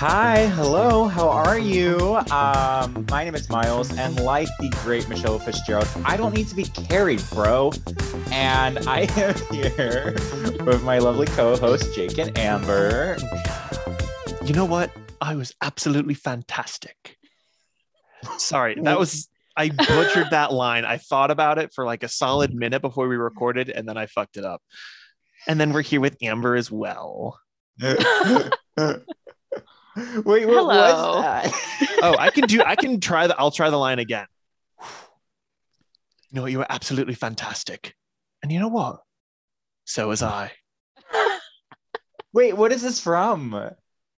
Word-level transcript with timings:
Hi, 0.00 0.46
hello, 0.54 1.08
how 1.08 1.28
are 1.28 1.58
you? 1.58 2.16
Um, 2.30 3.04
my 3.10 3.22
name 3.22 3.34
is 3.34 3.50
Myles, 3.50 3.94
and 3.98 4.18
like 4.20 4.48
the 4.58 4.70
great 4.82 5.06
Michelle 5.10 5.38
Fitzgerald, 5.38 5.86
I 6.06 6.16
don't 6.16 6.32
need 6.32 6.48
to 6.48 6.54
be 6.54 6.62
carried, 6.62 7.22
bro. 7.28 7.70
And 8.32 8.78
I 8.88 9.00
am 9.18 9.34
here 9.52 10.14
with 10.64 10.82
my 10.84 11.00
lovely 11.00 11.26
co-host 11.26 11.94
Jake 11.94 12.16
and 12.16 12.38
Amber. 12.38 13.18
You 14.42 14.54
know 14.54 14.64
what? 14.64 14.90
I 15.20 15.36
was 15.36 15.54
absolutely 15.60 16.14
fantastic. 16.14 17.18
Sorry, 18.38 18.76
that 18.80 18.98
was 18.98 19.28
I 19.54 19.68
butchered 19.68 20.28
that 20.30 20.50
line. 20.50 20.86
I 20.86 20.96
thought 20.96 21.30
about 21.30 21.58
it 21.58 21.74
for 21.74 21.84
like 21.84 22.04
a 22.04 22.08
solid 22.08 22.54
minute 22.54 22.80
before 22.80 23.06
we 23.06 23.16
recorded, 23.16 23.68
and 23.68 23.86
then 23.86 23.98
I 23.98 24.06
fucked 24.06 24.38
it 24.38 24.46
up. 24.46 24.62
And 25.46 25.60
then 25.60 25.74
we're 25.74 25.82
here 25.82 26.00
with 26.00 26.16
Amber 26.22 26.56
as 26.56 26.70
well. 26.70 27.38
Wait, 30.24 30.46
what 30.46 30.56
Hello. 30.56 31.14
was 31.16 31.22
that? 31.22 31.54
Oh, 32.02 32.16
I 32.16 32.30
can 32.30 32.46
do 32.46 32.62
I 32.64 32.76
can 32.76 32.98
try 33.10 33.26
the 33.26 33.38
I'll 33.38 33.50
try 33.50 33.68
the 33.68 33.76
line 33.76 33.98
again. 33.98 34.26
You 34.80 36.36
know 36.36 36.42
what? 36.42 36.50
You 36.52 36.58
were 36.58 36.66
absolutely 36.70 37.14
fantastic. 37.14 37.94
And 38.42 38.50
you 38.50 38.58
know 38.58 38.68
what? 38.68 39.00
So 39.84 40.08
was 40.08 40.22
I. 40.22 40.52
Wait, 42.32 42.56
what 42.56 42.72
is 42.72 42.80
this 42.82 43.00
from? 43.00 43.70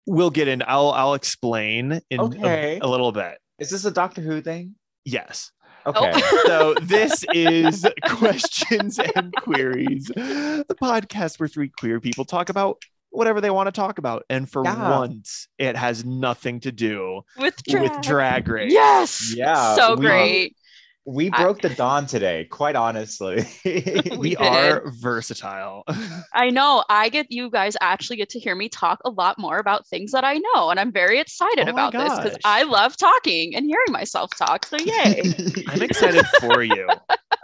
We'll 0.07 0.31
get 0.31 0.47
in. 0.49 0.63
I'll 0.67 0.91
I'll 0.91 1.15
explain 1.15 2.01
in 2.11 2.21
Okay. 2.21 2.79
a, 2.81 2.87
little 2.87 3.11
bit. 3.11 3.39
Is 3.59 3.71
this 3.71 3.85
a 3.85 3.91
Doctor 3.91 4.21
Who 4.21 4.41
thing? 4.43 4.75
Yes. 5.05 5.51
Okay. 5.87 6.13
So 6.47 6.75
this 6.83 7.25
is 7.33 7.87
questions 8.05 9.01
and 9.17 9.33
queries, 9.35 10.05
the 10.15 10.77
podcast 10.81 11.41
where 11.41 11.49
three 11.49 11.71
queer 11.71 11.99
people 12.01 12.25
talk 12.25 12.49
about 12.49 12.81
whatever 13.13 13.41
they 13.41 13.51
want 13.51 13.69
to 13.69 13.73
talk 13.73 13.99
about, 13.99 14.25
and 14.29 14.51
for 14.51 14.65
Yeah. 14.65 14.91
once, 14.99 15.47
it 15.59 15.77
has 15.77 16.05
nothing 16.05 16.61
to 16.61 16.73
do 16.73 17.23
with 17.39 17.63
drag. 17.65 17.83
with 17.83 18.01
drag 18.03 18.49
race. 18.49 18.73
Yes. 18.73 19.33
Yeah, 19.37 19.77
So 19.77 19.95
we- 19.95 20.07
great. 20.07 20.57
We 21.05 21.31
I- 21.33 21.43
broke 21.43 21.61
the 21.63 21.69
dawn 21.71 22.07
today, 22.07 22.45
quite 22.45 22.77
honestly. 22.77 23.45
We 23.65 24.17
We 24.17 24.37
are 24.37 24.85
versatile. 25.01 25.83
I 26.33 26.51
know. 26.51 26.85
I 26.89 27.09
get 27.09 27.27
you 27.31 27.51
guys 27.51 27.77
actually 27.81 28.19
get 28.19 28.29
to 28.31 28.39
hear 28.39 28.55
me 28.55 28.69
talk 28.69 29.01
a 29.05 29.11
lot 29.11 29.37
more 29.37 29.59
about 29.59 29.85
things 29.89 30.13
that 30.13 30.23
I 30.23 30.35
know, 30.39 30.71
and 30.71 30.79
I'm 30.79 30.93
very 30.93 31.19
excited 31.19 31.67
Oh 31.69 31.73
about 31.73 31.93
this 31.93 32.17
because. 32.21 32.39
I 32.45 32.63
love 32.63 32.97
talking 32.97 33.57
and 33.57 33.67
hearing 33.67 33.91
myself 33.91 34.31
talk. 34.39 34.65
So 34.65 34.77
yay! 34.79 35.23
I'm 35.69 35.83
excited 35.83 36.25
for 36.41 36.63
you. 36.63 36.87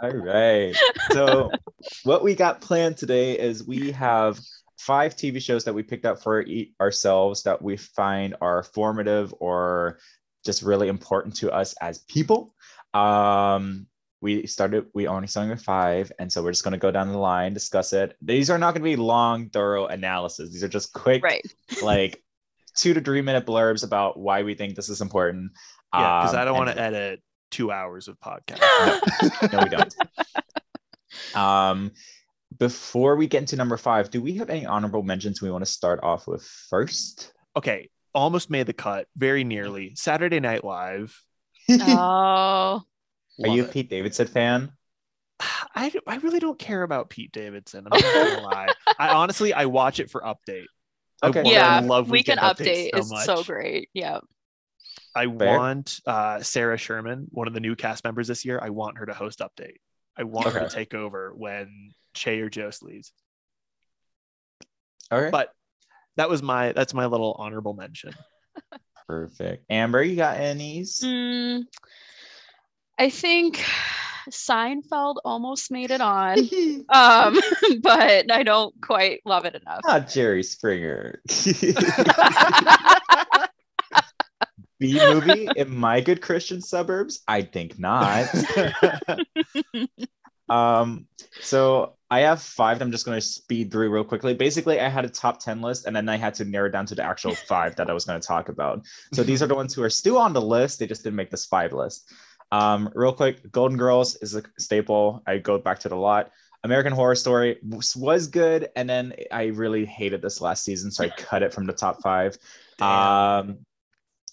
All 0.01 0.09
right. 0.11 0.73
So, 1.11 1.51
what 2.05 2.23
we 2.23 2.35
got 2.35 2.61
planned 2.61 2.95
today 2.95 3.37
is 3.37 3.67
we 3.67 3.91
have 3.91 4.39
five 4.79 5.15
TV 5.15 5.41
shows 5.41 5.65
that 5.65 5.73
we 5.73 5.83
picked 5.83 6.05
up 6.05 6.23
for 6.23 6.45
ourselves 6.79 7.43
that 7.43 7.61
we 7.61 7.75
find 7.75 8.33
are 8.39 8.63
formative 8.63 9.33
or 9.39 9.99
just 10.45 10.63
really 10.63 10.87
important 10.87 11.35
to 11.35 11.51
us 11.51 11.75
as 11.81 11.99
people. 11.99 12.55
Um, 12.93 13.87
we 14.21 14.47
started, 14.47 14.85
we 14.93 15.05
only 15.05 15.27
started 15.27 15.51
with 15.51 15.61
five, 15.61 16.11
and 16.17 16.31
so 16.31 16.41
we're 16.41 16.51
just 16.51 16.63
going 16.63 16.71
to 16.71 16.77
go 16.77 16.91
down 16.91 17.09
the 17.09 17.17
line, 17.17 17.53
discuss 17.53 17.91
it. 17.91 18.15
These 18.21 18.49
are 18.49 18.57
not 18.57 18.73
going 18.73 18.81
to 18.81 18.89
be 18.89 18.95
long, 18.95 19.49
thorough 19.49 19.87
analysis. 19.87 20.51
These 20.51 20.63
are 20.63 20.69
just 20.69 20.93
quick, 20.93 21.23
right. 21.23 21.45
like 21.83 22.23
two 22.75 22.93
to 22.93 23.01
three 23.01 23.21
minute 23.21 23.45
blurbs 23.45 23.83
about 23.83 24.17
why 24.17 24.43
we 24.43 24.55
think 24.55 24.75
this 24.75 24.87
is 24.87 25.01
important. 25.01 25.51
Yeah, 25.93 26.21
because 26.21 26.33
Um, 26.35 26.39
I 26.39 26.45
don't 26.45 26.57
want 26.57 26.69
to 26.69 26.81
edit 26.81 27.21
two 27.51 27.71
hours 27.71 28.07
of 28.07 28.17
podcast. 28.21 28.61
no, 29.51 29.59
we 29.63 29.69
don't. 29.69 29.95
um, 31.35 31.91
before 32.59 33.15
we 33.15 33.27
get 33.27 33.39
into 33.39 33.55
number 33.55 33.77
five, 33.77 34.09
do 34.09 34.21
we 34.21 34.33
have 34.35 34.49
any 34.49 34.65
honorable 34.65 35.03
mentions 35.03 35.41
we 35.41 35.49
want 35.51 35.63
to 35.65 35.71
start 35.71 35.99
off 36.03 36.27
with 36.27 36.43
first? 36.43 37.33
okay, 37.55 37.89
almost 38.13 38.49
made 38.49 38.65
the 38.67 38.73
cut, 38.73 39.07
very 39.17 39.43
nearly. 39.43 39.93
Saturday 39.95 40.39
Night 40.39 40.63
Live. 40.63 41.21
Oh, 41.69 41.85
Are 41.95 42.83
Love 43.39 43.55
you 43.55 43.63
a 43.63 43.65
it. 43.67 43.71
Pete 43.71 43.89
Davidson 43.89 44.27
fan? 44.27 44.71
I, 45.39 45.91
I 46.07 46.17
really 46.17 46.39
don't 46.39 46.57
care 46.59 46.83
about 46.83 47.09
Pete 47.09 47.31
Davidson. 47.31 47.87
I'm 47.91 47.99
not 48.01 48.13
gonna 48.13 48.41
lie. 48.55 48.67
I 48.97 49.09
honestly 49.09 49.53
I 49.53 49.65
watch 49.65 49.99
it 49.99 50.09
for 50.09 50.21
update. 50.21 50.65
Okay. 51.23 51.41
want- 51.43 51.53
yeah. 51.53 51.67
I 51.67 51.79
love 51.79 52.09
Weekend 52.09 52.39
Weekend 52.41 52.57
update 52.57 52.91
Update 52.93 52.99
is 52.99 53.09
so 53.09 53.35
so 53.35 53.43
great. 53.43 53.89
Yeah. 53.93 54.19
I 55.15 55.25
Fair. 55.25 55.57
want 55.57 55.99
uh, 56.05 56.41
Sarah 56.41 56.77
Sherman, 56.77 57.27
one 57.31 57.47
of 57.47 57.53
the 57.53 57.59
new 57.59 57.75
cast 57.75 58.03
members 58.03 58.27
this 58.27 58.45
year. 58.45 58.59
I 58.61 58.69
want 58.69 58.97
her 58.99 59.05
to 59.05 59.13
host 59.13 59.39
update. 59.39 59.77
I 60.17 60.23
want 60.23 60.47
her 60.53 60.59
to 60.61 60.69
take 60.69 60.93
over 60.93 61.33
when 61.35 61.91
Che 62.13 62.39
or 62.41 62.49
Jost 62.49 62.83
leaves. 62.83 63.11
All 65.11 65.21
right. 65.21 65.31
But 65.31 65.51
that 66.17 66.29
was 66.29 66.43
my 66.43 66.71
that's 66.73 66.93
my 66.93 67.05
little 67.05 67.35
honorable 67.37 67.73
mention. 67.73 68.13
Perfect. 69.07 69.65
Amber, 69.69 70.03
you 70.03 70.15
got 70.15 70.37
any's? 70.37 71.01
Mm, 71.01 71.63
I 72.99 73.09
think 73.09 73.63
Seinfeld 74.29 75.15
almost 75.25 75.71
made 75.71 75.89
it 75.91 76.01
on, 76.01 76.37
um, 76.89 77.39
but 77.81 78.31
I 78.31 78.43
don't 78.43 78.75
quite 78.81 79.21
love 79.25 79.45
it 79.45 79.55
enough. 79.55 79.79
Not 79.85 80.09
Jerry 80.09 80.43
Springer. 80.43 81.21
B 84.79 84.93
movie 84.93 85.49
in 85.57 85.75
my 85.75 85.99
good 85.99 86.21
Christian 86.21 86.61
suburbs? 86.61 87.21
I 87.27 87.41
think 87.41 87.77
not. 87.77 88.27
Um, 90.49 91.05
so 91.41 91.95
I 92.11 92.21
have 92.21 92.41
five. 92.41 92.79
that 92.79 92.85
I'm 92.85 92.91
just 92.91 93.05
going 93.05 93.17
to 93.17 93.21
speed 93.25 93.71
through 93.71 93.89
real 93.91 94.03
quickly. 94.03 94.33
Basically, 94.33 94.79
I 94.79 94.89
had 94.89 95.05
a 95.05 95.09
top 95.09 95.39
10 95.39 95.61
list 95.61 95.85
and 95.85 95.95
then 95.95 96.09
I 96.09 96.17
had 96.17 96.33
to 96.35 96.45
narrow 96.45 96.69
down 96.69 96.85
to 96.87 96.95
the 96.95 97.03
actual 97.03 97.35
five 97.47 97.75
that 97.75 97.89
I 97.89 97.93
was 97.93 98.05
going 98.05 98.19
to 98.19 98.27
talk 98.27 98.49
about. 98.49 98.85
So 99.13 99.23
these 99.23 99.43
are 99.43 99.47
the 99.47 99.55
ones 99.55 99.73
who 99.73 99.83
are 99.83 99.89
still 99.89 100.17
on 100.17 100.33
the 100.33 100.41
list. 100.41 100.79
They 100.79 100.87
just 100.87 101.03
didn't 101.03 101.17
make 101.17 101.29
this 101.29 101.45
five 101.45 101.73
list. 101.73 102.11
Um, 102.51 102.89
real 102.95 103.13
quick, 103.13 103.51
Golden 103.51 103.77
Girls 103.77 104.15
is 104.17 104.35
a 104.35 104.43
staple. 104.57 105.21
I 105.27 105.37
go 105.37 105.59
back 105.59 105.79
to 105.79 105.89
the 105.89 105.95
lot. 105.95 106.31
American 106.63 106.91
Horror 106.91 107.15
Story 107.15 107.57
was, 107.63 107.95
was 107.95 108.27
good, 108.27 108.69
and 108.75 108.89
then 108.89 109.13
I 109.31 109.45
really 109.45 109.85
hated 109.85 110.21
this 110.21 110.41
last 110.41 110.65
season, 110.65 110.91
so 110.91 111.05
I 111.05 111.09
cut 111.17 111.43
it 111.43 111.53
from 111.53 111.65
the 111.65 111.73
top 111.73 112.01
five. 112.01 112.37
Um, 112.81 113.59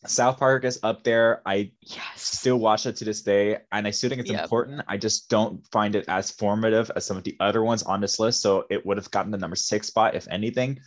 South 0.07 0.39
Park 0.39 0.65
is 0.65 0.79
up 0.83 1.05
there. 1.05 1.43
I 1.47 1.71
Yes. 1.83 2.03
still 2.17 2.59
watch 2.59 2.87
it 2.87 2.97
to 2.97 3.05
this 3.05 3.23
day 3.23 3.59
and 3.73 3.87
i 3.87 3.91
still 3.91 4.09
think 4.11 4.21
it's 4.21 4.31
Yep. 4.31 4.43
important. 4.45 4.83
I 4.89 4.97
just 4.97 5.29
don't 5.29 5.65
find 5.73 5.95
it 5.95 6.05
as 6.09 6.31
formative 6.31 6.91
as 6.97 7.05
some 7.05 7.17
of 7.17 7.25
the 7.25 7.37
other 7.41 7.63
ones 7.63 7.83
on 7.83 8.01
this 8.01 8.19
list 8.19 8.41
so 8.41 8.65
it 8.71 8.85
would 8.87 8.97
have 8.97 9.11
gotten 9.11 9.31
the 9.31 9.39
number 9.39 9.57
six 9.57 9.87
spot 9.89 10.15
if 10.15 10.27
anything. 10.29 10.79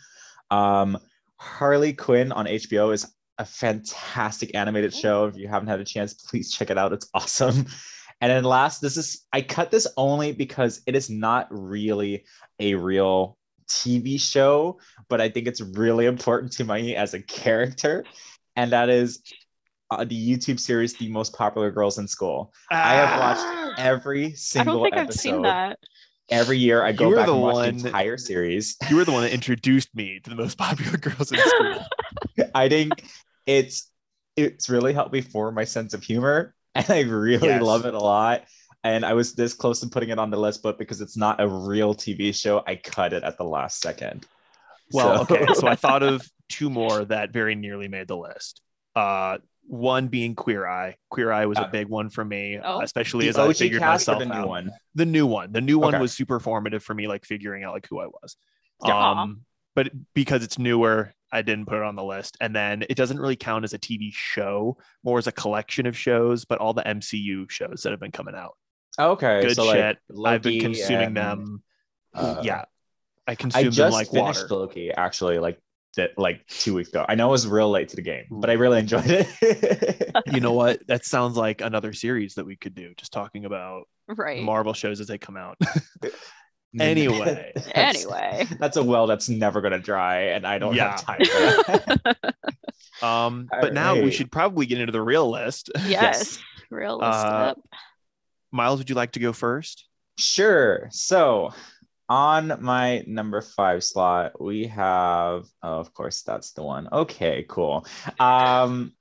Um 0.50 0.98
harley 1.38 1.92
quinn 1.94 2.32
on 2.32 2.44
hbo 2.46 2.92
is 2.92 3.06
a 3.38 3.44
fantastic 3.46 4.54
animated 4.54 4.92
show. 4.94 5.24
If 5.24 5.36
you 5.36 5.48
haven't 5.48 5.68
had 5.68 5.80
a 5.80 5.84
chance 5.84 6.12
please 6.14 6.52
check 6.52 6.70
it 6.70 6.76
out. 6.78 6.92
It's 6.92 7.08
awesome. 7.14 7.66
And 8.20 8.30
then 8.30 8.44
last 8.44 8.80
this 8.80 8.96
is 8.96 9.26
i 9.32 9.40
cut 9.40 9.70
this 9.70 9.86
only 9.96 10.32
because 10.32 10.82
it 10.86 10.94
is 10.94 11.08
not 11.10 11.46
really 11.50 12.24
a 12.58 12.74
real 12.74 13.38
tv 13.70 14.20
show 14.20 14.76
but 15.08 15.20
i 15.20 15.28
think 15.28 15.46
it's 15.46 15.60
really 15.60 16.06
important 16.06 16.50
to 16.50 16.64
me 16.64 16.96
as 16.96 17.14
a 17.14 17.22
character 17.22 18.04
and 18.56 18.72
that 18.72 18.88
is 18.88 19.22
uh, 19.90 20.04
the 20.04 20.36
YouTube 20.36 20.60
series 20.60 20.94
"The 20.94 21.08
Most 21.10 21.34
Popular 21.34 21.70
Girls 21.70 21.98
in 21.98 22.06
School." 22.08 22.52
I 22.70 22.94
have 22.94 23.18
watched 23.20 23.40
Ah! 23.44 23.74
Every 23.78 24.26
I 24.26 24.32
single 24.32 24.74
don't 24.74 24.82
think 24.84 24.96
episode. 24.96 25.08
I've 25.10 25.20
seen 25.20 25.42
that. 25.42 25.78
Every 26.30 26.58
year, 26.58 26.84
I 26.84 26.92
go 26.92 27.04
You 27.04 27.10
were 27.10 27.16
back 27.16 27.26
the 27.26 27.32
and 27.32 27.42
watch 27.42 27.54
one- 27.54 27.76
the 27.78 27.86
entire 27.88 28.16
series. 28.16 28.76
You 28.88 28.96
were 28.96 29.04
the 29.04 29.10
one 29.12 29.22
that 29.22 29.32
introduced 29.32 29.92
me 29.96 30.20
to 30.20 30.30
the 30.30 30.36
most 30.36 30.56
popular 30.58 30.96
girls 30.96 31.32
in 31.32 31.38
school. 31.38 31.84
I 32.54 32.68
think 32.68 33.04
it's 33.46 33.90
it's 34.36 34.68
really 34.70 34.92
helped 34.92 35.12
me 35.12 35.22
form 35.22 35.54
my 35.56 35.64
sense 35.64 35.92
of 35.92 36.02
humor, 36.04 36.54
and 36.76 36.88
I 36.88 37.00
really 37.00 37.48
Yes. 37.48 37.62
love 37.62 37.84
it 37.84 37.94
a 37.94 37.98
lot. 37.98 38.44
And 38.84 39.04
I 39.04 39.12
was 39.12 39.34
this 39.34 39.52
close 39.54 39.80
to 39.80 39.88
putting 39.88 40.08
it 40.10 40.18
on 40.18 40.30
the 40.30 40.38
list, 40.38 40.62
but 40.62 40.78
because 40.78 41.00
it's 41.00 41.16
not 41.16 41.40
a 41.40 41.46
real 41.48 41.94
TV 41.94 42.32
show, 42.34 42.62
I 42.66 42.76
cut 42.76 43.12
it 43.12 43.22
at 43.24 43.36
the 43.36 43.44
last 43.44 43.80
second. 43.82 44.24
Well, 44.92 45.26
So- 45.26 45.34
okay. 45.36 45.52
So 45.54 45.66
I 45.66 45.74
thought 45.74 46.02
of 46.02 46.22
two 46.50 46.68
more 46.70 47.04
that 47.06 47.32
very 47.32 47.54
nearly 47.54 47.88
made 47.88 48.08
the 48.08 48.16
list. 48.16 48.60
Uh, 48.94 49.38
one 49.66 50.08
being 50.08 50.34
Queer 50.34 50.66
Eye. 50.66 50.96
Queer 51.10 51.30
Eye 51.32 51.46
was 51.46 51.56
a 51.58 51.62
Uh, 51.62 51.70
big 51.70 51.86
one 51.88 52.10
for 52.10 52.24
me, 52.24 52.58
Oh. 52.62 52.80
especially 52.82 53.24
the 53.26 53.30
as 53.30 53.38
I 53.38 53.52
figured 53.52 53.80
myself 53.80 54.18
the 54.18 54.26
new 54.26 54.32
out. 54.32 54.48
one. 54.48 54.70
The 54.96 55.06
new 55.06 55.26
one. 55.26 55.52
The 55.52 55.60
new 55.60 55.78
one 55.78 55.94
Okay. 55.94 56.02
was 56.02 56.12
super 56.12 56.40
formative 56.40 56.82
for 56.82 56.92
me, 56.94 57.06
like 57.06 57.24
figuring 57.24 57.62
out 57.64 57.72
like 57.72 57.86
who 57.88 58.00
I 58.00 58.06
was. 58.06 58.36
Yeah. 58.84 59.10
Um, 59.12 59.42
but 59.76 59.90
because 60.14 60.42
it's 60.42 60.58
newer, 60.58 61.14
I 61.30 61.42
didn't 61.42 61.66
put 61.66 61.76
it 61.76 61.84
on 61.84 61.94
the 61.94 62.02
list. 62.02 62.36
And 62.40 62.54
then 62.56 62.84
it 62.90 62.96
doesn't 62.96 63.20
really 63.20 63.36
count 63.36 63.64
as 63.64 63.72
a 63.72 63.78
TV 63.78 64.10
show, 64.12 64.76
more 65.04 65.18
as 65.18 65.28
a 65.28 65.32
collection 65.32 65.86
of 65.86 65.96
shows, 65.96 66.44
but 66.44 66.58
all 66.58 66.74
the 66.74 66.82
MCU 66.86 67.48
shows 67.48 67.82
that 67.84 67.90
have 67.92 68.00
been 68.00 68.10
coming 68.10 68.34
out. 68.34 68.56
Okay, 68.98 69.42
Good 69.42 69.54
so 69.54 69.64
like 69.66 69.76
shit. 69.76 69.98
I've 70.24 70.42
been 70.42 70.60
consuming 70.60 71.06
and, 71.08 71.16
them. 71.16 71.62
uh, 72.12 72.40
yeah. 72.42 72.64
I 73.28 73.32
I 73.32 73.34
consume 73.36 73.70
them 73.70 73.92
like 73.92 74.08
finished 74.10 74.50
water. 74.50 74.54
Loki 74.56 74.90
actually, 74.90 75.38
like 75.38 75.60
that, 75.96 76.10
like 76.16 76.46
two 76.46 76.74
weeks 76.74 76.88
ago. 76.90 77.04
I 77.08 77.14
know 77.14 77.28
it 77.28 77.32
was 77.32 77.46
real 77.46 77.70
late 77.70 77.88
to 77.90 77.96
the 77.96 78.02
game, 78.02 78.24
but 78.30 78.48
I 78.50 78.54
really 78.54 78.78
enjoyed 78.78 79.04
it. 79.06 80.12
you 80.32 80.40
know 80.40 80.52
what? 80.52 80.86
That 80.86 81.04
sounds 81.04 81.36
like 81.36 81.60
another 81.60 81.92
series 81.92 82.34
that 82.34 82.46
we 82.46 82.56
could 82.56 82.74
do, 82.74 82.94
just 82.96 83.12
talking 83.12 83.44
about 83.44 83.84
Right. 84.08 84.42
Marvel 84.42 84.72
shows 84.72 85.00
as 85.00 85.06
they 85.08 85.18
come 85.18 85.36
out. 85.36 85.56
Anyway. 86.78 87.50
That's- 87.56 88.04
Anyway. 88.06 88.46
that's 88.60 88.76
a 88.76 88.82
well 88.84 89.08
that's 89.08 89.28
never 89.28 89.60
gonna 89.60 89.80
dry, 89.80 90.20
and 90.26 90.46
I 90.46 90.58
don't 90.58 90.76
Yeah. 90.76 90.90
have 90.92 91.04
time 91.04 91.18
for 91.24 92.02
that. 92.04 92.34
Um, 93.02 93.48
but 93.50 93.72
now 93.74 93.94
we 94.00 94.10
should 94.12 94.30
probably 94.30 94.66
get 94.66 94.78
into 94.78 94.92
the 94.92 95.02
real 95.02 95.28
list. 95.30 95.70
Yes. 95.86 96.38
Real 96.70 96.98
list 96.98 97.10
Uh, 97.24 97.28
up. 97.56 97.60
Myles, 98.52 98.78
would 98.78 98.88
you 98.88 98.94
like 98.94 99.12
to 99.12 99.18
go 99.20 99.32
first? 99.32 99.86
Sure. 100.16 100.88
So 100.92 101.52
on 102.10 102.58
my 102.60 103.04
number 103.06 103.40
five 103.40 103.84
slot, 103.84 104.42
we 104.42 104.66
have, 104.66 105.46
oh, 105.62 105.78
of 105.78 105.94
course, 105.94 106.22
that's 106.22 106.50
the 106.50 106.62
one. 106.62 106.88
Okay, 106.92 107.46
cool. 107.48 107.86
Um, 108.18 108.92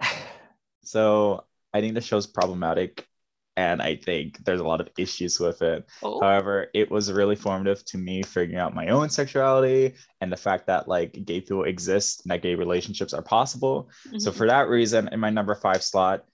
so 0.82 1.44
I 1.74 1.82
think 1.82 1.92
the 1.92 2.00
show's 2.00 2.26
problematic, 2.26 3.06
and 3.54 3.82
I 3.82 3.96
think 3.96 4.42
there's 4.46 4.62
a 4.62 4.66
lot 4.66 4.80
of 4.80 4.88
issues 4.96 5.38
with 5.38 5.60
it. 5.60 5.86
Oh, 6.02 6.22
However, 6.22 6.68
it 6.72 6.90
was 6.90 7.12
really 7.12 7.36
formative 7.36 7.84
to 7.86 7.98
me 7.98 8.22
figuring 8.22 8.58
out 8.58 8.74
my 8.74 8.88
own 8.88 9.10
sexuality 9.10 9.94
and 10.22 10.32
the 10.32 10.38
fact 10.38 10.68
that 10.68 10.88
like 10.88 11.12
gay 11.26 11.42
people 11.42 11.64
exist 11.64 12.22
and 12.24 12.30
that 12.30 12.40
gay 12.40 12.54
relationships 12.54 13.12
are 13.12 13.20
possible. 13.20 13.90
So 14.16 14.30
mhm. 14.30 14.34
for 14.34 14.46
that 14.46 14.70
reason, 14.70 15.10
in 15.12 15.20
my 15.20 15.28
number 15.28 15.54
five 15.54 15.82
slot, 15.82 16.24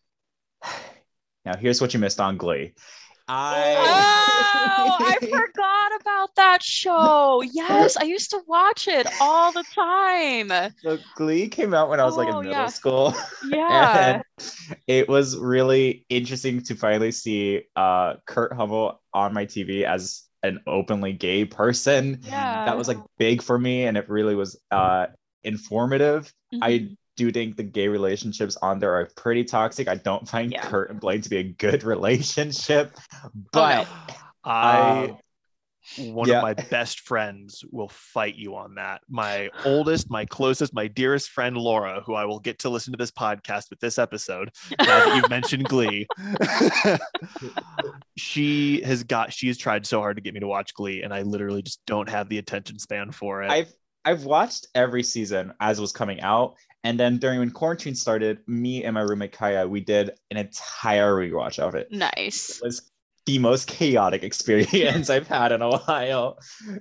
now 1.44 1.56
here's 1.56 1.80
what 1.80 1.92
you 1.92 1.98
missed 1.98 2.20
on 2.20 2.36
Glee. 2.36 2.74
I 3.26 4.16
Oh, 4.78 4.96
I 5.00 5.16
forgot 5.20 5.48
about 6.26 6.34
that 6.36 6.62
show. 6.62 7.42
Yes, 7.42 7.96
I 7.96 8.04
used 8.04 8.30
to 8.30 8.40
watch 8.46 8.88
it 8.88 9.06
all 9.20 9.52
the 9.52 9.64
time. 9.74 10.72
so 10.82 10.98
Glee 11.16 11.48
came 11.48 11.74
out 11.74 11.88
when 11.88 12.00
I 12.00 12.04
was 12.04 12.16
like 12.16 12.28
in 12.28 12.34
Oh, 12.34 12.40
middle 12.42 12.52
yeah. 12.54 12.66
school. 12.66 13.14
Yeah. 13.50 14.22
and 14.38 14.76
it 14.86 15.08
was 15.08 15.36
really 15.38 16.04
interesting 16.08 16.62
to 16.62 16.74
finally 16.74 17.12
see 17.12 17.62
uh 17.76 18.14
Kurt 18.26 18.52
Hummel 18.52 19.00
on 19.14 19.32
my 19.32 19.46
TV 19.46 19.84
as 19.84 20.24
an 20.42 20.60
openly 20.66 21.12
gay 21.12 21.44
person. 21.44 22.20
Yeah. 22.22 22.64
That 22.66 22.76
was 22.76 22.88
like 22.88 22.98
big 23.18 23.42
for 23.42 23.58
me 23.58 23.84
and 23.86 23.96
it 23.96 24.08
really 24.08 24.34
was 24.34 24.60
uh 24.70 25.06
informative. 25.44 26.32
I 26.62 26.70
Mhm. 26.72 26.96
do 27.16 27.30
think 27.32 27.56
the 27.56 27.62
gay 27.62 27.88
relationships 27.88 28.56
on 28.60 28.78
there 28.78 28.94
are 28.94 29.08
pretty 29.16 29.42
toxic. 29.44 29.88
I 29.88 29.94
don't 29.94 30.28
find 30.28 30.52
Yeah. 30.52 30.62
Kurt 30.68 30.90
and 30.90 31.00
Blaine 31.00 31.22
to 31.22 31.30
be 31.30 31.38
a 31.38 31.42
good 31.42 31.82
relationship, 31.94 32.94
but 33.52 33.88
I 34.44 35.04
um, 35.10 35.16
one 35.98 36.28
yeah. 36.28 36.36
of 36.36 36.42
my 36.42 36.54
best 36.54 37.00
friends 37.00 37.64
will 37.70 37.88
fight 37.88 38.34
you 38.34 38.56
on 38.56 38.74
that. 38.74 39.02
My 39.08 39.50
oldest, 39.64 40.10
my 40.10 40.24
closest, 40.24 40.74
my 40.74 40.88
dearest 40.88 41.30
friend 41.30 41.56
Laura, 41.56 42.02
who 42.04 42.14
I 42.14 42.24
will 42.24 42.40
get 42.40 42.58
to 42.60 42.68
listen 42.68 42.92
to 42.92 42.96
this 42.96 43.10
podcast 43.10 43.70
with 43.70 43.80
this 43.80 43.98
episode 43.98 44.50
now 44.80 45.04
that 45.04 45.16
you've 45.16 45.30
mentioned 45.30 45.64
Glee. 45.68 46.06
she 48.16 48.80
has 48.82 49.04
got 49.04 49.32
she 49.32 49.46
has 49.48 49.58
tried 49.58 49.86
so 49.86 50.00
hard 50.00 50.16
to 50.16 50.22
get 50.22 50.34
me 50.34 50.40
to 50.40 50.48
watch 50.48 50.74
Glee, 50.74 51.02
and 51.02 51.12
I 51.14 51.22
literally 51.22 51.62
just 51.62 51.84
don't 51.86 52.08
have 52.08 52.28
the 52.28 52.38
attention 52.38 52.78
span 52.78 53.12
for 53.12 53.42
it. 53.42 53.50
I've 53.50 53.72
I've 54.04 54.24
watched 54.24 54.68
every 54.74 55.02
season 55.02 55.52
as 55.60 55.78
it 55.78 55.82
was 55.82 55.92
coming 55.92 56.20
out, 56.20 56.54
and 56.84 56.98
then 56.98 57.18
during 57.18 57.40
when 57.40 57.50
quarantine 57.50 57.94
started, 57.94 58.38
me 58.46 58.84
and 58.84 58.94
my 58.94 59.00
roommate 59.00 59.32
Kaya, 59.32 59.66
we 59.66 59.80
did 59.80 60.12
an 60.30 60.36
entire 60.36 61.14
rewatch 61.14 61.58
of 61.58 61.74
it. 61.74 61.90
nice. 61.90 62.60
It 62.60 62.64
was 62.64 62.90
the 63.26 63.38
most 63.38 63.66
chaotic 63.68 64.22
experience 64.22 65.10
I've 65.10 65.26
had 65.28 65.52
in 65.52 65.60
a 65.62 65.76
while. 65.78 66.38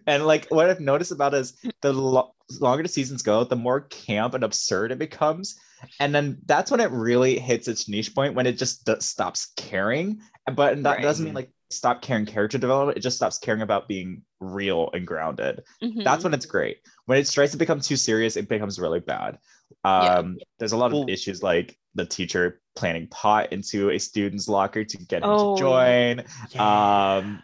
And 0.08 0.26
like 0.26 0.48
what 0.50 0.70
I've 0.70 0.80
noticed 0.80 1.12
about 1.12 1.34
it 1.34 1.40
is 1.40 1.58
the 1.82 1.92
lo- 1.92 2.34
longer 2.62 2.84
the 2.84 2.90
seasons 2.90 3.22
go, 3.24 3.44
the 3.44 3.56
more 3.56 3.82
camp 3.82 4.34
and 4.36 4.44
absurd 4.44 4.92
it 4.92 5.00
becomes. 5.00 5.60
And 6.00 6.14
then 6.16 6.38
that's 6.46 6.72
when 6.72 6.80
it 6.80 6.92
really 6.92 7.38
hits 7.40 7.68
its 7.68 7.90
niche 7.90 8.16
point 8.16 8.36
when 8.36 8.46
it 8.48 8.58
just 8.58 8.86
d- 8.86 8.96
stops 9.00 9.52
caring. 9.58 10.22
But 10.54 10.82
that 10.84 10.96
Right. 10.98 11.02
doesn't 11.02 11.26
mean 11.26 11.34
like 11.34 11.52
stop 11.72 12.02
caring 12.02 12.26
character 12.26 12.58
development. 12.60 12.98
It 12.98 13.02
just 13.02 13.18
stops 13.18 13.38
caring 13.40 13.62
about 13.62 13.88
being 13.88 14.22
real 14.40 14.90
and 14.94 15.06
grounded. 15.06 15.64
Mhm. 15.84 16.04
That's 16.04 16.24
when 16.24 16.34
it's 16.34 16.46
great. 16.46 16.78
When 17.06 17.18
it 17.18 17.28
tries 17.30 17.52
to 17.52 17.58
become 17.58 17.82
too 17.82 17.98
serious, 17.98 18.38
it 18.38 18.48
becomes 18.48 18.80
really 18.80 19.00
bad. 19.00 19.40
Yeah. 19.84 20.18
Um, 20.20 20.38
There's 20.60 20.72
a 20.74 20.78
lot 20.78 20.88
of 20.88 20.94
Well- 20.94 21.10
issues 21.10 21.42
like 21.44 21.78
the 21.96 22.06
teacher 22.06 22.62
planting 22.76 23.08
pot 23.08 23.52
into 23.54 23.90
a 23.90 23.98
student's 23.98 24.48
locker 24.48 24.84
to 24.84 24.98
get 24.98 25.24
him 25.24 25.30
Oh, 25.30 25.56
to 25.56 25.62
join. 25.62 26.20
Um, 26.60 27.42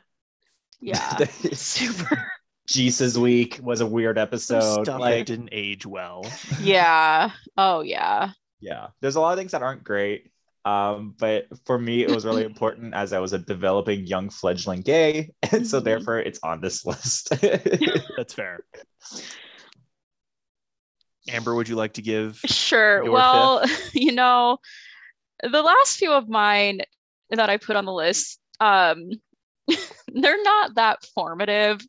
yeah. 0.82 1.16
the- 1.16 1.50
Super. 1.56 2.32
Jesus 2.68 3.18
Week 3.18 3.60
was 3.62 3.82
a 3.82 3.86
weird 3.86 4.18
Some 4.18 4.24
episode. 4.24 4.62
stuff 4.84 4.86
that 4.86 5.00
Like, 5.00 5.26
didn't 5.26 5.50
age 5.52 5.86
well. 5.86 6.26
Yeah. 6.62 7.32
Oh 7.58 7.82
yeah. 7.82 8.32
yeah, 8.60 8.88
there's 9.02 9.16
a 9.16 9.22
lot 9.22 9.34
of 9.34 9.40
things 9.40 9.52
that 9.54 9.64
aren't 9.64 9.84
great. 9.84 10.32
Um, 10.64 11.16
but 11.20 11.48
for 11.66 11.80
me, 11.80 12.04
it 12.04 12.12
was 12.12 12.24
really 12.24 12.44
important 12.52 12.94
as 12.94 13.14
I 13.14 13.20
was 13.20 13.34
a 13.34 13.40
developing 13.40 14.06
young 14.06 14.30
fledgling 14.30 14.82
gay, 14.82 15.32
and 15.52 15.66
so 15.68 15.82
Mhm. 15.82 15.84
therefore 15.86 16.20
it's 16.20 16.40
on 16.44 16.62
this 16.62 16.86
list. 16.86 17.30
That's 18.18 18.34
fair. 18.34 18.60
Amber, 21.30 21.56
would 21.56 21.70
you 21.70 21.76
like 21.76 21.94
to 21.94 22.02
give? 22.02 22.38
Sure. 22.46 23.10
Well, 23.12 23.64
you 23.94 24.12
know, 24.12 24.58
the 25.44 25.62
last 25.62 25.98
few 25.98 26.12
of 26.12 26.30
mine 26.30 26.82
that 27.30 27.50
I 27.50 27.58
put 27.58 27.76
on 27.76 27.86
the 27.86 27.94
list, 27.94 28.40
um, 28.60 29.10
they're 30.14 30.44
not 30.44 30.76
that 30.76 31.06
formative. 31.16 31.82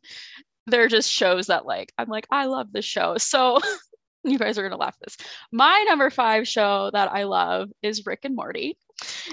They're 0.67 0.87
just 0.87 1.11
shows 1.11 1.47
that 1.47 1.65
like 1.65 1.91
I'm 1.97 2.07
like, 2.09 2.27
I 2.31 2.45
love 2.45 2.71
this 2.71 2.85
show. 2.85 3.17
So 3.17 3.59
you 4.23 4.37
guys 4.39 4.57
are 4.57 4.63
gonna 4.63 4.77
laugh 4.77 4.95
at 5.01 5.05
this. 5.07 5.17
My 5.51 5.83
number 5.87 6.09
five 6.09 6.47
show 6.47 6.89
that 6.93 7.11
I 7.11 7.23
love 7.23 7.69
is 7.81 8.05
Rick 8.05 8.21
and 8.23 8.35
Morty. 8.35 8.77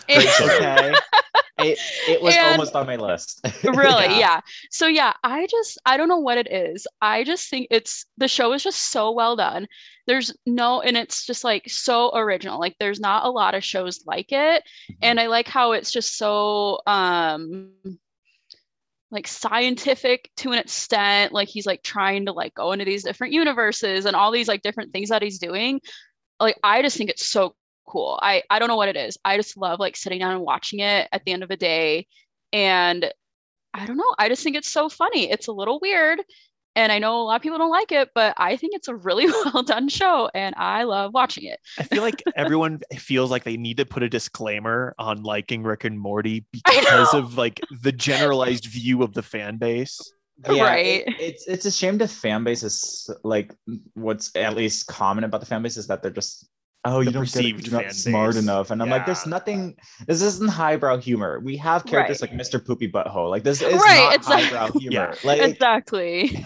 And- 0.09 0.25
Okay. 0.41 0.95
It, 1.65 1.79
it 2.09 2.23
was 2.23 2.35
And- 2.35 2.53
almost 2.53 2.75
on 2.75 2.87
my 2.87 2.97
list. 2.97 3.41
really? 3.65 4.05
Yeah. 4.07 4.19
yeah. 4.19 4.41
so 4.71 4.87
yeah 4.87 5.13
i 5.25 5.47
just 5.47 5.79
i 5.87 5.97
don't 5.97 6.09
know 6.09 6.19
what 6.19 6.39
it 6.39 6.51
is. 6.51 6.87
I 7.01 7.25
just 7.25 7.49
think 7.49 7.69
it's 7.71 8.07
the 8.19 8.29
show 8.29 8.53
is 8.53 8.63
just 8.63 8.91
so 8.91 9.11
well 9.13 9.37
done. 9.37 9.67
There's 10.07 10.35
no 10.47 10.81
and 10.81 10.97
it's 10.97 11.27
just 11.27 11.45
like 11.45 11.65
so 11.69 12.11
original. 12.17 12.59
Like 12.59 12.77
there's 12.81 13.01
not 13.01 13.25
a 13.25 13.31
lot 13.31 13.55
of 13.55 13.65
shows 13.65 14.03
like 14.07 14.33
it. 14.33 14.63
And 15.03 15.21
i 15.21 15.27
like 15.27 15.49
how 15.49 15.73
it's 15.73 15.91
just 15.91 16.17
so 16.17 16.81
um 16.87 17.71
like 19.11 19.27
scientific 19.27 20.31
to 20.37 20.53
an 20.53 20.59
extent. 20.59 21.33
Like 21.33 21.49
he's 21.49 21.67
like 21.67 21.83
trying 21.83 22.27
to 22.27 22.33
like 22.33 22.55
go 22.55 22.73
into 22.73 22.85
these 22.85 23.03
different 23.05 23.33
universes 23.33 24.05
and 24.05 24.15
all 24.15 24.31
these 24.31 24.49
like 24.49 24.63
different 24.63 24.93
things 24.93 25.09
that 25.09 25.23
he's 25.23 25.39
doing. 25.39 25.81
Like 26.39 26.57
i 26.65 26.81
just 26.83 26.97
think 26.97 27.11
it's 27.11 27.27
so 27.27 27.55
cool 27.87 28.19
i 28.23 28.43
i 28.51 28.59
don't 28.59 28.69
know 28.69 28.77
what 28.77 28.89
it 28.89 28.97
is 28.97 29.17
i 29.25 29.37
just 29.37 29.57
love 29.57 29.81
like 29.81 29.97
sitting 29.97 30.19
down 30.21 30.33
and 30.33 30.41
watching 30.43 30.81
it 30.81 31.09
at 31.13 31.23
the 31.25 31.33
end 31.33 31.43
of 31.43 31.49
the 31.49 31.57
day 31.57 32.07
and 32.53 33.13
I 33.73 33.87
don't 33.87 33.97
know. 33.97 34.15
I 34.19 34.29
just 34.29 34.43
think 34.43 34.57
it's 34.57 34.69
so 34.69 34.89
funny. 34.89 35.31
It's 35.31 35.47
a 35.47 35.53
little 35.53 35.79
weird. 35.81 36.21
And 36.75 36.91
I 36.91 36.99
know 36.99 37.21
a 37.21 37.23
lot 37.23 37.37
of 37.37 37.43
people 37.43 37.59
don't 37.59 37.71
like 37.71 37.93
it, 37.93 38.09
but 38.17 38.35
I 38.37 38.57
think 38.57 38.75
it's 38.75 38.89
a 38.89 38.97
really 38.97 39.27
well 39.55 39.63
done 39.63 39.89
show 39.89 40.29
and 40.35 40.57
I 40.59 40.83
love 40.83 41.15
watching 41.15 41.45
it. 41.45 41.61
I 41.79 41.85
feel 41.85 42.03
like 42.03 42.21
everyone 42.35 42.81
feels 42.99 43.31
like 43.31 43.45
they 43.45 43.57
need 43.57 43.77
to 43.77 43.87
put 43.87 44.03
a 44.03 44.09
disclaimer 44.09 44.93
on 44.99 45.23
liking 45.23 45.63
Rick 45.63 45.85
and 45.85 46.01
Morty 46.01 46.45
because 46.53 47.15
of 47.15 47.39
like 47.39 47.61
the 47.83 47.93
generalized 47.93 48.65
view 48.67 49.05
of 49.05 49.13
the 49.15 49.23
fan 49.23 49.57
base. 49.59 50.01
Yeah, 50.51 50.65
Right. 50.65 50.87
it- 51.07 51.15
it's 51.21 51.47
it's 51.47 51.67
a 51.67 51.71
shame 51.71 51.99
the 51.99 52.09
fan 52.09 52.43
base 52.43 52.65
is 52.65 53.09
like 53.23 53.55
what's 53.95 54.35
at 54.35 54.57
least 54.57 54.89
common 54.89 55.23
about 55.23 55.39
the 55.39 55.47
fan 55.47 55.63
base 55.63 55.77
is 55.77 55.87
that 55.87 56.03
they're 56.03 56.11
just 56.11 56.49
oh 56.85 57.01
you 57.01 57.11
don't 57.11 57.25
get 57.25 57.37
it, 57.37 57.37
perceived 57.39 57.67
you're 57.67 57.75
not 57.75 57.85
fan 57.85 57.93
smart 57.95 58.35
base. 58.35 58.43
enough 58.43 58.71
and 58.71 58.81
I'm 58.83 58.89
like 58.89 59.05
there's 59.07 59.27
nothing 59.27 59.77
this 60.07 60.23
isn't 60.23 60.49
highbrow 60.51 60.97
humor 60.99 61.39
we 61.41 61.57
have 61.59 61.85
characters 61.85 62.21
like 62.23 62.31
Mr. 62.33 62.65
Poopy 62.65 62.91
Butthole 62.91 63.29
like 63.29 63.43
this 63.43 63.61
is 63.61 63.75
Right, 63.75 63.99
not 63.99 64.15
exactly. 64.15 64.45
highbrow 64.59 64.73
humor 64.79 64.93
Yeah. 64.95 65.15
like 65.25 65.41
exactly. 65.43 66.45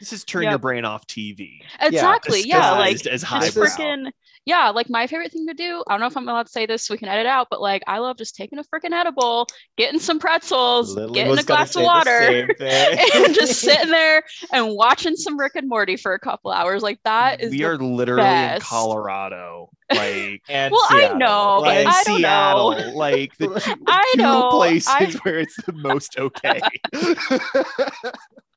This 0.00 0.12
is 0.14 0.24
turn 0.24 0.44
Yep. 0.44 0.50
your 0.52 0.58
brain 0.58 0.84
off 0.86 1.06
TV. 1.06 1.60
Exactly. 1.78 2.40
Yeah. 2.42 2.70
Like 2.72 2.92
Disguised 3.02 3.06
as 3.06 3.20
this 3.20 3.28
highbrow. 3.28 3.66
freaking 3.66 4.10
yeah, 4.46 4.70
like 4.70 4.88
my 4.88 5.06
favorite 5.06 5.32
thing 5.32 5.46
to 5.46 5.54
do. 5.54 5.84
I 5.86 5.92
don't 5.92 6.00
know 6.00 6.06
if 6.06 6.16
I'm 6.16 6.28
allowed 6.28 6.46
to 6.46 6.52
say 6.52 6.66
this, 6.66 6.84
so 6.86 6.94
we 6.94 6.98
can 6.98 7.08
edit 7.08 7.26
out, 7.26 7.48
but 7.50 7.60
like 7.60 7.82
I 7.86 7.98
love 7.98 8.16
just 8.16 8.34
taking 8.34 8.58
a 8.58 8.64
freaking 8.64 8.92
edible, 8.92 9.46
getting 9.76 10.00
some 10.00 10.18
pretzels, 10.18 10.94
Literally 10.94 11.14
getting 11.14 11.38
a 11.38 11.42
glass 11.42 11.76
of 11.76 11.82
water, 11.82 12.10
and 12.60 13.34
just 13.34 13.60
sitting 13.60 13.90
there 13.90 14.22
and 14.52 14.74
watching 14.74 15.14
some 15.16 15.38
Rick 15.38 15.52
and 15.56 15.68
Morty 15.68 15.96
for 15.96 16.14
a 16.14 16.18
couple 16.18 16.50
hours. 16.50 16.82
Like 16.82 16.98
that 17.04 17.42
is 17.42 17.50
we 17.50 17.64
are 17.64 17.76
literally 17.76 18.22
best. 18.22 18.62
in 18.62 18.66
Colorado. 18.66 19.70
Like 19.92 20.42
and 20.48 20.72
Well, 20.72 20.86
I 20.88 21.12
know, 21.16 21.58
like, 21.60 21.78
and 21.78 21.88
I 21.88 22.02
don't 22.04 22.20
know. 22.22 22.74
Seattle, 22.78 22.96
like 22.96 23.36
the 23.38 23.48
two, 23.60 23.74
I 23.86 24.12
two 24.14 24.22
know, 24.22 24.48
places 24.50 24.88
I- 24.88 25.12
where 25.22 25.38
it's 25.40 25.56
the 25.66 25.72
most 25.74 26.18
okay. 26.18 26.60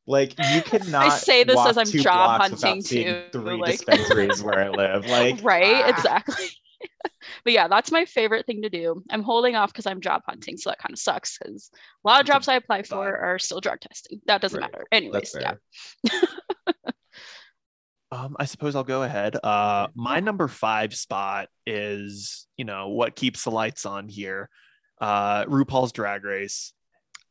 Like 0.07 0.33
you 0.53 0.61
cannot. 0.65 1.05
I 1.05 1.09
say 1.09 1.43
this 1.43 1.59
as 1.59 1.77
I'm 1.77 1.85
job 1.85 2.41
hunting, 2.41 2.81
too, 2.83 3.23
three 3.31 3.57
like- 3.57 3.71
dispensaries 3.71 4.41
where 4.43 4.59
I 4.59 4.69
live 4.69 5.05
like 5.07 5.39
right 5.43 5.83
ah. 5.85 5.89
exactly 5.89 6.45
but 7.45 7.53
yeah 7.53 7.67
that's 7.69 7.91
my 7.91 8.03
favorite 8.03 8.45
thing 8.45 8.61
to 8.63 8.69
do 8.69 9.01
i'm 9.09 9.23
holding 9.23 9.55
off 9.55 9.71
because 9.71 9.85
i'm 9.85 10.01
job 10.01 10.21
hunting 10.27 10.57
so 10.57 10.69
that 10.69 10.77
kind 10.79 10.91
of 10.91 10.99
sucks 10.99 11.37
because 11.37 11.69
a 12.05 12.09
lot 12.09 12.19
of 12.19 12.27
jobs 12.27 12.49
i 12.49 12.55
apply 12.55 12.83
for 12.83 13.17
are 13.17 13.39
still 13.39 13.61
drug 13.61 13.79
testing 13.79 14.19
that 14.27 14.41
doesn't 14.41 14.59
Right. 14.59 14.69
matter 14.71 14.85
anyways 14.91 15.33
yeah. 15.39 15.53
Um, 18.11 18.35
I 18.39 18.45
suppose 18.45 18.75
I'll 18.75 18.83
go 18.83 19.01
ahead. 19.01 19.35
Uh, 19.43 19.87
my 19.95 20.19
number 20.19 20.47
five 20.47 20.93
spot 20.93 21.47
is, 21.65 22.45
you 22.57 22.65
know, 22.65 22.89
what 22.89 23.15
keeps 23.15 23.43
the 23.43 23.49
lights 23.49 23.87
on 23.87 24.07
here. 24.07 24.49
Uh, 25.01 25.45
RuPaul's 25.45 25.91
Drag 25.93 26.23
Race. 26.23 26.73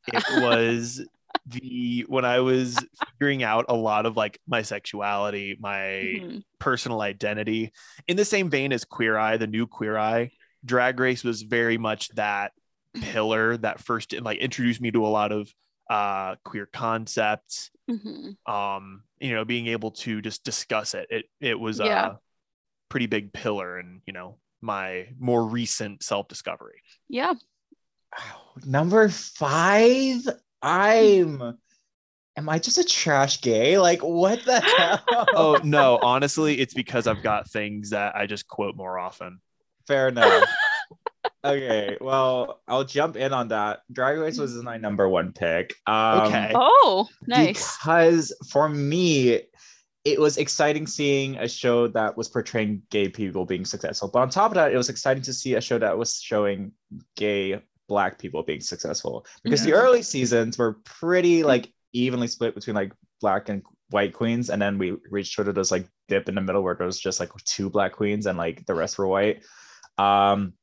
It 0.08 0.24
was 0.42 1.06
the 1.46 2.04
when 2.08 2.24
I 2.24 2.40
was 2.40 2.76
figuring 3.18 3.42
out 3.42 3.66
a 3.68 3.74
lot 3.74 4.06
of 4.06 4.16
like 4.16 4.38
my 4.46 4.62
sexuality, 4.62 5.56
my 5.60 5.78
Mhm. 5.78 6.42
personal 6.58 7.00
identity, 7.00 7.72
in 8.06 8.16
the 8.16 8.24
same 8.24 8.48
vein 8.50 8.72
as 8.72 8.84
Queer 8.84 9.16
Eye, 9.18 9.36
the 9.36 9.46
new 9.46 9.66
Queer 9.66 9.98
Eye, 9.98 10.30
Drag 10.64 10.98
Race 11.00 11.24
was 11.24 11.42
very 11.42 11.78
much 11.78 12.08
that 12.10 12.52
pillar 13.00 13.56
that 13.56 13.80
first 13.80 14.12
like 14.20 14.38
introduced 14.38 14.80
me 14.80 14.90
to 14.90 15.06
a 15.06 15.08
lot 15.08 15.32
of 15.32 15.50
uh 15.90 16.36
queer 16.44 16.66
concepts 16.66 17.70
Mhm. 17.90 18.36
um 18.46 19.02
you 19.18 19.32
know 19.32 19.44
being 19.46 19.66
able 19.68 19.90
to 19.92 20.20
just 20.20 20.44
discuss 20.44 20.92
it 20.94 21.06
it 21.10 21.24
it 21.40 21.58
was 21.58 21.80
Yeah. 21.80 22.06
a 22.06 22.18
pretty 22.90 23.06
big 23.06 23.32
pillar 23.32 23.78
and 23.78 24.02
you 24.06 24.12
know 24.12 24.38
my 24.60 25.08
more 25.18 25.44
recent 25.46 26.02
self-discovery 26.02 26.82
Yeah. 27.08 27.32
Number 28.64 29.08
five, 29.08 30.20
I'm. 30.62 31.58
Am 32.34 32.48
I 32.48 32.58
just 32.58 32.78
a 32.78 32.84
trash 32.84 33.42
gay? 33.42 33.78
Like, 33.78 34.00
what 34.00 34.42
the 34.46 34.60
hell? 34.60 35.26
oh 35.36 35.60
no 35.64 35.98
honestly 36.02 36.58
it's 36.58 36.72
because 36.72 37.06
i've 37.06 37.22
got 37.22 37.48
things 37.50 37.90
that 37.90 38.16
i 38.16 38.26
just 38.26 38.48
quote 38.48 38.74
more 38.74 38.98
often 38.98 39.38
fair 39.86 40.08
enough. 40.08 40.48
okay, 41.44 41.96
well, 42.00 42.60
I'll 42.68 42.84
jump 42.84 43.16
in 43.16 43.32
on 43.32 43.48
that. 43.48 43.80
Drag 43.90 44.18
Race 44.18 44.38
was 44.38 44.54
my 44.62 44.76
number 44.76 45.08
one 45.08 45.32
pick. 45.32 45.74
Um, 45.86 46.22
Okay. 46.22 46.52
Oh, 46.54 47.08
nice. 47.26 47.76
Because 47.78 48.32
for 48.50 48.68
me, 48.68 49.40
it 50.04 50.20
was 50.20 50.36
exciting 50.38 50.86
seeing 50.86 51.36
a 51.36 51.48
show 51.48 51.88
that 51.88 52.16
was 52.16 52.28
portraying 52.28 52.82
gay 52.90 53.08
people 53.08 53.44
being 53.44 53.64
successful. 53.64 54.10
But 54.12 54.20
on 54.20 54.30
top 54.30 54.50
of 54.50 54.54
that, 54.54 54.72
it 54.72 54.76
was 54.76 54.88
exciting 54.88 55.22
to 55.24 55.32
see 55.32 55.54
a 55.54 55.60
show 55.60 55.78
that 55.78 55.96
was 55.96 56.20
showing 56.20 56.72
gay 57.16 57.62
black 57.88 58.18
people 58.18 58.42
being 58.42 58.60
successful. 58.60 59.26
Because 59.42 59.64
the 59.64 59.72
early 59.72 60.02
seasons 60.02 60.58
were 60.58 60.78
pretty 60.84 61.42
like 61.42 61.72
evenly 61.92 62.26
split 62.28 62.54
between 62.54 62.76
like 62.76 62.92
black 63.20 63.48
and 63.48 63.62
white 63.90 64.14
queens. 64.14 64.50
And 64.50 64.60
then 64.60 64.78
we 64.78 64.96
reached 65.10 65.34
sort 65.34 65.48
of 65.48 65.54
this 65.54 65.70
like 65.70 65.86
dip 66.08 66.28
in 66.28 66.34
the 66.34 66.40
middle 66.40 66.62
where 66.62 66.74
there 66.74 66.86
was 66.86 67.00
just 67.00 67.20
like 67.20 67.30
two 67.44 67.68
black 67.68 67.92
queens 67.92 68.26
and 68.26 68.38
like 68.38 68.64
the 68.66 68.74
rest 68.74 68.98
were 68.98 69.06
white. 69.06 69.44
Um, 69.98 70.54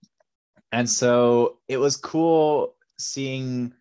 and 0.71 0.89
so 0.89 1.59
it 1.67 1.77
was 1.77 1.97
cool 1.97 2.75
seeing 2.97 3.73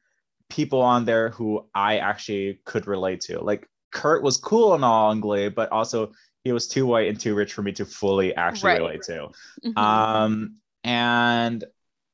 people 0.49 0.81
on 0.81 1.05
there 1.05 1.31
who 1.31 1.67
I 1.75 1.99
actually 1.99 2.61
could 2.65 2.87
relate 2.87 3.21
to. 3.23 3.41
Like 3.41 3.69
Kurt 3.93 4.23
was 4.23 4.37
cool 4.37 4.75
and 4.75 4.85
all 4.85 5.11
in 5.13 5.21
Glee, 5.21 5.49
but 5.49 5.71
also 5.73 6.13
he 6.45 6.53
was 6.53 6.69
too 6.69 6.87
white 6.87 7.09
and 7.09 7.19
too 7.19 7.35
rich 7.35 7.53
for 7.53 7.63
me 7.63 7.73
to 7.73 7.85
fully 7.85 8.35
actually 8.35 8.73
Right. 8.73 8.81
relate 8.81 9.03
to. 9.03 9.29
Mhm. 9.65 9.79
Um, 9.79 10.57
and 10.85 11.65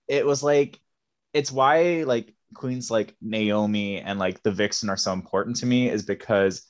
it 0.08 0.26
was 0.26 0.42
like, 0.42 0.80
it's 1.34 1.52
why 1.52 2.04
like 2.06 2.32
queens 2.54 2.90
like 2.90 3.14
Naomi 3.20 4.00
and 4.00 4.18
like 4.18 4.42
the 4.42 4.52
Vixen 4.52 4.88
are 4.88 4.96
so 4.96 5.12
important 5.12 5.56
to 5.56 5.66
me 5.66 5.90
is 5.90 6.04
because 6.04 6.62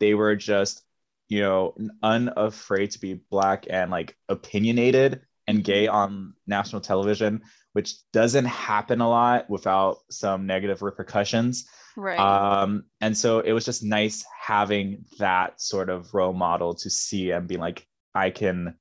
they 0.00 0.14
were 0.14 0.36
just, 0.36 0.82
you 1.28 1.40
know, 1.40 1.74
unafraid 2.02 2.92
to 2.92 3.00
be 3.00 3.20
black 3.30 3.66
and 3.68 3.90
like 3.90 4.16
opinionated 4.28 5.22
and 5.48 5.64
gay 5.64 5.88
on 5.88 6.34
national 6.46 6.80
television, 6.80 7.42
which 7.72 7.94
doesn't 8.12 8.44
happen 8.44 9.00
a 9.00 9.08
lot 9.08 9.50
without 9.50 9.98
some 10.10 10.46
negative 10.46 10.82
repercussions. 10.82 11.66
right. 11.96 12.18
Um, 12.18 12.84
and 13.00 13.16
so 13.16 13.40
it 13.40 13.52
was 13.52 13.64
just 13.64 13.82
nice 13.82 14.24
having 14.40 15.04
that 15.18 15.60
sort 15.60 15.90
of 15.90 16.14
role 16.14 16.32
model 16.32 16.74
to 16.74 16.88
see 16.88 17.32
and 17.32 17.48
be 17.48 17.56
like, 17.56 17.86
I 18.14 18.30
can 18.30 18.76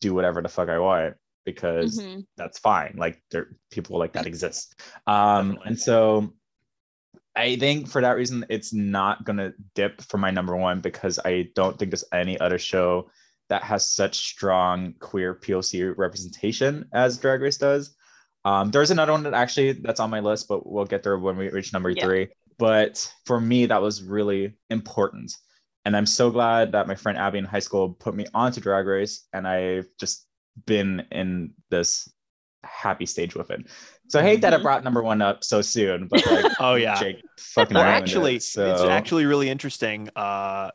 do 0.00 0.14
whatever 0.14 0.42
the 0.42 0.48
fuck 0.48 0.68
I 0.68 0.78
want 0.78 1.14
because 1.44 2.00
Mhm. 2.00 2.26
that's 2.36 2.58
fine. 2.58 2.94
Like 2.96 3.22
there 3.30 3.56
people 3.70 3.98
like 3.98 4.12
that 4.14 4.26
exist. 4.26 4.80
Um, 5.06 5.48
Definitely. 5.52 5.66
and 5.66 5.80
so 5.80 6.34
I 7.36 7.56
think 7.56 7.88
for 7.88 8.00
that 8.00 8.12
reason, 8.16 8.46
it's 8.48 8.72
not 8.72 9.24
gonna 9.24 9.52
dip 9.74 10.00
for 10.02 10.18
my 10.18 10.30
number 10.30 10.56
one 10.56 10.80
because 10.80 11.18
I 11.24 11.50
don't 11.54 11.78
think 11.78 11.90
there's 11.90 12.04
any 12.12 12.38
other 12.38 12.58
show 12.58 13.10
that 13.48 13.62
has 13.62 13.84
such 13.84 14.16
strong 14.16 14.94
queer 15.00 15.34
POC 15.34 15.90
representation 15.96 16.88
as 16.92 17.18
Drag 17.18 17.40
Race 17.40 17.58
does. 17.58 17.94
Um, 18.44 18.70
there's 18.70 18.90
another 18.90 19.12
one 19.12 19.22
that 19.24 19.34
actually 19.34 19.72
that's 19.72 20.00
on 20.00 20.10
my 20.10 20.20
list, 20.20 20.48
but 20.48 20.66
we'll 20.66 20.84
get 20.84 21.02
there 21.02 21.18
when 21.18 21.36
we 21.36 21.48
reach 21.50 21.72
number 21.72 21.90
Yeah. 21.90 22.04
three. 22.04 22.28
But 22.58 23.12
for 23.26 23.40
me, 23.40 23.66
that 23.66 23.82
was 23.82 24.02
really 24.02 24.54
important. 24.70 25.34
And 25.84 25.96
I'm 25.96 26.06
so 26.06 26.30
glad 26.30 26.72
that 26.72 26.86
my 26.86 26.94
friend 26.94 27.18
Abby 27.18 27.38
in 27.38 27.44
high 27.44 27.58
school 27.58 27.90
put 27.94 28.14
me 28.14 28.26
onto 28.32 28.60
Drag 28.60 28.86
Race, 28.86 29.26
and 29.32 29.46
I've 29.46 29.88
just 29.98 30.26
been 30.66 31.06
in 31.10 31.52
this 31.70 32.10
happy 32.62 33.06
stage 33.06 33.34
with 33.34 33.50
it. 33.50 33.66
So 34.08 34.20
I 34.20 34.22
hate 34.22 34.40
that 34.42 34.54
I 34.54 34.58
brought 34.58 34.84
number 34.84 35.02
one 35.02 35.22
up 35.22 35.44
so 35.44 35.60
soon, 35.62 36.08
but 36.08 36.26
like, 36.26 36.46
oh 36.58 36.74
yeah 36.74 36.94
Jake 36.94 37.24
fucking 37.38 37.76
well 37.76 37.84
actually 37.86 38.36
it, 38.36 38.42
so. 38.42 38.66
it's 38.70 38.84
actually 38.84 39.26
really 39.26 39.48
interesting 39.48 40.08
uh 40.16 40.70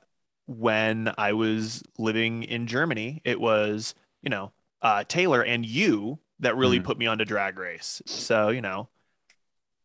when 0.48 1.12
i 1.18 1.32
was 1.34 1.84
living 1.98 2.44
in 2.44 2.66
germany 2.68 3.22
it 3.24 3.40
was 3.40 3.94
you 4.22 4.30
know 4.30 4.52
uh 4.82 5.04
taylor 5.08 5.44
and 5.44 5.66
you 5.66 6.20
that 6.40 6.56
really 6.56 6.80
Mhm. 6.80 6.84
put 6.86 6.98
me 6.98 7.06
onto 7.06 7.26
drag 7.26 7.60
race 7.60 8.02
so 8.06 8.50
you 8.50 8.62
know 8.62 8.90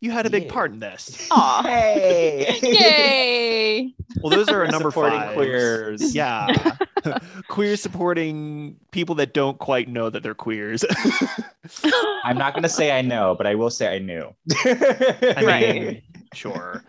you 0.04 0.10
had 0.10 0.26
a 0.26 0.30
big 0.30 0.44
Yeah. 0.44 0.52
part 0.52 0.72
in 0.72 0.78
this 0.80 1.28
Aw. 1.30 1.62
Hey! 1.62 2.58
Yay. 2.62 3.94
well 4.22 4.30
those 4.30 4.48
are 4.48 4.60
our 4.64 4.70
number 4.70 4.90
Supporting 4.90 5.18
five 5.18 5.34
queers. 5.34 6.14
yeah 6.22 6.76
queer 7.48 7.76
supporting 7.76 8.76
people 8.90 9.14
that 9.16 9.32
don't 9.34 9.58
quite 9.58 9.88
know 9.88 10.10
that 10.10 10.22
they're 10.22 10.34
queers 10.34 10.84
I'm 12.24 12.36
not 12.38 12.54
gonna 12.54 12.68
say 12.68 12.90
I 12.96 13.02
know, 13.02 13.34
but 13.34 13.46
I 13.46 13.54
will 13.54 13.70
say 13.70 13.94
I 13.94 13.98
knew. 13.98 14.34
I 14.64 15.34
mean, 15.36 15.46
Right. 15.46 16.02
sure 16.34 16.84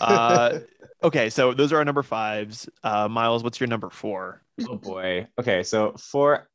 uh 0.00 0.58
okay 1.02 1.30
so 1.30 1.52
those 1.54 1.72
are 1.72 1.78
our 1.78 1.84
number 1.84 2.02
fives 2.02 2.68
uh 2.82 3.08
Myles 3.08 3.42
what's 3.44 3.60
your 3.60 3.68
number 3.68 3.90
four 3.90 4.42
oh 4.68 4.76
boy. 4.76 5.26
Okay, 5.40 5.62
so 5.64 5.92
for 5.98 6.48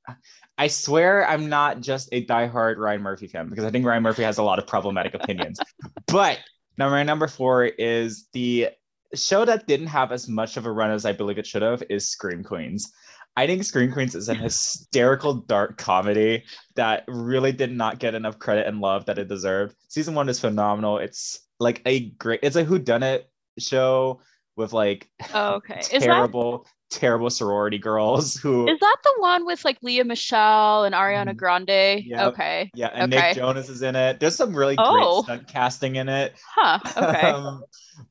I 0.60 0.68
swear 0.68 1.26
I'm 1.26 1.48
not 1.48 1.80
just 1.80 2.10
a 2.12 2.26
diehard 2.26 2.76
Ryan 2.76 3.02
Murphy 3.02 3.28
fan 3.28 3.48
because 3.48 3.64
I 3.64 3.72
think 3.72 3.86
Ryan 3.86 4.04
Murphy 4.04 4.24
has 4.24 4.40
a 4.40 4.44
lot 4.44 4.60
of 4.60 4.68
problematic 4.68 5.16
opinions. 5.16 5.60
But 6.08 6.40
number 6.78 7.04
number 7.04 7.28
four 7.28 7.66
is 7.66 8.28
the 8.34 8.70
show 9.16 9.46
that 9.46 9.68
didn't 9.68 9.88
have 9.88 10.12
as 10.12 10.28
much 10.28 10.58
of 10.58 10.66
a 10.66 10.72
run 10.72 10.92
as 10.92 11.06
I 11.06 11.14
believe 11.14 11.38
it 11.38 11.46
should 11.46 11.62
have 11.62 11.84
is 11.90 12.10
Scream 12.10 12.44
Queens. 12.44 12.92
I 13.38 13.48
think 13.48 13.64
Scream 13.64 13.92
Queens 13.92 14.16
is 14.16 14.28
an 14.28 14.36
hysterical 14.48 15.36
dark 15.36 15.78
comedy 15.78 16.44
that 16.76 17.06
really 17.08 17.52
did 17.52 17.72
not 17.72 18.00
get 18.00 18.16
enough 18.16 18.40
credit 18.40 18.68
and 18.68 18.82
love 18.82 19.06
that 19.06 19.20
it 19.20 19.30
deserved. 19.30 19.76
Season 19.88 20.16
one 20.16 20.30
is 20.30 20.40
phenomenal. 20.40 20.98
It's 20.98 21.40
like 21.60 21.82
a 21.86 22.10
great, 22.10 22.40
it's 22.44 22.56
a 22.56 22.66
whodunit 22.66 23.26
show 23.60 24.22
with 24.56 24.74
like 24.74 25.10
Oh, 25.34 25.54
okay. 25.56 25.80
Is 25.80 25.90
that 25.90 26.02
terrible, 26.02 26.66
terrible 26.90 27.30
sorority 27.30 27.78
girls 27.78 28.36
who 28.36 28.68
is 28.68 28.80
that 28.80 28.96
the 29.04 29.14
one 29.18 29.46
with 29.46 29.64
like 29.64 29.78
Lea 29.82 30.04
Michele 30.04 30.84
and 30.86 30.96
Ariana 30.96 31.34
Mhm. 31.34 31.38
Grande? 31.38 32.04
Yep. 32.06 32.28
Okay. 32.34 32.72
yeah, 32.74 32.88
and 32.94 33.14
okay. 33.14 33.28
Nick 33.28 33.36
Jonas 33.38 33.70
is 33.70 33.82
in 33.82 33.96
it. 33.96 34.20
There's 34.20 34.36
some 34.36 34.56
really 34.56 34.76
Oh. 34.78 35.22
great 35.22 35.38
stunt 35.38 35.48
casting 35.54 35.96
in 35.98 36.10
it. 36.10 36.34
Huh. 36.56 36.80
Okay. 36.98 37.22
Um, 37.32 37.64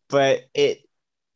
but 0.09 0.43
it 0.55 0.81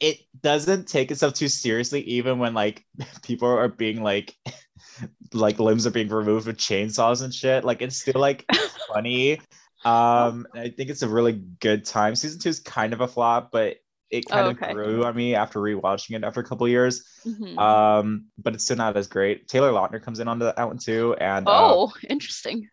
it 0.00 0.18
doesn't 0.40 0.88
take 0.88 1.10
itself 1.10 1.34
too 1.34 1.48
seriously, 1.48 2.00
even 2.02 2.38
when 2.38 2.54
like 2.54 2.84
people 3.22 3.48
are 3.48 3.68
being 3.68 4.02
like 4.02 4.34
like 5.32 5.58
limbs 5.58 5.86
are 5.86 5.90
being 5.90 6.08
removed 6.08 6.46
with 6.46 6.58
chainsaws 6.58 7.22
and 7.22 7.32
shit. 7.34 7.64
Like 7.64 7.82
it's 7.82 7.96
still 8.00 8.20
like 8.20 8.44
funny. 8.92 9.40
Um, 9.84 10.46
I 10.54 10.68
think 10.68 10.90
it's 10.90 11.02
a 11.02 11.08
really 11.08 11.32
good 11.32 11.84
time. 11.84 12.14
Season 12.14 12.38
two 12.40 12.48
is 12.50 12.60
kind 12.60 12.92
of 12.92 13.00
a 13.00 13.08
flop, 13.08 13.50
but 13.50 13.78
it 14.12 14.28
kind 14.28 14.46
Oh, 14.46 14.48
of 14.48 14.60
grew 14.60 15.04
on 15.04 15.16
me 15.16 15.34
after 15.34 15.60
rewatching 15.60 16.16
it 16.16 16.24
after 16.24 16.40
a 16.40 16.44
couple 16.44 16.68
years. 16.68 17.04
Mhm. 17.24 17.58
Um, 17.58 18.26
but 18.38 18.54
it's 18.54 18.64
still 18.64 18.76
not 18.78 18.96
as 18.96 19.08
great. 19.08 19.48
Taylor 19.48 19.72
Lautner 19.72 20.02
comes 20.02 20.20
in 20.20 20.28
on 20.28 20.38
that 20.40 20.58
one 20.58 20.78
too, 20.78 21.14
and 21.20 21.50
uh, 21.50 21.76
oh, 21.76 21.92
interesting. 22.08 22.68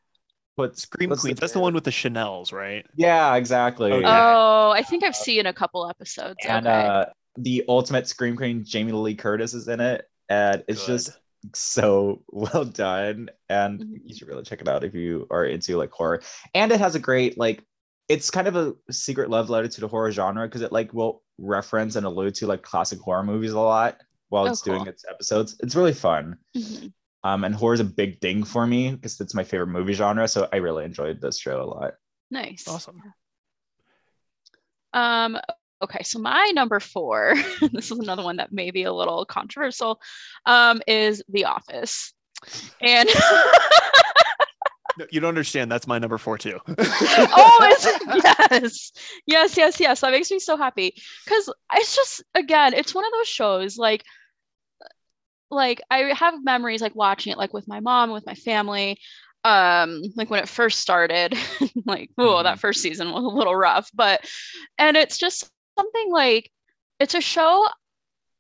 But 0.57 0.77
Scream 0.77 1.09
what's 1.09 1.21
Queens. 1.21 1.39
That's 1.39 1.53
the 1.53 1.59
one 1.59 1.73
with 1.73 1.85
the 1.85 1.91
Chanels, 1.91 2.51
right? 2.51 2.85
Yeah, 2.95 3.35
exactly. 3.35 4.07
Okay. 4.07 4.35
Oh, 4.35 4.71
I 4.71 4.83
think 4.83 5.03
I've 5.03 5.15
seen 5.15 5.45
a 5.45 5.53
couple 5.53 5.87
episodes. 5.89 6.45
and 6.45 6.67
okay. 6.67 6.67
uh 6.67 7.05
the 7.37 7.63
ultimate 7.67 8.07
scream 8.07 8.35
queen 8.35 8.63
jamie 8.65 8.91
lee 8.91 9.15
curtis 9.15 9.53
is 9.53 9.67
in 9.67 9.79
it 9.79 10.05
and 10.29 10.63
it's 10.67 10.83
Good. 10.85 10.85
just 10.85 11.17
so 11.53 12.23
well 12.31 12.65
done 12.65 13.29
and 13.49 13.83
Mhm. 13.83 14.01
you 14.03 14.13
should 14.15 14.27
really 14.27 14.43
check 14.43 14.61
it 14.61 14.67
out 14.67 14.83
if 14.83 14.93
you 14.93 15.27
are 15.31 15.45
into 15.45 15.77
like 15.77 15.91
horror 15.91 16.21
and 16.53 16.71
it 16.71 16.79
has 16.79 16.95
a 16.95 16.99
great 16.99 17.37
like 17.37 17.63
it's 18.09 18.29
kind 18.31 18.47
of 18.47 18.55
a 18.55 18.73
secret 18.91 19.29
love 19.29 19.49
letter 19.49 19.67
to 19.67 19.81
the 19.81 19.87
horror 19.87 20.11
genre 20.11 20.47
because 20.47 20.61
it 20.61 20.71
like 20.71 20.93
will 20.93 21.21
reference 21.37 21.95
and 21.95 22.05
allude 22.05 22.35
to 22.35 22.47
like 22.47 22.63
classic 22.63 22.99
horror 22.99 23.23
movies 23.23 23.51
a 23.53 23.59
lot 23.59 23.97
while 24.29 24.45
Oh, 24.45 24.47
it's 24.49 24.61
doing 24.61 24.87
its 24.87 25.05
episodes 25.09 25.55
it's 25.61 25.75
really 25.75 25.93
fun 25.93 26.37
Mhm. 26.57 26.91
um 27.23 27.43
and 27.43 27.55
horror 27.55 27.75
is 27.75 27.79
a 27.79 27.85
big 27.85 28.19
thing 28.19 28.43
for 28.43 28.65
me 28.67 28.91
because 28.91 29.21
it's 29.21 29.33
my 29.35 29.43
favorite 29.43 29.67
movie 29.67 29.93
genre 29.93 30.27
so 30.27 30.49
i 30.51 30.57
really 30.57 30.83
enjoyed 30.85 31.21
this 31.21 31.39
show 31.39 31.61
a 31.61 31.65
lot 31.65 31.93
Nice. 32.31 32.67
Awesome. 32.67 33.01
Um, 34.93 35.39
okay, 35.81 36.03
so 36.03 36.19
my 36.19 36.51
number 36.53 36.79
four, 36.79 37.33
this 37.73 37.91
is 37.91 37.97
another 37.97 38.23
one 38.23 38.37
that 38.37 38.51
may 38.51 38.69
be 38.71 38.83
a 38.83 38.93
little 38.93 39.25
controversial, 39.25 39.99
um, 40.45 40.79
is 40.87 41.23
The 41.29 41.45
Office. 41.45 42.13
And 42.81 43.09
No, 44.99 45.05
you 45.11 45.21
don't 45.21 45.29
understand. 45.29 45.71
That's 45.71 45.87
my 45.87 45.97
number 45.97 46.17
four 46.17 46.37
too. 46.37 46.59
oh, 46.67 47.75
yes, 48.51 48.91
yes, 49.25 49.57
yes, 49.57 49.79
yes. 49.79 50.01
That 50.01 50.11
makes 50.11 50.29
me 50.29 50.39
so 50.39 50.57
happy 50.57 50.93
because 51.23 51.49
it's 51.73 51.95
just 51.95 52.21
again, 52.35 52.73
it's 52.73 52.93
one 52.93 53.05
of 53.05 53.11
those 53.13 53.27
shows 53.27 53.77
like, 53.77 54.03
like 55.49 55.81
I 55.89 56.13
have 56.13 56.43
memories 56.43 56.81
like 56.81 56.95
watching 56.95 57.31
it 57.31 57.37
like 57.37 57.53
with 57.53 57.65
my 57.65 57.79
mom, 57.79 58.11
with 58.11 58.25
my 58.25 58.33
family, 58.33 58.99
um, 59.45 60.01
like 60.17 60.29
when 60.29 60.41
it 60.41 60.49
first 60.49 60.79
started. 60.79 61.33
like, 61.85 62.09
oh, 62.17 62.43
that 62.43 62.59
first 62.59 62.81
season 62.81 63.13
was 63.13 63.23
a 63.23 63.27
little 63.27 63.55
rough, 63.55 63.89
but 63.93 64.19
and 64.77 64.97
it's 64.97 65.17
just 65.17 65.49
something 65.77 66.11
like 66.11 66.51
it's 66.99 67.15
a 67.15 67.21
show 67.21 67.65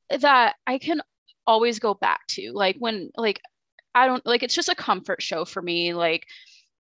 that 0.09 0.57
I 0.67 0.77
can 0.77 1.01
always 1.47 1.79
go 1.79 1.93
back 1.93 2.27
to. 2.31 2.51
Like 2.51 2.75
when 2.79 3.11
like 3.15 3.39
I 3.95 4.07
don't 4.07 4.25
like 4.25 4.43
it's 4.43 4.55
just 4.55 4.67
a 4.67 4.75
comfort 4.75 5.21
show 5.21 5.45
for 5.45 5.61
me. 5.61 5.93
Like 5.93 6.25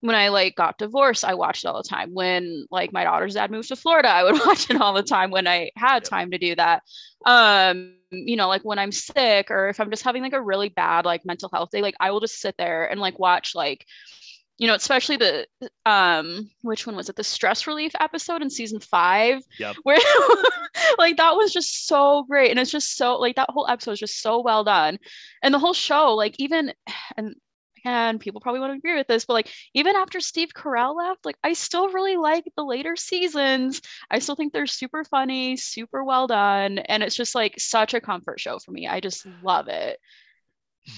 when 0.06 0.16
I 0.16 0.30
like 0.30 0.56
got 0.56 0.78
divorced, 0.78 1.26
I 1.26 1.34
watched 1.34 1.66
it 1.66 1.68
all 1.68 1.82
the 1.82 1.90
time. 1.90 2.14
When 2.14 2.66
like 2.70 2.94
my 2.94 3.04
daughter's 3.04 3.34
dad 3.34 3.50
moved 3.50 3.70
to 3.70 3.76
Florida, 3.76 4.10
I 4.10 4.24
would 4.24 4.40
watch 4.46 4.70
it 4.70 4.80
all 4.80 4.94
the 4.94 5.04
time 5.04 5.32
when 5.32 5.48
I 5.48 5.72
had 5.76 6.04
time 6.04 6.32
to 6.32 6.38
do 6.38 6.56
that. 6.56 6.84
Um, 7.26 7.96
you 8.12 8.36
know, 8.36 8.48
like 8.48 8.62
when 8.64 8.80
I'm 8.80 8.92
sick 8.92 9.50
or 9.50 9.70
if 9.70 9.80
I'm 9.80 9.90
just 9.90 10.04
having 10.04 10.22
like 10.22 10.34
a 10.34 10.42
really 10.42 10.70
bad 10.70 11.06
like 11.06 11.26
mental 11.26 11.50
health 11.52 11.72
day, 11.72 11.82
like 11.82 11.96
I 12.00 12.12
will 12.12 12.20
just 12.20 12.40
sit 12.40 12.56
there 12.58 12.86
and 12.90 13.00
like 13.00 13.18
watch 13.20 13.56
like 13.56 13.86
you 14.58 14.68
know, 14.68 14.76
especially 14.76 15.18
the 15.18 15.48
um 15.86 16.50
which 16.62 16.88
one 16.88 16.96
was 16.96 17.10
it? 17.10 17.16
The 17.16 17.24
stress 17.24 17.68
relief 17.68 17.92
episode 18.00 18.42
in 18.42 18.50
season 18.50 18.80
5 18.80 19.42
Yep. 19.60 19.76
where 19.84 19.98
like 20.98 21.18
that 21.18 21.36
was 21.36 21.52
just 21.52 21.88
so 21.88 22.24
great 22.24 22.52
and 22.52 22.60
it's 22.60 22.72
just 22.72 22.96
so 22.96 23.18
like 23.18 23.36
that 23.36 23.50
whole 23.50 23.68
episode 23.68 23.92
is 23.94 24.00
just 24.00 24.22
so 24.22 24.42
well 24.42 24.64
done. 24.64 24.98
And 25.44 25.54
the 25.54 25.60
whole 25.60 25.74
show 25.74 26.14
like 26.16 26.36
even 26.40 26.74
and 27.18 27.36
and 27.86 28.20
people 28.20 28.42
probably 28.42 28.60
won't 28.60 28.76
agree 28.76 28.96
with 28.96 29.08
this, 29.08 29.26
but 29.26 29.34
like 29.34 29.50
even 29.74 29.96
after 29.96 30.20
Steve 30.20 30.50
Carell 30.54 30.96
left, 30.96 31.26
like 31.26 31.38
I 31.44 31.54
still 31.54 31.90
really 31.90 32.18
like 32.18 32.46
the 32.58 32.66
later 32.66 32.96
seasons. 32.96 33.82
I 34.10 34.20
still 34.20 34.36
think 34.36 34.52
they're 34.52 34.66
super 34.66 35.04
funny, 35.04 35.56
super 35.56 36.04
well 36.04 36.28
done, 36.28 36.80
and 36.80 37.04
it's 37.04 37.16
just 37.16 37.36
like 37.36 37.54
such 37.60 37.94
a 37.94 38.02
comfort 38.02 38.40
show 38.40 38.60
for 38.60 38.72
me. 38.72 38.88
I 38.88 39.00
just 39.00 39.26
love 39.44 39.68
it. 39.68 40.00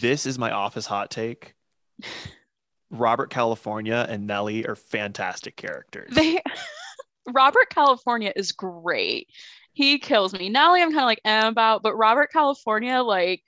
this 0.02 0.26
is 0.26 0.40
my 0.40 0.52
office 0.52 0.86
hot 0.86 1.12
take. 1.12 1.54
Robert 2.90 3.30
California 3.30 4.06
and 4.10 4.26
Nellie 4.26 4.66
are 4.66 4.76
fantastic 4.76 5.58
characters. 5.58 6.10
They 6.14 6.40
Robert 7.30 7.70
California 7.70 8.32
is 8.36 8.54
great. 8.54 9.28
He 9.74 10.00
kills 10.00 10.34
me. 10.34 10.50
Nellie, 10.50 10.82
I'm 10.82 10.92
kind 10.92 11.02
of 11.02 11.06
like 11.06 11.22
eh 11.26 11.48
about, 11.48 11.84
but 11.84 11.96
Robert 11.96 12.32
California, 12.32 13.02
like 13.02 13.44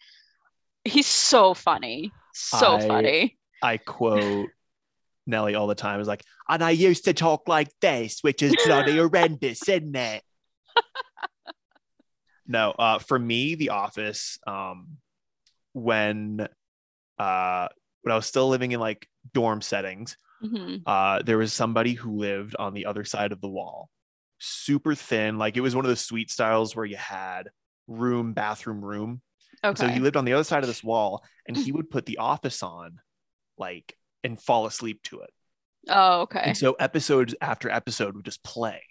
he's 0.84 1.08
so 1.08 1.54
funny. 1.54 2.12
So 2.40 2.76
I- 2.76 2.88
funny. 2.88 3.38
I 3.62 3.78
quote 3.78 4.50
Nellie 5.28 5.56
all 5.56 5.68
the 5.68 5.76
time. 5.76 6.00
Is 6.00 6.08
like, 6.08 6.24
and 6.48 6.64
I 6.64 6.72
used 6.72 7.06
to 7.06 7.14
talk 7.14 7.48
like 7.48 7.70
this, 7.82 8.20
which 8.22 8.42
is 8.42 8.56
bloody 8.66 8.98
horrendous, 8.98 9.68
isn't 9.68 9.96
it? 9.96 10.24
no, 12.48 12.72
uh, 12.72 13.00
for 13.00 13.20
me, 13.20 13.56
The 13.56 13.70
Office, 13.70 14.40
um, 14.48 14.98
when 15.74 16.48
uh, 17.18 17.68
when 18.02 18.12
I 18.12 18.16
was 18.16 18.26
still 18.26 18.48
living 18.50 18.72
in 18.72 18.80
like 18.80 19.08
dorm 19.34 19.62
settings, 19.62 20.16
Mhm. 20.44 20.82
uh, 20.86 21.22
there 21.22 21.38
was 21.38 21.52
somebody 21.52 21.94
who 21.94 22.16
lived 22.18 22.56
on 22.58 22.74
the 22.74 22.86
other 22.86 23.04
side 23.04 23.32
of 23.34 23.42
the 23.42 23.50
wall, 23.50 23.90
super 24.40 24.96
thin. 24.96 25.38
Like 25.38 25.58
it 25.58 25.62
was 25.62 25.76
one 25.76 25.84
of 25.86 25.90
those 25.90 26.00
suite 26.02 26.32
styles 26.32 26.76
where 26.76 26.86
you 26.86 26.96
had 26.96 27.50
room, 27.88 28.32
bathroom, 28.34 28.84
room. 28.84 29.22
Okay. 29.64 29.80
So 29.80 29.88
he 29.88 30.00
lived 30.00 30.16
on 30.16 30.26
the 30.26 30.34
other 30.34 30.44
side 30.44 30.64
of 30.64 30.68
this 30.68 30.84
wall, 30.84 31.24
and 31.48 31.56
he 31.58 31.72
would 31.74 31.90
put 31.90 32.06
The 32.06 32.18
Office 32.18 32.64
on, 32.64 33.00
like, 33.58 33.96
and 34.24 34.40
fall 34.40 34.66
asleep 34.66 35.02
to 35.04 35.22
it. 35.22 35.32
oh, 35.90 36.22
okay. 36.22 36.42
And 36.44 36.58
so 36.58 36.74
episodes 36.74 37.36
after 37.42 37.70
episode 37.70 38.16
would 38.16 38.26
just 38.26 38.44
play. 38.44 38.82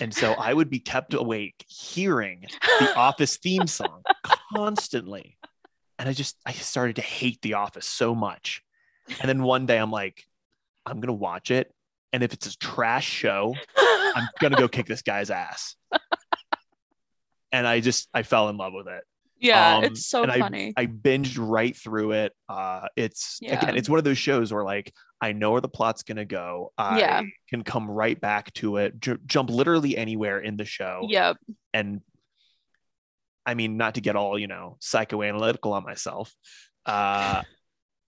And 0.00 0.12
so 0.12 0.32
I 0.32 0.52
would 0.52 0.70
be 0.70 0.80
kept 0.80 1.14
awake 1.14 1.64
hearing 1.68 2.44
the 2.80 2.94
Office 2.96 3.36
theme 3.36 3.66
song 3.66 4.02
constantly. 4.54 5.36
And 5.98 6.08
I 6.08 6.12
just 6.12 6.36
I 6.44 6.52
started 6.52 6.96
to 6.96 7.02
hate 7.02 7.40
The 7.42 7.54
Office 7.54 7.86
so 7.86 8.14
much. 8.14 8.62
And 9.20 9.28
then 9.28 9.42
one 9.42 9.66
day 9.66 9.78
I'm 9.78 9.90
like, 9.90 10.24
I'm 10.84 11.00
gonna 11.00 11.12
watch 11.12 11.50
it. 11.50 11.72
And 12.12 12.22
if 12.22 12.32
it's 12.32 12.46
a 12.46 12.58
trash 12.58 13.08
show, 13.08 13.54
I'm 13.76 14.28
gonna 14.40 14.56
go 14.56 14.66
kick 14.68 14.86
this 14.86 15.02
guy's 15.02 15.30
ass. 15.30 15.76
And 17.52 17.66
I 17.66 17.80
just 17.80 18.08
I 18.12 18.22
fell 18.22 18.48
in 18.48 18.56
love 18.56 18.72
with 18.74 18.88
it. 18.88 19.02
Yeah, 19.38 19.76
um, 19.76 19.84
it's 19.84 20.06
so 20.06 20.22
and 20.22 20.32
I- 20.32 20.38
funny. 20.38 20.72
I 20.76 20.86
binged 20.86 21.36
right 21.38 21.76
through 21.76 22.12
it. 22.12 22.32
Uh, 22.48 22.86
it's 22.96 23.38
Yeah. 23.40 23.58
again, 23.58 23.76
it's 23.76 23.88
one 23.88 23.98
of 23.98 24.04
those 24.04 24.18
shows 24.18 24.52
where 24.52 24.64
like 24.64 24.92
I 25.20 25.32
know 25.32 25.52
where 25.52 25.60
the 25.60 25.68
plot's 25.68 26.02
gonna 26.02 26.24
go. 26.24 26.72
I 26.76 26.98
Yeah. 26.98 27.22
can 27.48 27.62
come 27.64 27.90
right 27.90 28.20
back 28.20 28.52
to 28.54 28.76
it, 28.78 29.00
ju- 29.00 29.18
jump 29.26 29.50
literally 29.50 29.96
anywhere 29.96 30.38
in 30.40 30.56
the 30.56 30.64
show, 30.64 31.06
yep. 31.08 31.36
and 31.72 32.00
I 33.44 33.54
mean, 33.54 33.76
not 33.76 33.94
to 33.94 34.00
get 34.00 34.16
all 34.16 34.38
you 34.38 34.46
know 34.46 34.76
psychoanalytical 34.80 35.72
on 35.72 35.84
myself, 35.84 36.34
uh, 36.84 37.42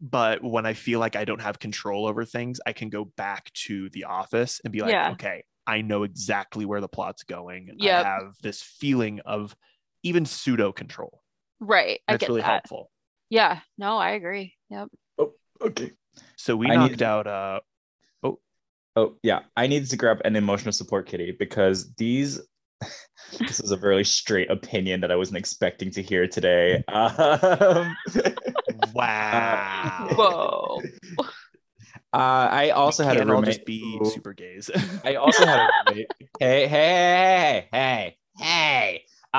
but 0.00 0.42
when 0.42 0.66
I 0.66 0.74
feel 0.74 1.00
like 1.00 1.16
I 1.16 1.24
don't 1.24 1.40
have 1.40 1.58
control 1.58 2.06
over 2.06 2.24
things, 2.24 2.60
I 2.66 2.72
can 2.72 2.88
go 2.88 3.04
back 3.04 3.52
to 3.66 3.88
the 3.90 4.04
office 4.04 4.60
and 4.64 4.72
be 4.72 4.80
like, 4.80 4.92
Yeah. 4.92 5.10
okay, 5.12 5.44
I 5.66 5.80
know 5.82 6.02
exactly 6.04 6.64
where 6.64 6.80
the 6.80 6.88
plot's 6.88 7.22
going. 7.24 7.70
Yep. 7.78 8.06
I 8.06 8.08
have 8.08 8.34
this 8.42 8.62
feeling 8.62 9.20
of 9.20 9.54
even 10.02 10.24
pseudo 10.26 10.72
control. 10.72 11.20
Right. 11.60 12.00
I 12.08 12.12
That's 12.12 12.20
get 12.22 12.28
really 12.28 12.40
that. 12.42 12.46
helpful. 12.46 12.90
Yeah. 13.30 13.60
No, 13.76 13.96
I 13.98 14.10
agree. 14.10 14.54
Yep. 14.70 14.88
Oh, 15.18 15.32
Okay. 15.62 15.92
So 16.36 16.56
we 16.56 16.68
I 16.70 16.76
knocked 16.76 16.92
need- 16.92 17.02
out 17.02 17.26
uh 17.26 17.60
Oh 18.22 18.38
Oh 18.96 19.16
yeah, 19.22 19.40
I 19.56 19.66
needed 19.66 19.90
to 19.90 19.96
grab 19.96 20.20
an 20.24 20.36
emotional 20.36 20.72
support 20.72 21.06
kitty 21.08 21.36
because 21.38 21.92
these. 21.94 22.40
this 23.40 23.58
is 23.58 23.72
a 23.72 23.76
very 23.76 24.04
straight 24.04 24.48
opinion 24.52 25.00
that 25.00 25.10
I 25.10 25.16
wasn't 25.16 25.38
expecting 25.38 25.90
to 25.90 26.02
hear 26.02 26.28
today. 26.28 26.82
Um, 26.86 27.96
wow. 28.94 30.08
Whoa. 30.14 30.82
uh, 31.18 31.26
I 32.12 32.70
also 32.70 33.02
had 33.02 33.16
a 33.16 33.18
Can't 33.18 33.30
all 33.30 33.36
roommate. 33.36 33.54
just 33.54 33.66
be 33.66 33.98
super 34.04 34.32
gays. 34.32 34.70
I 35.04 35.16
also 35.16 35.44
had 35.44 35.58
a 35.60 35.68
roommate. 35.88 36.06
hey, 36.38 36.66
hey, 36.66 36.68
hey, 36.68 36.68
hey, 36.68 37.68
hey. 37.72 38.16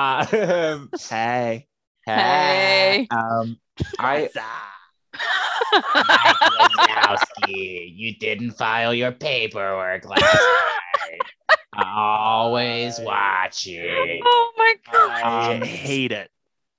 Uh, 0.00 0.24
hey. 1.10 1.66
Hey. 2.06 3.06
Um, 3.10 3.58
I 3.98 4.30
Wazowski, 5.82 7.92
you 7.94 8.16
didn't 8.16 8.52
file 8.52 8.94
your 8.94 9.12
paperwork 9.12 10.06
last 10.08 10.22
night. 10.22 11.18
I 11.74 11.84
always 11.84 12.98
watch 13.00 13.66
it. 13.66 14.20
oh 14.24 14.52
my 14.56 14.74
god. 14.90 15.10
I 15.22 15.54
Um, 15.56 15.60
hate 15.62 16.12
it. 16.12 16.30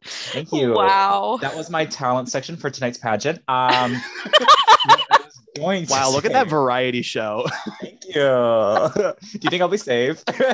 thank 0.03 0.51
you. 0.51 0.73
Wow. 0.73 1.37
That 1.41 1.55
was 1.55 1.69
my 1.69 1.85
talent 1.85 2.29
section 2.29 2.57
for 2.57 2.71
tonight's 2.71 2.97
pageant. 2.97 3.37
Um, 3.47 3.93
what 3.93 5.11
I 5.11 5.11
was 5.11 5.20
going 5.55 5.85
to 5.85 5.91
Wow, 5.91 6.11
look 6.11 6.25
at 6.25 6.33
that 6.33 6.47
variety 6.47 7.01
show. 7.01 7.45
Thank 7.81 8.05
you. 8.05 8.13
Do 8.13 9.13
you 9.41 9.49
think 9.49 9.61
I'll 9.61 9.67
be 9.67 9.77
safe? 9.77 10.23
Do 10.25 10.33
Do 10.37 10.45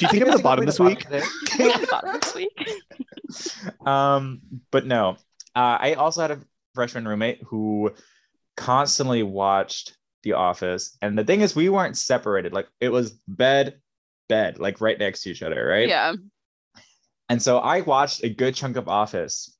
you 0.00 0.08
think 0.08 0.22
I'm 0.22 0.30
at 0.30 0.36
the 0.36 0.42
bottom 0.42 0.64
this 0.64 0.80
week? 0.80 1.06
Bottom 1.90 2.20
this 2.20 2.34
week. 2.34 3.86
um, 3.86 4.40
but 4.70 4.86
no. 4.86 5.16
Uh, 5.54 5.76
I 5.80 5.94
also 5.94 6.22
had 6.22 6.30
a 6.30 6.40
freshman 6.74 7.06
roommate 7.06 7.42
who 7.44 7.92
constantly 8.56 9.22
watched 9.22 9.96
The 10.22 10.32
Office, 10.34 10.96
and 11.02 11.18
the 11.18 11.24
thing 11.24 11.40
is, 11.40 11.54
we 11.54 11.68
weren't 11.68 11.96
separated. 11.96 12.52
Like 12.52 12.68
it 12.80 12.88
was 12.88 13.12
bed, 13.28 13.80
bed, 14.28 14.58
like 14.58 14.80
right 14.80 14.98
next 14.98 15.22
to 15.22 15.30
each 15.30 15.42
other, 15.42 15.66
right? 15.66 15.88
Yeah. 15.88 16.14
And 17.28 17.40
so 17.42 17.58
I 17.58 17.80
watched 17.80 18.24
a 18.24 18.28
good 18.28 18.54
chunk 18.54 18.76
of 18.76 18.88
Office, 18.88 19.56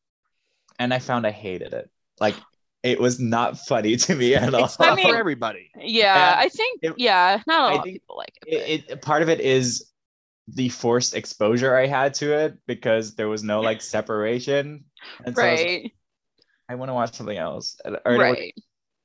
and 0.78 0.92
I 0.92 0.98
found 0.98 1.26
I 1.26 1.30
hated 1.30 1.72
it. 1.74 1.90
Like 2.20 2.34
it 2.82 3.00
was 3.00 3.20
not 3.20 3.58
funny 3.58 3.96
to 3.96 4.14
me 4.14 4.34
at 4.34 4.52
all. 4.54 4.64
It's 4.64 4.78
not 4.78 4.90
I 4.90 4.94
mean- 4.96 5.08
for 5.08 5.16
everybody. 5.16 5.70
Yeah. 5.78 6.32
And 6.32 6.40
I 6.40 6.48
think, 6.48 6.80
it- 6.82 6.94
yeah, 6.98 7.40
not 7.46 7.60
a 7.60 7.74
I 7.74 7.76
lot 7.76 7.86
of 7.86 7.92
people 7.92 8.16
like 8.16 8.34
it. 8.46 8.54
it, 8.54 8.90
it 8.90 9.02
part 9.02 9.22
of 9.22 9.28
it 9.28 9.40
is 9.40 9.88
the 10.48 10.68
forced 10.68 11.14
exposure 11.14 11.76
I 11.76 11.86
had 11.86 12.14
to 12.14 12.36
it 12.36 12.58
because 12.66 13.14
there 13.14 13.28
was 13.28 13.42
no 13.44 13.60
like 13.60 13.80
separation. 13.80 14.84
And 15.24 15.36
so 15.36 15.42
I, 15.42 15.50
like, 15.50 15.58
right. 15.66 15.92
I 16.68 16.74
want 16.74 16.88
to 16.88 16.94
watch 16.94 17.14
something 17.14 17.38
else. 17.38 17.76
Or 17.84 18.00
I 18.04 18.16
Right. 18.16 18.54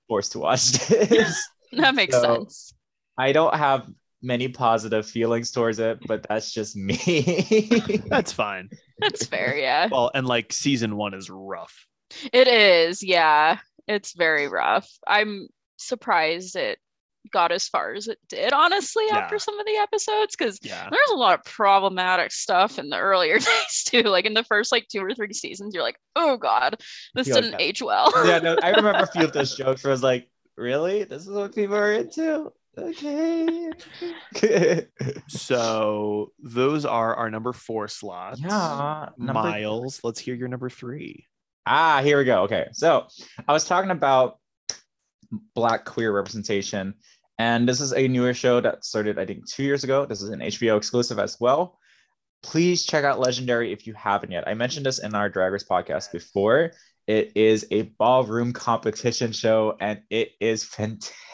forced 0.08 0.32
to 0.34 0.40
watch 0.40 0.72
this. 0.88 1.48
That 1.74 1.96
makes 1.96 2.16
So- 2.16 2.24
sense. 2.36 2.74
I 3.18 3.34
don't 3.34 3.54
have 3.54 3.88
many 4.22 4.48
positive 4.48 5.06
feelings 5.06 5.52
towards 5.52 5.80
it, 5.80 6.00
but 6.08 6.26
that's 6.30 6.52
just 6.52 6.76
me. 6.76 8.02
That's 8.08 8.32
fine. 8.32 8.70
That's 9.00 9.26
fair. 9.26 9.56
Yeah. 9.58 9.88
Well, 9.92 10.10
and 10.14 10.26
like 10.26 10.54
season 10.54 10.96
one 10.96 11.14
is 11.14 11.30
rough. 11.30 11.86
It 12.32 12.48
is. 12.48 13.04
Yeah. 13.04 13.58
It's 13.88 14.14
very 14.14 14.48
rough. 14.48 14.90
I'm 15.08 15.48
surprised 15.78 16.56
it 16.56 16.80
got 17.32 17.52
as 17.52 17.68
far 17.68 17.94
as 17.94 18.08
it 18.08 18.18
did, 18.30 18.54
honestly, 18.54 19.04
Yeah. 19.10 19.18
after 19.18 19.38
some 19.38 19.60
of 19.60 19.66
the 19.66 19.76
episodes, 19.78 20.36
because 20.38 20.60
Yeah. 20.62 20.88
there's 20.90 21.10
a 21.12 21.16
lot 21.16 21.38
of 21.40 21.44
problematic 21.46 22.32
stuff 22.32 22.80
in 22.80 22.90
the 22.90 22.98
earlier 22.98 23.38
days 23.40 23.84
too. 23.86 24.04
Like 24.04 24.26
in 24.26 24.34
the 24.34 24.44
first 24.46 24.72
like 24.72 24.88
two 24.88 25.04
or 25.04 25.14
three 25.14 25.34
seasons, 25.34 25.74
you're 25.74 25.84
like, 25.84 26.00
oh 26.16 26.38
god, 26.38 26.82
this 27.16 27.28
didn't 27.28 27.52
that. 27.52 27.62
age 27.62 27.82
well. 27.82 28.12
yeah, 28.26 28.40
no, 28.40 28.58
I 28.64 28.70
remember 28.76 29.00
a 29.00 29.08
few 29.08 29.24
of 29.26 29.34
those 29.34 29.56
jokes 29.58 29.84
where 29.84 29.92
I 29.92 29.94
was 29.94 30.04
like, 30.04 30.30
really? 30.56 31.04
This 31.04 31.24
is 31.24 31.30
what 31.30 31.54
people 31.54 31.76
are 31.76 31.92
into. 31.94 32.52
Okay. 32.78 33.72
So 35.28 36.32
those 36.40 36.86
are 36.86 37.16
our 37.16 37.30
number 37.30 37.52
four 37.54 37.88
slots. 37.88 38.40
yeah. 38.40 39.10
number- 39.18 39.34
Myles, 39.34 40.00
let's 40.04 40.20
hear 40.20 40.36
your 40.36 40.48
number 40.48 40.70
three. 40.70 41.26
Ah, 41.68 42.02
here 42.02 42.18
we 42.18 42.24
go. 42.24 42.44
Okay. 42.44 42.68
So 42.72 43.08
I 43.48 43.52
was 43.52 43.66
talking 43.66 43.92
about 43.92 44.40
black 45.54 45.84
queer 45.84 46.14
representation, 46.14 46.94
and 47.38 47.68
this 47.68 47.82
is 47.82 47.94
a 47.94 48.08
newer 48.08 48.34
show 48.34 48.62
that 48.62 48.86
started, 48.86 49.20
I 49.20 49.26
think, 49.26 49.48
two 49.50 49.64
years 49.64 49.84
ago. 49.84 50.06
This 50.06 50.22
is 50.22 50.30
an 50.30 50.40
HBO 50.40 50.78
exclusive 50.78 51.20
as 51.20 51.38
well. 51.40 51.78
Please 52.42 52.86
check 52.86 53.04
out 53.04 53.20
Legendary 53.20 53.74
if 53.74 53.86
you 53.86 53.94
haven't 53.94 54.32
yet. 54.32 54.48
I 54.48 54.54
mentioned 54.54 54.86
this 54.86 55.00
in 55.00 55.14
our 55.14 55.28
Drag 55.28 55.52
Race 55.52 55.66
podcast 55.66 56.12
before. 56.14 56.72
It 57.06 57.32
is 57.36 57.66
a 57.72 57.84
ballroom 57.98 58.54
competition 58.54 59.34
show, 59.34 59.76
and 59.82 60.02
it 60.10 60.32
is 60.40 60.64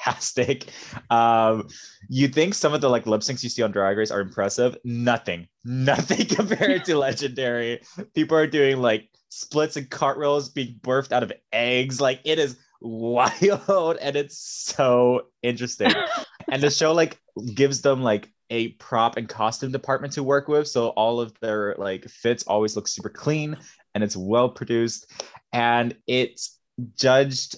fantastic. 0.06 0.65
Um, 1.12 1.67
you 2.10 2.28
think 2.28 2.56
some 2.56 2.74
of 2.74 2.82
the 2.82 2.89
like 2.89 3.06
lip 3.06 3.22
syncs 3.22 3.43
you 3.43 3.50
see 3.50 3.62
on 3.62 3.72
Drag 3.72 3.98
Race 3.98 4.12
are 4.12 4.22
impressive? 4.22 4.78
Nothing, 4.84 5.48
nothing 5.63 6.26
compared 6.26 6.86
to 6.86 6.98
Legendary. 6.98 7.82
People 8.15 8.38
are 8.38 8.48
doing 8.48 8.78
like 8.78 9.10
splits 9.34 9.78
and 9.78 9.89
cartwheels 9.89 10.50
being 10.50 10.80
birthed 10.82 11.12
out 11.12 11.24
of 11.24 11.34
eggs. 11.52 12.00
Like 12.00 12.22
it 12.24 12.38
is 12.38 12.58
wild 12.82 13.98
and 14.02 14.15
it's 14.15 14.38
so 14.38 15.28
interesting. 15.41 15.91
and 16.52 16.62
the 16.62 16.69
show 16.69 16.93
like 16.93 17.19
gives 17.54 17.82
them 17.82 18.04
like 18.04 18.30
a 18.50 18.69
prop 18.74 19.17
and 19.17 19.28
costume 19.28 19.72
department 19.72 20.13
to 20.13 20.24
work 20.24 20.48
with. 20.48 20.67
So 20.67 20.89
all 20.89 21.19
of 21.19 21.34
their 21.39 21.76
like 21.78 22.06
fits 22.06 22.43
always 22.43 22.76
look 22.76 22.88
super 22.88 23.10
clean 23.10 23.58
and 23.96 24.04
it's 24.04 24.15
well 24.15 24.50
produced. 24.50 25.12
And 25.52 25.96
it's 26.06 26.60
judged 26.96 27.56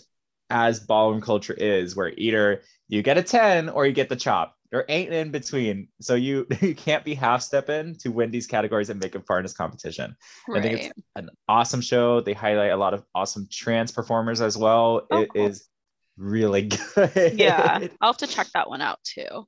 as 0.49 0.79
ballroom 0.79 1.21
culture 1.21 1.53
is, 1.53 1.95
where 1.95 2.13
either 2.15 2.61
you 2.88 3.01
get 3.01 3.17
a 3.17 3.23
10 3.23 3.69
or 3.69 3.85
you 3.85 3.93
get 3.93 4.09
the 4.09 4.15
chop. 4.15 4.54
There 4.75 4.83
ain't 4.89 5.13
in 5.13 5.31
between. 5.31 5.88
So 6.01 6.15
you 6.15 6.45
you 6.61 6.75
can't 6.75 7.05
be 7.05 7.13
half 7.15 7.41
stepping 7.41 7.95
to 7.99 8.09
win 8.09 8.29
these 8.29 8.45
categories 8.45 8.89
and 8.89 8.99
make 8.99 9.15
a 9.15 9.21
far 9.21 9.39
in 9.39 9.43
this 9.43 9.53
competition. 9.53 10.17
I 10.53 10.61
think 10.61 10.73
it's 10.81 10.89
an 11.15 11.29
awesome 11.47 11.79
show. 11.79 12.19
They 12.19 12.33
highlight 12.33 12.71
a 12.71 12.75
lot 12.75 12.93
of 12.93 13.05
awesome 13.15 13.47
trans 13.49 13.93
performers 13.93 14.41
as 14.41 14.57
well. 14.57 15.07
Oh, 15.09 15.21
It 15.21 15.29
is 15.33 15.69
cool. 16.17 16.25
really 16.27 16.63
good. 16.95 17.33
yeah 17.38 17.88
i'll 18.01 18.09
have 18.09 18.17
to 18.17 18.27
check 18.27 18.47
that 18.53 18.69
one 18.69 18.81
out 18.81 18.99
too 19.05 19.47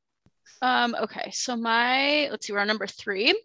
um 0.61 0.95
okay 0.99 1.29
so 1.31 1.55
my 1.55 2.27
let's 2.31 2.47
see 2.47 2.53
we're 2.53 2.59
on 2.59 2.67
number 2.67 2.87
three 2.87 3.39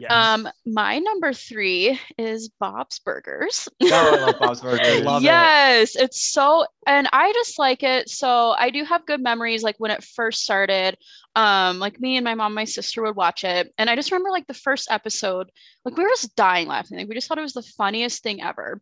Yes. 0.00 0.10
um 0.10 0.48
my 0.66 0.98
number 0.98 1.32
three 1.32 1.98
is 2.18 2.50
bob's 2.60 2.98
burgers 3.00 3.68
Oh, 3.82 3.88
I 3.90 4.16
love 4.26 4.38
Bob's 4.38 4.60
Burgers. 4.60 5.04
Love 5.04 5.22
it. 5.22 5.26
yes 5.26 5.96
it's 5.96 6.20
so 6.32 6.66
and 6.86 7.08
i 7.12 7.32
just 7.32 7.58
like 7.58 7.82
it 7.82 8.08
so 8.08 8.54
i 8.58 8.70
do 8.70 8.84
have 8.84 9.06
good 9.06 9.22
memories 9.22 9.62
like 9.62 9.76
when 9.78 9.90
it 9.90 10.04
first 10.04 10.42
started 10.42 10.96
um 11.36 11.78
like 11.78 11.98
me 12.00 12.16
and 12.16 12.24
my 12.24 12.34
mom 12.34 12.54
my 12.54 12.64
sister 12.64 13.02
would 13.02 13.16
watch 13.16 13.44
it 13.44 13.72
and 13.78 13.88
i 13.88 13.96
just 13.96 14.10
remember 14.10 14.30
like 14.30 14.46
the 14.46 14.54
first 14.54 14.88
episode 14.90 15.50
like 15.84 15.96
we 15.96 16.02
were 16.04 16.10
just 16.10 16.36
dying 16.36 16.68
laughing 16.68 16.98
like 16.98 17.08
we 17.08 17.14
just 17.14 17.28
thought 17.28 17.38
it 17.38 17.42
was 17.42 17.54
the 17.54 17.62
funniest 17.62 18.22
thing 18.22 18.42
ever 18.42 18.80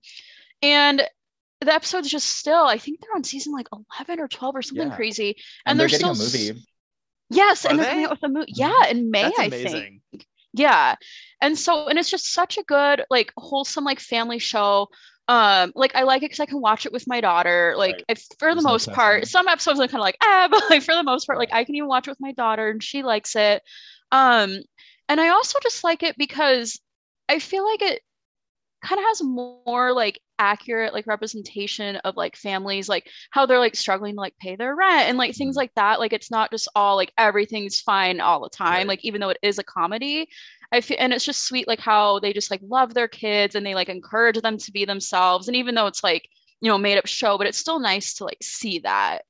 and 0.62 1.02
the 1.62 1.72
episode's 1.74 2.10
just 2.10 2.26
still 2.28 2.64
i 2.64 2.78
think 2.78 3.00
they're 3.00 3.14
on 3.16 3.24
season 3.24 3.52
like 3.52 3.68
11 3.98 4.20
or 4.20 4.28
12 4.28 4.56
or 4.56 4.62
something 4.62 4.88
Yeah. 4.88 4.94
crazy 4.96 5.36
And, 5.64 5.72
and 5.72 5.80
they're 5.80 5.88
they're 5.88 5.98
getting 5.98 6.10
a 6.10 6.14
still 6.14 6.26
movie. 6.26 6.66
Yes, 7.30 7.64
Are 7.64 7.70
and 7.70 7.78
they're 7.78 7.86
they? 7.86 7.90
coming 7.90 8.04
out 8.04 8.10
with 8.12 8.22
a 8.22 8.28
movie. 8.28 8.52
Yeah, 8.54 8.86
in 8.88 9.10
May, 9.10 9.32
I 9.38 9.50
think. 9.50 10.02
Yeah. 10.52 10.96
And 11.40 11.58
so, 11.58 11.88
and 11.88 11.98
it's 11.98 12.10
just 12.10 12.32
such 12.32 12.56
a 12.58 12.62
good, 12.62 13.02
like, 13.10 13.32
wholesome, 13.36 13.84
like, 13.84 14.00
family 14.00 14.38
show. 14.38 14.88
Um, 15.28 15.72
like 15.74 15.92
I 15.96 16.04
like 16.04 16.22
it 16.22 16.26
because 16.26 16.38
I 16.40 16.46
can 16.46 16.60
watch 16.60 16.86
it 16.86 16.92
with 16.92 17.08
my 17.08 17.20
daughter. 17.20 17.74
Like, 17.76 18.04
Right. 18.08 18.18
for 18.38 18.54
the 18.54 18.62
no 18.62 18.68
most 18.70 18.92
part, 18.92 19.26
some 19.26 19.48
episodes 19.48 19.80
I'm 19.80 19.88
kind 19.88 20.00
of 20.00 20.04
like, 20.04 20.16
ah, 20.22 20.46
but 20.50 20.62
like 20.70 20.82
for 20.82 20.94
the 20.94 21.02
most 21.02 21.26
part, 21.26 21.38
like 21.38 21.52
I 21.52 21.64
can 21.64 21.74
even 21.74 21.88
watch 21.88 22.06
it 22.06 22.12
with 22.12 22.20
my 22.20 22.32
daughter 22.32 22.68
and 22.70 22.82
she 22.82 23.02
likes 23.02 23.34
it. 23.34 23.62
Um, 24.12 24.56
and 25.08 25.20
I 25.20 25.28
also 25.30 25.58
just 25.62 25.82
like 25.82 26.04
it 26.04 26.16
because 26.16 26.80
I 27.28 27.40
feel 27.40 27.64
like 27.64 27.82
it 27.82 28.02
kind 28.84 28.98
of 28.98 29.04
has 29.06 29.22
more 29.22 29.92
like 29.92 30.20
accurate 30.38 30.92
like 30.94 31.06
representation 31.06 31.96
of 31.96 32.16
like 32.16 32.36
families 32.36 32.88
like 32.88 33.08
how 33.30 33.46
they're 33.46 33.58
like 33.58 33.76
struggling 33.76 34.14
to 34.14 34.20
like 34.20 34.36
pay 34.38 34.56
their 34.56 34.74
rent 34.76 35.08
and 35.08 35.18
like 35.18 35.34
things 35.34 35.54
Mhm. 35.54 35.56
like 35.56 35.72
that 35.74 35.98
like 36.00 36.12
it's 36.12 36.30
not 36.30 36.50
just 36.50 36.68
all 36.74 36.96
like 36.96 37.12
everything's 37.18 37.80
fine 37.80 38.20
all 38.20 38.42
the 38.42 38.50
time 38.50 38.86
Right. 38.86 38.88
like 38.88 39.04
even 39.04 39.20
though 39.20 39.30
it 39.30 39.38
is 39.42 39.58
a 39.58 39.64
comedy 39.64 40.28
i 40.72 40.80
feel 40.80 40.96
and 41.00 41.12
it's 41.12 41.24
just 41.24 41.46
sweet 41.46 41.68
like 41.68 41.80
how 41.80 42.18
they 42.20 42.32
just 42.32 42.50
like 42.50 42.60
love 42.62 42.94
their 42.94 43.08
kids 43.08 43.54
and 43.54 43.64
they 43.64 43.74
like 43.74 43.88
encourage 43.88 44.40
them 44.40 44.58
to 44.58 44.72
be 44.72 44.84
themselves 44.84 45.48
and 45.48 45.56
even 45.56 45.74
though 45.74 45.86
it's 45.86 46.04
like 46.04 46.28
you 46.60 46.70
know 46.70 46.78
made 46.78 46.98
up 46.98 47.06
show 47.06 47.38
but 47.38 47.46
it's 47.46 47.58
still 47.58 47.78
nice 47.80 48.14
to 48.14 48.24
like 48.24 48.38
see 48.42 48.78
that 48.80 49.22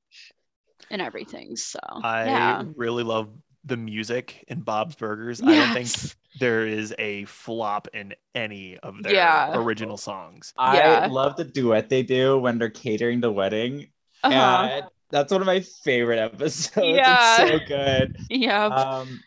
and 0.90 1.02
everything 1.02 1.56
so 1.56 1.78
I 2.02 2.22
yeah 2.22 2.64
really 2.76 3.02
love 3.04 3.30
the 3.64 3.76
music 3.76 4.44
in 4.48 4.60
Bob's 4.60 4.94
Burgers. 4.94 5.42
I 5.44 5.54
don't 5.54 5.72
think 5.72 5.98
Yes. 5.98 6.16
There 6.38 6.66
is 6.66 6.94
a 6.98 7.24
flop 7.24 7.88
in 7.94 8.14
any 8.34 8.76
of 8.78 9.02
their 9.02 9.14
Yeah. 9.14 9.56
original 9.56 9.96
songs. 9.96 10.52
I 10.56 10.76
Yeah. 10.76 11.06
love 11.10 11.36
the 11.36 11.44
duet 11.44 11.88
they 11.88 12.02
do 12.02 12.38
when 12.38 12.58
they're 12.58 12.70
catering 12.70 13.20
the 13.20 13.32
wedding. 13.32 13.88
uh-huh. 14.22 14.68
And 14.70 14.84
that's 15.10 15.32
one 15.32 15.40
of 15.40 15.46
my 15.46 15.60
favorite 15.60 16.18
episodes. 16.18 16.76
Yeah. 16.96 17.42
It's 17.42 17.52
so 17.52 17.66
good. 17.66 18.16
yeah 18.28 18.66
Um, 18.66 19.20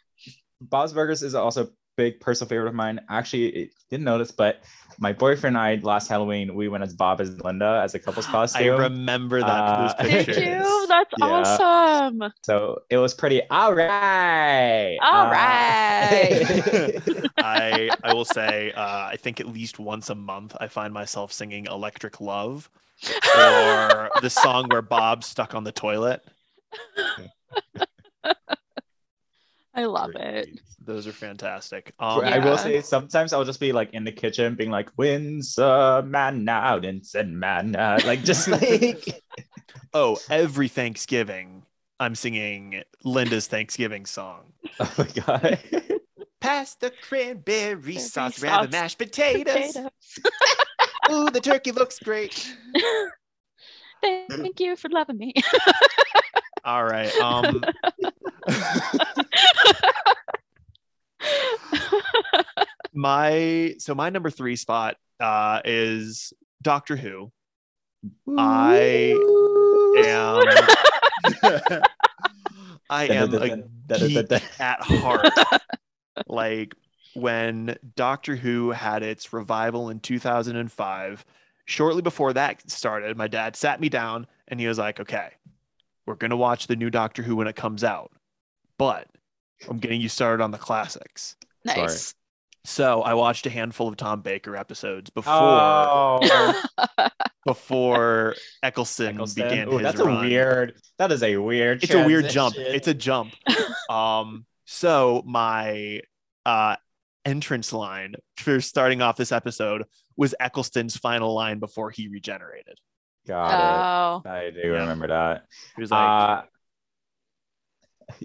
Bob's 0.61 0.93
Burgers 0.93 1.23
is 1.23 1.35
also 1.35 1.65
a 1.65 1.69
big 1.95 2.19
personal 2.19 2.49
favorite 2.49 2.67
of 2.67 2.75
mine. 2.75 2.99
Actually, 3.09 3.71
didn't 3.89 4.03
notice, 4.05 4.31
but 4.31 4.61
my 4.99 5.13
boyfriend 5.13 5.55
and 5.55 5.63
I 5.65 5.75
last 5.81 6.09
Halloween 6.09 6.53
we 6.55 6.67
went 6.67 6.83
as 6.83 6.93
Bob 6.93 7.21
and 7.21 7.41
Linda 7.43 7.79
as 7.83 7.95
a 7.95 7.99
couple's 7.99 8.27
costume. 8.27 8.61
I 8.63 8.67
costume. 8.69 8.79
remember 8.79 9.39
that 9.41 9.47
Uh, 9.47 9.93
those 10.03 10.25
did 10.25 10.37
you 10.37 10.85
that's 10.89 11.09
Yeah. 11.17 11.25
awesome 11.25 12.23
so 12.43 12.79
it 12.89 12.97
was 12.97 13.13
pretty 13.13 13.41
all 13.49 13.73
right. 13.73 14.97
All 15.01 15.27
Uh, 15.27 15.31
right. 15.31 17.01
I 17.37 17.91
I 18.03 18.11
will 18.11 18.25
say 18.25 18.71
uh, 18.73 18.81
I 19.07 19.15
think 19.17 19.39
at 19.39 19.47
least 19.47 19.79
once 19.79 20.09
a 20.09 20.15
month 20.15 20.55
I 20.59 20.67
find 20.67 20.93
myself 20.93 21.31
singing 21.31 21.65
Electric 21.65 22.19
Love 22.21 22.69
or 23.39 24.09
the 24.21 24.29
song 24.29 24.67
where 24.69 24.81
Bob's 24.81 25.27
stuck 25.27 25.55
on 25.55 25.63
the 25.63 25.71
toilet. 25.71 26.21
i 29.73 29.85
love 29.85 30.11
it 30.15 30.49
Those 30.89 31.05
are 31.05 31.11
fantastic. 31.11 31.93
For- 31.99 32.03
Um, 32.03 32.21
I 32.25 32.39
will 32.39 32.57
say 32.57 32.81
sometimes 32.81 33.31
I'll 33.31 33.45
just 33.45 33.59
be 33.59 33.71
like 33.71 33.93
in 33.93 34.03
the 34.05 34.11
kitchen 34.11 34.55
being 34.55 34.71
like, 34.71 34.89
"When's 34.95 35.55
a 35.59 36.01
man 36.03 36.49
out 36.49 36.83
and 36.83 37.05
said 37.05 37.29
man 37.29 37.75
out?" 37.75 38.05
Like 38.05 38.23
just 38.23 38.47
like 38.47 39.21
Oh, 39.93 40.17
every 40.31 40.67
Thanksgiving 40.67 41.61
I'm 41.99 42.15
singing 42.15 42.81
Linda's 43.03 43.45
Thanksgiving 43.45 44.07
song. 44.07 44.51
oh 44.79 44.93
my 44.97 45.07
god. 45.25 45.59
Pass 46.41 46.73
the 46.73 46.91
cranberry 47.07 47.43
Cranberry 47.43 47.97
sauce 47.99 48.41
around 48.43 48.71
the 48.71 48.71
mashed 48.71 48.97
potatoes. 48.97 49.73
Potatoes. 49.73 49.91
Ooh, 51.11 51.29
the 51.29 51.39
turkey 51.39 51.71
looks 51.71 51.99
great. 51.99 52.51
Thank 54.01 54.59
you 54.59 54.75
for 54.75 54.89
loving 54.89 55.19
me. 55.19 55.33
All 56.65 56.83
right. 56.83 57.13
Um 57.17 57.63
my 62.93 63.75
so 63.77 63.95
my 63.95 64.09
number 64.09 64.29
3 64.29 64.55
spot 64.55 64.97
uh 65.19 65.61
is 65.65 66.33
Doctor 66.61 66.95
Who. 66.95 67.31
I 68.37 69.15
am 69.97 70.45
I 72.89 73.05
am 73.07 73.33
a 73.33 73.63
geek 74.07 74.31
at 74.59 74.81
heart. 74.81 75.27
like 76.27 76.75
when 77.13 77.77
Doctor 77.95 78.35
Who 78.35 78.71
had 78.71 79.03
its 79.03 79.33
revival 79.33 79.89
in 79.89 79.99
2005, 79.99 81.25
shortly 81.65 82.01
before 82.01 82.33
that 82.33 82.69
started, 82.69 83.17
my 83.17 83.27
dad 83.27 83.55
sat 83.55 83.81
me 83.81 83.89
down 83.89 84.27
and 84.47 84.59
he 84.59 84.67
was 84.67 84.77
like, 84.77 84.99
"Okay, 84.99 85.29
we're 86.09 86.15
going 86.15 86.31
to 86.31 86.37
watch 86.37 86.65
the 86.65 86.75
new 86.75 86.89
Doctor 86.89 87.21
Who 87.21 87.35
when 87.35 87.47
it 87.47 87.55
comes 87.55 87.83
out. 87.83 88.11
But 88.79 89.07
I'm 89.67 89.77
getting 89.79 90.01
you 90.01 90.09
started 90.09 90.43
on 90.43 90.51
the 90.51 90.57
classics." 90.57 91.35
nice. 91.65 92.13
So, 92.65 93.01
I 93.01 93.13
watched 93.13 93.45
a 93.45 93.49
handful 93.49 93.87
of 93.87 93.95
Tom 93.95 94.21
Baker 94.21 94.55
episodes 94.55 95.09
before 95.09 95.33
Oh, 95.33 96.61
before 97.45 98.35
Eccleston, 98.63 99.15
Eccleston. 99.15 99.47
began 99.49 99.67
Ooh, 99.69 99.77
his 99.77 99.81
that's 99.83 99.99
run. 100.01 100.17
a 100.25 100.27
weird. 100.27 100.75
That 100.97 101.11
is 101.11 101.23
a 101.23 101.37
weird. 101.37 101.83
it's 101.83 101.93
a 101.93 102.05
weird 102.05 102.29
jump 102.29 102.55
it's 102.57 102.87
a 102.87 102.93
jump 102.93 103.33
um 103.89 104.45
so 104.65 105.23
my 105.25 106.01
uh 106.45 106.75
entrance 107.25 107.71
line 107.73 108.15
for 108.37 108.59
starting 108.61 109.01
off 109.01 109.15
this 109.15 109.31
episode 109.31 109.83
was 110.17 110.35
eccleston's 110.39 110.97
final 110.97 111.33
line 111.33 111.59
before 111.59 111.91
he 111.91 112.07
regenerated 112.09 112.77
Got 113.27 114.23
oh, 114.25 114.29
it. 114.29 114.31
I 114.31 114.49
do 114.51 114.59
Yeah. 114.59 114.67
remember 114.81 115.07
that. 115.07 115.45
he 115.75 115.81
was 115.81 115.91
like 115.91 115.99
Uh, 115.99 116.41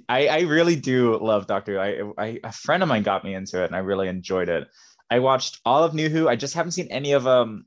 I 0.08 0.28
I 0.28 0.40
really 0.40 0.76
do 0.76 1.18
love 1.18 1.46
Doctor 1.46 1.74
Who. 1.74 2.12
I, 2.18 2.24
I 2.26 2.40
a 2.44 2.52
friend 2.52 2.82
of 2.82 2.88
mine 2.88 3.02
got 3.02 3.24
me 3.24 3.34
into 3.34 3.62
it, 3.62 3.66
and 3.66 3.76
I 3.76 3.80
really 3.80 4.08
enjoyed 4.08 4.48
it. 4.48 4.68
I 5.10 5.18
watched 5.18 5.60
all 5.64 5.84
of 5.84 5.94
New 5.94 6.08
Who. 6.08 6.28
I 6.28 6.36
just 6.36 6.54
haven't 6.54 6.72
seen 6.72 6.88
any 6.88 7.12
of 7.12 7.26
um 7.26 7.66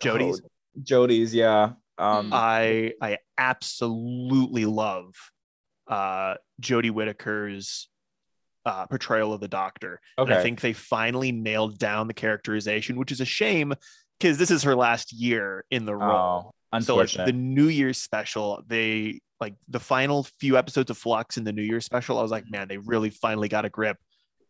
Jodie's. 0.00 0.40
oh, 0.44 0.80
Jodie's, 0.82 1.34
yeah. 1.34 1.72
Um, 1.98 2.30
Mm. 2.30 2.32
I 2.32 2.92
I 3.00 3.18
absolutely 3.38 4.66
love 4.66 5.14
uh 5.88 6.34
Jodie 6.60 6.90
Whittaker's 6.90 7.88
uh 8.64 8.86
portrayal 8.86 9.32
of 9.32 9.40
the 9.40 9.48
doctor. 9.48 10.00
Okay. 10.18 10.30
And. 10.32 10.38
I 10.38 10.42
think 10.42 10.60
they 10.60 10.72
finally 10.72 11.32
nailed 11.32 11.78
down 11.78 12.06
the 12.06 12.14
characterization, 12.14 12.96
which 12.96 13.12
is 13.12 13.20
a 13.20 13.24
shame 13.24 13.74
because 14.18 14.38
this 14.38 14.50
is 14.50 14.62
her 14.64 14.74
last 14.74 15.12
year 15.12 15.64
in 15.70 15.84
the 15.84 15.94
role. 15.94 16.54
So 16.84 16.96
like 16.96 17.12
the 17.12 17.32
New 17.32 17.68
Year's 17.68 17.98
special, 17.98 18.62
they 18.66 19.20
like 19.40 19.54
the 19.68 19.80
final 19.80 20.26
few 20.40 20.56
episodes 20.56 20.90
of 20.90 20.96
Flux 20.98 21.36
in 21.36 21.44
the 21.44 21.52
New 21.52 21.62
Year's 21.62 21.84
special. 21.84 22.18
I 22.18 22.22
was 22.22 22.30
like, 22.30 22.50
man, 22.50 22.68
they 22.68 22.78
really 22.78 23.10
finally 23.10 23.48
got 23.48 23.64
a 23.64 23.68
grip 23.70 23.98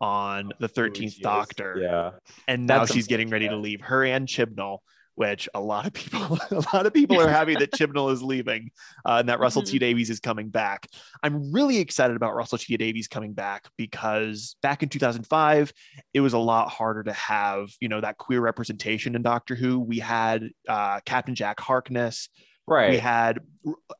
on 0.01 0.53
the 0.61 0.69
Thirteenth 0.69 1.15
she. 1.15 1.23
Doctor, 1.23 1.79
Yeah. 1.81 2.11
and 2.49 2.67
now 2.67 2.81
That's 2.81 2.93
she's 2.93 3.07
getting 3.07 3.31
ready 3.31 3.49
to 3.49 3.57
leave. 3.57 3.81
Her 3.81 4.05
and 4.05 4.29
Chibnall, 4.29 4.79
which 5.17 5.49
a 5.55 5.61
lot 5.61 5.87
of 5.87 5.93
people, 5.93 6.39
a 6.51 6.63
lot 6.73 6.87
of 6.87 6.95
people 6.95 7.21
are 7.21 7.29
happy 7.29 7.55
that 7.57 7.73
Chibnall 7.79 8.13
is 8.13 8.23
leaving, 8.23 8.71
uh, 9.05 9.17
and 9.21 9.29
that 9.29 9.41
Russell 9.41 9.63
T 9.63 9.77
Mhm. 9.77 9.81
Davies 9.81 10.11
is 10.11 10.21
coming 10.21 10.49
back. 10.51 10.87
I'm 11.23 11.53
really 11.53 11.79
excited 11.79 12.17
about 12.17 12.35
Russell 12.35 12.59
T 12.59 12.77
Davies 12.77 13.09
coming 13.09 13.33
back 13.33 13.67
because 13.77 14.57
back 14.63 14.83
in 14.83 14.89
2005, 14.89 15.73
it 16.15 16.21
was 16.21 16.33
a 16.35 16.39
lot 16.39 16.69
harder 16.71 17.03
to 17.03 17.13
have 17.13 17.69
you 17.81 17.89
know 17.89 18.01
that 18.01 18.19
queer 18.19 18.41
representation 18.41 19.15
in 19.17 19.23
Doctor 19.23 19.55
Who. 19.55 19.81
We 19.81 19.99
had 19.99 20.51
uh, 20.69 21.01
Captain 21.05 21.35
Jack 21.35 21.59
Harkness 21.61 22.29
Right. 22.69 22.91
we 22.91 22.99
had 22.99 23.39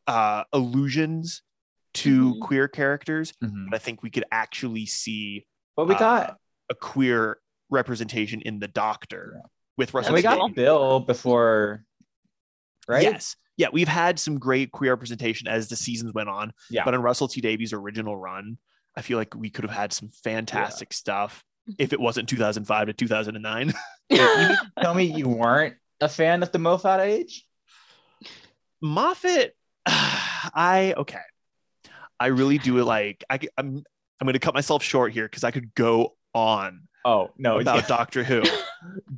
uh, 0.07 0.43
allusions 0.53 1.43
to 1.95 2.35
Mhm. 2.35 2.41
queer 2.41 2.69
characters 2.69 3.33
Mhm. 3.43 3.71
but 3.71 3.77
i 3.77 3.79
think 3.79 4.03
we 4.03 4.11
could 4.11 4.25
actually 4.31 4.85
see 4.87 5.47
But 5.77 5.87
we 5.87 5.95
uh, 5.95 5.99
got 5.99 6.37
a 6.69 6.75
queer 6.75 7.39
representation 7.71 8.41
in 8.43 8.59
the 8.59 8.69
doctor 8.69 9.35
Yeah. 9.37 9.43
With 9.77 9.93
Russell. 9.95 10.09
and 10.09 10.15
we 10.17 10.23
got. 10.23 10.55
Bill 10.55 11.01
before, 11.01 11.85
right? 12.89 13.03
yes 13.03 13.37
yeah 13.57 13.69
we've 13.73 13.89
had 13.89 14.19
some 14.19 14.39
great 14.39 14.71
queer 14.71 14.93
representation 14.93 15.49
as 15.49 15.69
the 15.69 15.77
seasons 15.77 16.13
went 16.13 16.29
on 16.29 16.53
Yeah. 16.71 16.85
but 16.85 16.93
in 16.95 17.01
russell 17.01 17.27
t 17.27 17.41
davies 17.41 17.73
original 17.73 18.15
run 18.17 18.59
i 18.97 19.01
feel 19.03 19.17
like 19.19 19.35
we 19.35 19.49
could 19.51 19.65
have 19.65 19.75
had 19.75 19.93
some 19.95 20.11
fantastic 20.23 20.93
stuff 20.93 21.43
if 21.79 21.93
it 21.95 21.99
wasn't 21.99 22.29
2005 22.29 22.87
to 22.89 22.93
2009 22.93 23.73
Wait, 24.11 24.21
you 24.21 24.25
mean 24.37 24.49
to 24.49 24.59
tell 24.81 24.95
me 24.95 25.05
you 25.05 25.27
weren't 25.29 25.75
a 26.01 26.09
fan 26.09 26.43
of 26.43 26.53
the 26.53 26.59
Moffat 26.59 27.01
age? 27.01 27.45
Moffat, 28.81 29.55
I 29.87 30.95
okay. 30.97 31.19
I 32.21 32.27
really 32.27 32.59
do 32.59 32.83
like 32.85 33.25
I, 33.29 33.41
I'm. 33.59 33.83
I'm 34.19 34.25
going 34.25 34.33
to 34.33 34.39
cut 34.39 34.55
myself 34.55 34.83
short 34.83 35.13
here 35.13 35.25
because 35.27 35.45
I 35.45 35.51
could 35.51 35.75
go 35.75 36.15
on 36.33 36.89
Oh 37.07 37.31
no, 37.39 37.61
about 37.61 37.77
yeah. 37.83 37.87
Doctor 37.87 38.25
Who, 38.25 38.43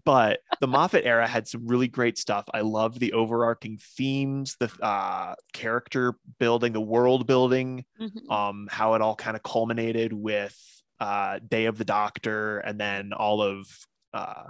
but 0.05 0.41
the 0.61 0.67
Moffat 0.69 1.07
era 1.07 1.27
had 1.27 1.49
some 1.49 1.67
really 1.67 1.89
great 1.89 2.19
stuff. 2.19 2.45
I 2.53 2.61
loved 2.61 3.01
the 3.01 3.15
overarching 3.15 3.79
themes, 3.97 4.57
the 4.61 4.71
uh, 4.85 5.35
character 5.55 6.15
building, 6.39 6.73
the 6.75 6.81
world 6.83 7.27
building, 7.27 7.87
Mhm. 7.99 8.31
um, 8.31 8.69
how 8.71 8.93
it 8.95 9.01
all 9.01 9.15
kind 9.17 9.37
of 9.37 9.43
culminated 9.43 10.13
with 10.13 10.55
uh, 11.01 11.39
Day 11.49 11.65
of 11.65 11.79
the 11.79 11.85
Doctor, 11.87 12.59
and 12.59 12.79
then 12.79 13.13
all 13.15 13.41
of 13.41 13.67
uh, 14.13 14.45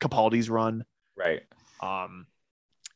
Capaldi's 0.00 0.48
run. 0.48 0.84
right. 1.16 1.42
Um, 1.82 2.26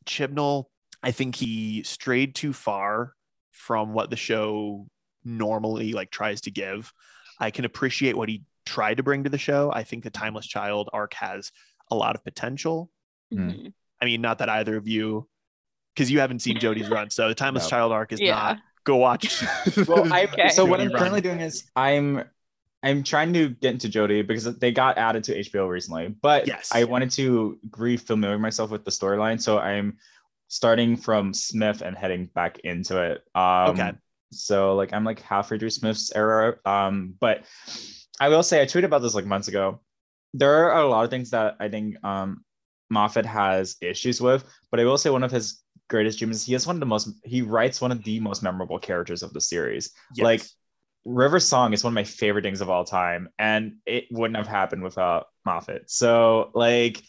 Chibnall, 0.05 0.65
I 1.03 1.11
think 1.11 1.35
he 1.35 1.83
strayed 1.83 2.33
too 2.35 2.53
far 2.53 3.13
from 3.51 3.93
what 3.93 4.09
the 4.09 4.15
show 4.15 4.87
normally 5.23 5.93
like 5.93 6.11
tries 6.11 6.41
to 6.41 6.51
give. 6.51 6.91
I 7.39 7.51
can 7.51 7.65
appreciate 7.65 8.15
what 8.17 8.29
he 8.29 8.43
tried 8.65 8.97
to 8.97 9.03
bring 9.03 9.23
to 9.23 9.29
the 9.29 9.37
show. 9.37 9.71
I 9.73 9.83
think 9.83 10.03
the 10.03 10.09
Timeless 10.09 10.47
Child 10.47 10.89
arc 10.93 11.13
has 11.15 11.51
a 11.91 11.95
lot 11.95 12.15
of 12.15 12.23
potential. 12.23 12.91
Hmm. 13.31 13.49
Mhm. 13.49 13.73
I 14.01 14.05
mean, 14.05 14.21
not 14.21 14.39
that 14.39 14.49
either 14.49 14.75
of 14.77 14.87
you, 14.87 15.27
because 15.95 16.11
you 16.11 16.19
haven't 16.19 16.39
seen 16.39 16.57
Jodie's 16.57 16.89
run, 16.89 17.09
so 17.09 17.27
the 17.27 17.35
Timeless 17.35 17.63
No. 17.65 17.69
Child 17.69 17.91
arc 17.91 18.11
is 18.11 18.19
Yeah. 18.21 18.33
not. 18.35 18.59
Go 18.83 18.97
watch. 18.97 19.41
Well, 19.87 20.11
I 20.13 20.23
Okay. 20.25 20.49
so 20.57 20.65
what 20.65 20.79
I'm 20.81 20.89
run. 20.89 20.97
currently 20.97 21.21
doing 21.21 21.39
is 21.41 21.69
I'm 21.75 22.23
I'm 22.83 23.01
trying 23.03 23.33
to 23.33 23.49
get 23.49 23.73
into 23.73 23.87
Jodie 23.89 24.27
because 24.27 24.43
they 24.59 24.71
got 24.71 24.99
added 24.99 25.23
to 25.23 25.39
HBO 25.39 25.67
recently, 25.67 26.09
but 26.21 26.45
Yes. 26.45 26.69
I 26.71 26.83
wanted 26.83 27.09
to 27.11 27.57
re-familiar 27.75 28.37
myself 28.37 28.69
with 28.69 28.85
the 28.85 28.91
storyline, 28.91 29.41
so 29.41 29.57
I'm 29.57 29.97
starting 30.49 30.95
from 30.95 31.33
Smith 31.33 31.81
and 31.81 31.97
heading 31.97 32.27
back 32.35 32.59
into 32.59 33.01
it. 33.01 33.23
Um, 33.33 33.69
Okay. 33.71 33.91
So 34.31 34.75
like 34.75 34.93
I'm 34.93 35.03
like 35.03 35.19
halfway 35.21 35.57
through 35.57 35.71
Smith's 35.71 36.11
era, 36.13 36.57
um, 36.65 37.15
but 37.19 37.45
I 38.19 38.29
will 38.29 38.43
say 38.43 38.61
I 38.61 38.65
tweeted 38.65 38.85
about 38.85 39.01
this 39.01 39.15
like 39.15 39.25
months 39.25 39.47
ago. 39.47 39.81
There 40.33 40.71
are 40.71 40.81
a 40.81 40.87
lot 40.87 41.03
of 41.05 41.09
things 41.09 41.29
that 41.31 41.55
I 41.59 41.69
think 41.69 41.95
um, 42.03 42.43
Moffat 42.89 43.25
has 43.25 43.77
issues 43.81 44.21
with, 44.21 44.43
but 44.71 44.79
I 44.79 44.85
will 44.85 44.97
say 44.97 45.09
one 45.09 45.23
of 45.23 45.31
his 45.31 45.61
greatest 45.89 46.19
dreams 46.19 46.37
is 46.37 46.45
he 46.45 46.53
has 46.53 46.65
one 46.65 46.75
of 46.75 46.79
the 46.79 46.85
most 46.85 47.09
he 47.23 47.41
writes 47.41 47.79
one 47.79 47.91
of 47.91 48.03
the 48.03 48.19
most 48.19 48.41
memorable 48.41 48.79
characters 48.79 49.23
of 49.23 49.33
the 49.33 49.41
series. 49.41 49.91
Yes. 50.15 50.23
Like 50.23 50.41
River 51.05 51.39
Song 51.39 51.73
is 51.73 51.83
one 51.83 51.91
of 51.91 51.95
my 51.95 52.03
favorite 52.03 52.43
things 52.43 52.61
of 52.61 52.69
all 52.69 52.83
time, 52.83 53.29
and 53.37 53.75
it 53.85 54.05
wouldn't 54.11 54.37
have 54.37 54.47
happened 54.47 54.83
without 54.83 55.27
Moffat. 55.45 55.89
So, 55.89 56.49
like, 56.55 57.01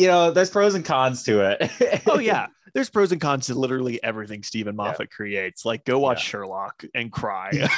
you 0.00 0.06
know, 0.06 0.30
there's 0.30 0.48
pros 0.48 0.74
and 0.74 0.82
cons 0.82 1.22
to 1.24 1.40
it. 1.40 2.02
oh 2.06 2.18
yeah, 2.30 2.46
there's 2.72 2.88
pros 2.88 3.12
and 3.12 3.20
cons 3.20 3.48
to 3.48 3.54
literally 3.54 4.02
everything 4.02 4.42
Steven 4.42 4.74
Moffat 4.74 5.10
creates. 5.10 5.66
Like, 5.66 5.84
go 5.84 5.98
watch 5.98 6.20
Yeah. 6.24 6.30
Sherlock 6.30 6.84
and 6.94 7.12
cry. 7.12 7.50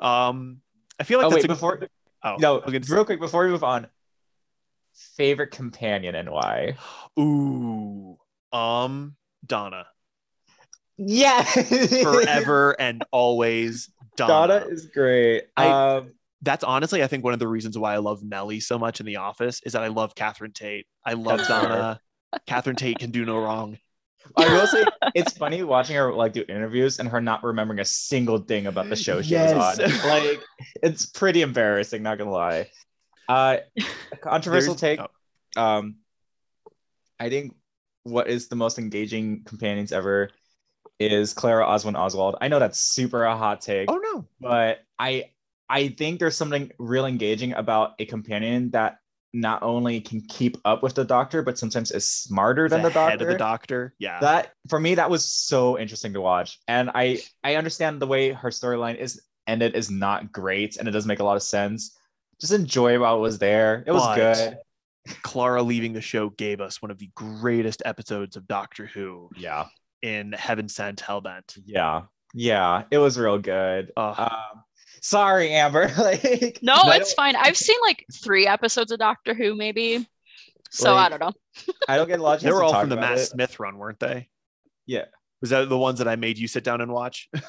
um, 0.00 0.60
I 0.98 1.04
feel 1.04 1.18
like 1.18 1.26
oh 1.26 1.30
that's 1.30 1.34
wait, 1.42 1.44
a, 1.44 1.48
before 1.48 1.88
oh, 2.24 2.36
no, 2.40 2.60
gonna 2.60 2.82
say- 2.82 2.94
real 2.94 3.04
quick 3.04 3.20
before 3.20 3.44
we 3.44 3.50
move 3.50 3.62
on, 3.62 3.86
favorite 5.16 5.52
companion 5.52 6.16
and 6.16 6.28
why? 6.30 6.76
ooh, 7.18 8.18
um, 8.52 9.14
Donna, 9.46 9.86
Yeah, 10.96 11.42
forever 12.02 12.74
and 12.80 13.04
always 13.12 13.88
Donna. 14.16 14.58
Donna 14.58 14.66
is 14.68 14.86
great. 14.86 15.44
I- 15.56 15.68
um, 15.98 16.12
That's 16.42 16.64
honestly, 16.64 17.02
I 17.02 17.06
think, 17.06 17.24
one 17.24 17.32
of 17.32 17.38
the 17.38 17.48
reasons 17.48 17.78
why 17.78 17.94
I 17.94 17.98
love 17.98 18.22
Nellie 18.22 18.60
so 18.60 18.78
much 18.78 19.00
in 19.00 19.06
The 19.06 19.16
Office 19.16 19.60
is 19.64 19.72
that 19.72 19.82
I 19.82 19.88
love 19.88 20.14
Catherine 20.14 20.52
Tate. 20.52 20.86
I 21.04 21.14
love. 21.14 21.46
Donna. 21.48 22.00
Catherine 22.46 22.76
Tate 22.76 22.98
can 22.98 23.10
do 23.10 23.24
no 23.24 23.38
wrong. 23.38 23.78
I 24.36 24.48
will 24.52 24.66
say 24.66 24.84
it's 25.14 25.36
funny 25.38 25.62
watching 25.62 25.94
her 25.96 26.12
like 26.12 26.32
do 26.32 26.44
interviews 26.48 26.98
and 26.98 27.08
her 27.08 27.20
not 27.20 27.44
remembering 27.44 27.78
a 27.78 27.84
single 27.84 28.38
thing 28.38 28.66
about 28.66 28.88
the 28.88 28.96
show 28.96 29.22
she 29.22 29.30
Yes. 29.30 29.54
was 29.54 29.78
on. 29.80 29.90
Like 30.10 30.40
it's 30.82 31.06
pretty 31.06 31.42
embarrassing, 31.42 32.02
not 32.02 32.18
gonna 32.18 32.32
lie. 32.32 32.68
Uh 33.28 33.58
controversial 34.20 34.74
There's- 34.74 34.98
take. 34.98 35.06
oh, 35.56 35.62
Um 35.62 35.96
I 37.20 37.30
think 37.30 37.54
what 38.02 38.28
is 38.28 38.48
the 38.48 38.56
most 38.56 38.78
engaging 38.78 39.44
companions 39.44 39.92
ever 39.92 40.30
is 40.98 41.32
Clara 41.32 41.64
Oswald 41.66 41.94
Oswald. 41.96 42.36
I 42.40 42.48
know 42.48 42.58
that's 42.58 42.80
super 42.80 43.24
a 43.24 43.36
hot 43.36 43.60
take, 43.60 43.90
oh 43.90 43.96
no, 43.98 44.24
but 44.40 44.80
I 44.98 45.30
I 45.68 45.88
think 45.88 46.20
there's 46.20 46.36
something 46.36 46.70
real 46.78 47.06
engaging 47.06 47.52
about 47.52 47.94
a 47.98 48.04
companion 48.04 48.70
that 48.70 48.98
not 49.32 49.62
only 49.62 50.00
can 50.00 50.20
keep 50.22 50.56
up 50.64 50.82
with 50.82 50.94
the 50.94 51.04
doctor, 51.04 51.42
but 51.42 51.58
sometimes 51.58 51.90
is 51.90 52.08
smarter 52.08 52.68
than 52.68 52.82
the, 52.82 52.88
head 52.90 52.94
doctor 52.94 53.26
of 53.26 53.32
the 53.32 53.38
doctor. 53.38 53.94
Yeah, 53.98 54.18
that 54.20 54.52
for 54.68 54.80
me 54.80 54.94
that 54.94 55.10
was 55.10 55.24
so 55.24 55.78
interesting 55.78 56.14
to 56.14 56.20
watch. 56.20 56.58
And 56.68 56.90
i 56.94 57.18
i 57.44 57.56
understand 57.56 58.00
the 58.00 58.06
way 58.06 58.32
her 58.32 58.50
storyline 58.50 58.96
is 58.96 59.20
ended 59.46 59.74
is 59.76 59.90
not 59.90 60.32
great 60.32 60.76
and 60.76 60.88
it 60.88 60.92
doesn't 60.92 61.08
make 61.08 61.20
a 61.20 61.24
lot 61.24 61.36
of 61.36 61.42
sense. 61.42 61.96
Just 62.40 62.52
enjoy 62.52 62.98
while 62.98 63.16
it 63.16 63.20
was 63.20 63.38
there. 63.38 63.84
It 63.86 63.92
was 63.92 64.02
But- 64.02 64.16
good. 64.16 64.58
Clara 65.22 65.62
leaving 65.62 65.92
the 65.92 66.00
show 66.00 66.30
gave 66.30 66.60
us 66.60 66.82
one 66.82 66.90
of 66.90 66.98
the 66.98 67.08
greatest 67.14 67.80
episodes 67.84 68.34
of 68.34 68.48
Doctor 68.48 68.86
Who 68.86 69.30
yeah. 69.36 69.66
in 70.02 70.32
Heaven 70.32 70.68
Sent 70.68 71.00
Hellbent. 71.00 71.56
yeah. 71.64 72.02
Yeah. 72.34 72.82
It 72.90 72.98
was 72.98 73.16
real 73.16 73.38
good. 73.38 73.92
Uh, 73.96 74.14
um 74.54 74.64
sorry 75.08 75.50
amber 75.52 75.92
like 75.98 76.58
No, 76.62 76.90
it's 76.90 77.12
fine. 77.12 77.36
I've 77.36 77.56
seen 77.56 77.76
like 77.82 78.04
three 78.12 78.46
episodes 78.46 78.90
of 78.92 78.98
Doctor 78.98 79.34
Who, 79.34 79.54
maybe. 79.54 80.08
So 80.70 80.94
Like, 80.94 81.06
I 81.06 81.08
don't 81.08 81.20
know. 81.20 81.32
i 81.88 81.96
don't 81.96 82.08
get 82.08 82.20
a 82.20 82.22
lot 82.22 82.38
of 82.38 82.42
they 82.42 82.52
were 82.52 82.62
all 82.62 82.74
from 82.74 82.88
the 82.88 82.94
about 82.94 83.00
Matt 83.00 83.18
it. 83.18 83.26
Smith 83.26 83.58
run, 83.60 83.78
weren't 83.78 84.00
they? 84.00 84.28
Yeah. 84.86 85.06
Was 85.40 85.50
that 85.50 85.68
the 85.68 85.78
ones 85.78 85.98
that 85.98 86.08
I 86.08 86.16
made 86.16 86.38
you 86.38 86.48
sit 86.48 86.64
down 86.64 86.80
and 86.80 86.92
watch? 86.92 87.28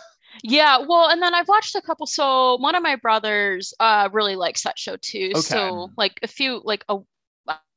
Yeah, 0.44 0.80
well, 0.88 1.10
and 1.10 1.22
then 1.22 1.34
I've 1.34 1.48
watched 1.48 1.76
a 1.76 1.82
couple. 1.82 2.06
So 2.06 2.58
one 2.58 2.76
of 2.76 2.84
my 2.84 2.96
brothers 2.96 3.74
uh 3.80 4.10
really 4.12 4.36
likes 4.36 4.64
that 4.64 4.78
show 4.78 4.96
too. 4.98 5.32
Okay. 5.36 5.42
So 5.42 5.92
like 5.98 6.20
a 6.22 6.28
few 6.28 6.62
like 6.64 6.84
a 6.90 6.98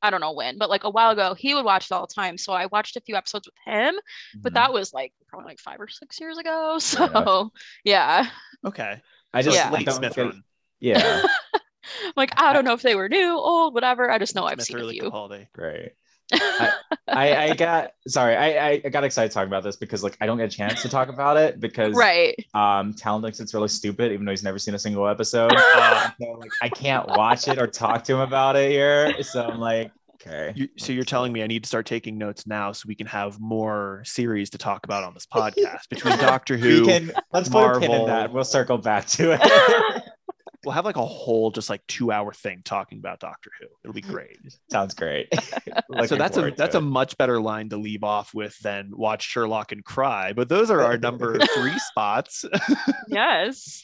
I 0.03 0.11
don't 0.11 0.21
know 0.21 0.33
when, 0.33 0.59
but 0.59 0.69
like 0.71 0.85
a 0.85 0.91
while 0.91 1.11
ago, 1.11 1.35
he 1.35 1.55
would 1.55 1.65
watch 1.65 1.87
it 1.87 1.93
all 1.93 2.07
the 2.07 2.15
time. 2.15 2.37
So 2.39 2.53
I 2.53 2.67
watched 2.67 2.97
a 2.97 3.01
few 3.01 3.15
episodes 3.17 3.47
with 3.47 3.55
him, 3.65 3.95
but 4.43 4.53
Mhm. 4.53 4.55
that 4.55 4.73
was 4.73 4.93
like 4.93 5.13
probably 5.29 5.47
like 5.51 5.61
five 5.61 5.81
or 5.81 5.89
six 5.89 6.19
years 6.21 6.39
ago. 6.39 6.79
Fair 6.83 7.07
enough. 7.07 7.31
So 7.31 7.53
yeah, 7.85 8.29
Okay, 8.65 9.01
i 9.33 9.43
just 9.43 9.57
Yeah. 9.57 9.71
late 9.71 9.87
don't 9.87 9.97
Smith 9.97 10.17
run. 10.17 10.43
yeah 10.81 11.23
like 12.17 12.33
I 12.41 12.53
don't 12.53 12.65
know 12.65 12.75
if 12.75 12.83
they 12.83 12.95
were 12.95 13.09
new, 13.09 13.33
old, 13.37 13.75
whatever. 13.75 14.11
I 14.11 14.19
just 14.19 14.35
know 14.35 14.45
I've 14.45 14.61
Smith 14.61 14.67
seen 14.67 14.79
a 14.79 14.81
early 14.81 14.95
few. 14.99 15.11
Capaldi. 15.11 15.47
great 15.53 15.93
I, 17.09 17.37
I 17.49 17.55
got 17.55 17.91
sorry 18.07 18.37
I, 18.37 18.69
I 18.69 18.83
I 18.85 18.89
got 18.89 19.03
excited 19.03 19.33
talking 19.33 19.49
about 19.49 19.65
this 19.65 19.75
because 19.77 20.05
like 20.05 20.17
I 20.21 20.27
don't 20.27 20.39
get 20.39 20.47
a 20.53 20.57
chance 20.57 20.81
to 20.83 20.89
talk 20.89 21.09
about 21.09 21.37
it 21.37 21.59
because 21.59 21.95
right. 21.97 22.37
um 22.55 22.95
Talon 22.95 23.21
thinks 23.23 23.41
it's 23.41 23.53
really 23.53 23.67
stupid 23.69 24.13
even 24.13 24.25
though 24.25 24.31
he's 24.31 24.45
never 24.45 24.59
seen 24.59 24.75
a 24.75 24.79
single 24.79 25.09
episode. 25.09 25.53
Uh, 25.53 26.11
so 26.21 26.31
like 26.33 26.53
I 26.63 26.69
can't 26.69 27.09
watch 27.09 27.49
it 27.49 27.59
or 27.59 27.67
talk 27.67 28.05
to 28.05 28.15
him 28.15 28.21
about 28.21 28.55
it 28.55 28.71
here. 28.71 29.21
So 29.25 29.43
I'm 29.45 29.59
like 29.59 29.91
Okay. 30.27 30.53
You, 30.55 30.69
so 30.77 30.93
you're 30.93 31.05
telling 31.05 31.33
me 31.33 31.43
I 31.43 31.47
need 31.47 31.65
to 31.65 31.69
start 31.69 31.87
taking 31.87 32.19
notes 32.19 32.47
now 32.47 32.73
so 32.73 32.85
we 32.87 32.95
can 32.95 33.07
have 33.07 33.41
more 33.41 34.03
series 34.05 34.51
to 34.51 34.59
talk 34.59 34.85
about 34.85 35.03
on 35.03 35.15
this 35.15 35.27
podcast 35.27 35.89
between 35.89 36.17
Doctor 36.19 36.57
Who. 36.57 36.83
we 36.83 36.87
can 36.87 37.13
let's 37.33 37.49
put 37.49 37.65
a 37.65 37.81
pin 37.81 37.85
in 37.85 37.89
Marvel. 37.91 38.07
that. 38.07 38.33
We'll 38.33 38.45
circle 38.45 38.79
back 38.79 39.07
to 39.09 39.33
it. 39.33 40.03
We'll 40.63 40.75
have 40.75 40.85
like 40.85 40.97
a 40.97 41.07
whole 41.07 41.51
just 41.51 41.71
like 41.71 41.81
two 41.87 42.13
hour 42.13 42.35
thing 42.35 42.61
talking 42.63 42.99
about 42.99 43.19
Doctor 43.19 43.51
Who. 43.59 43.67
It'll 43.83 43.95
be 43.95 44.03
great. 44.03 44.37
Sounds 44.71 44.93
great. 44.93 45.29
so 46.07 46.17
that's 46.17 46.37
a 46.37 46.41
forward 46.41 46.51
to 46.51 46.57
that's 46.59 46.75
a 46.75 46.83
much 46.83 47.17
better 47.17 47.41
line 47.41 47.71
to 47.71 47.79
leave 47.79 48.05
off 48.05 48.35
with 48.35 48.59
than 48.59 48.91
watch 48.93 49.23
Sherlock 49.23 49.73
and 49.73 49.83
cry. 49.83 50.35
But 50.35 50.51
those 50.51 50.71
are 50.71 50.83
our 50.83 50.99
number 50.99 51.39
three 51.39 51.79
spots. 51.79 52.45
Yes. 53.09 53.83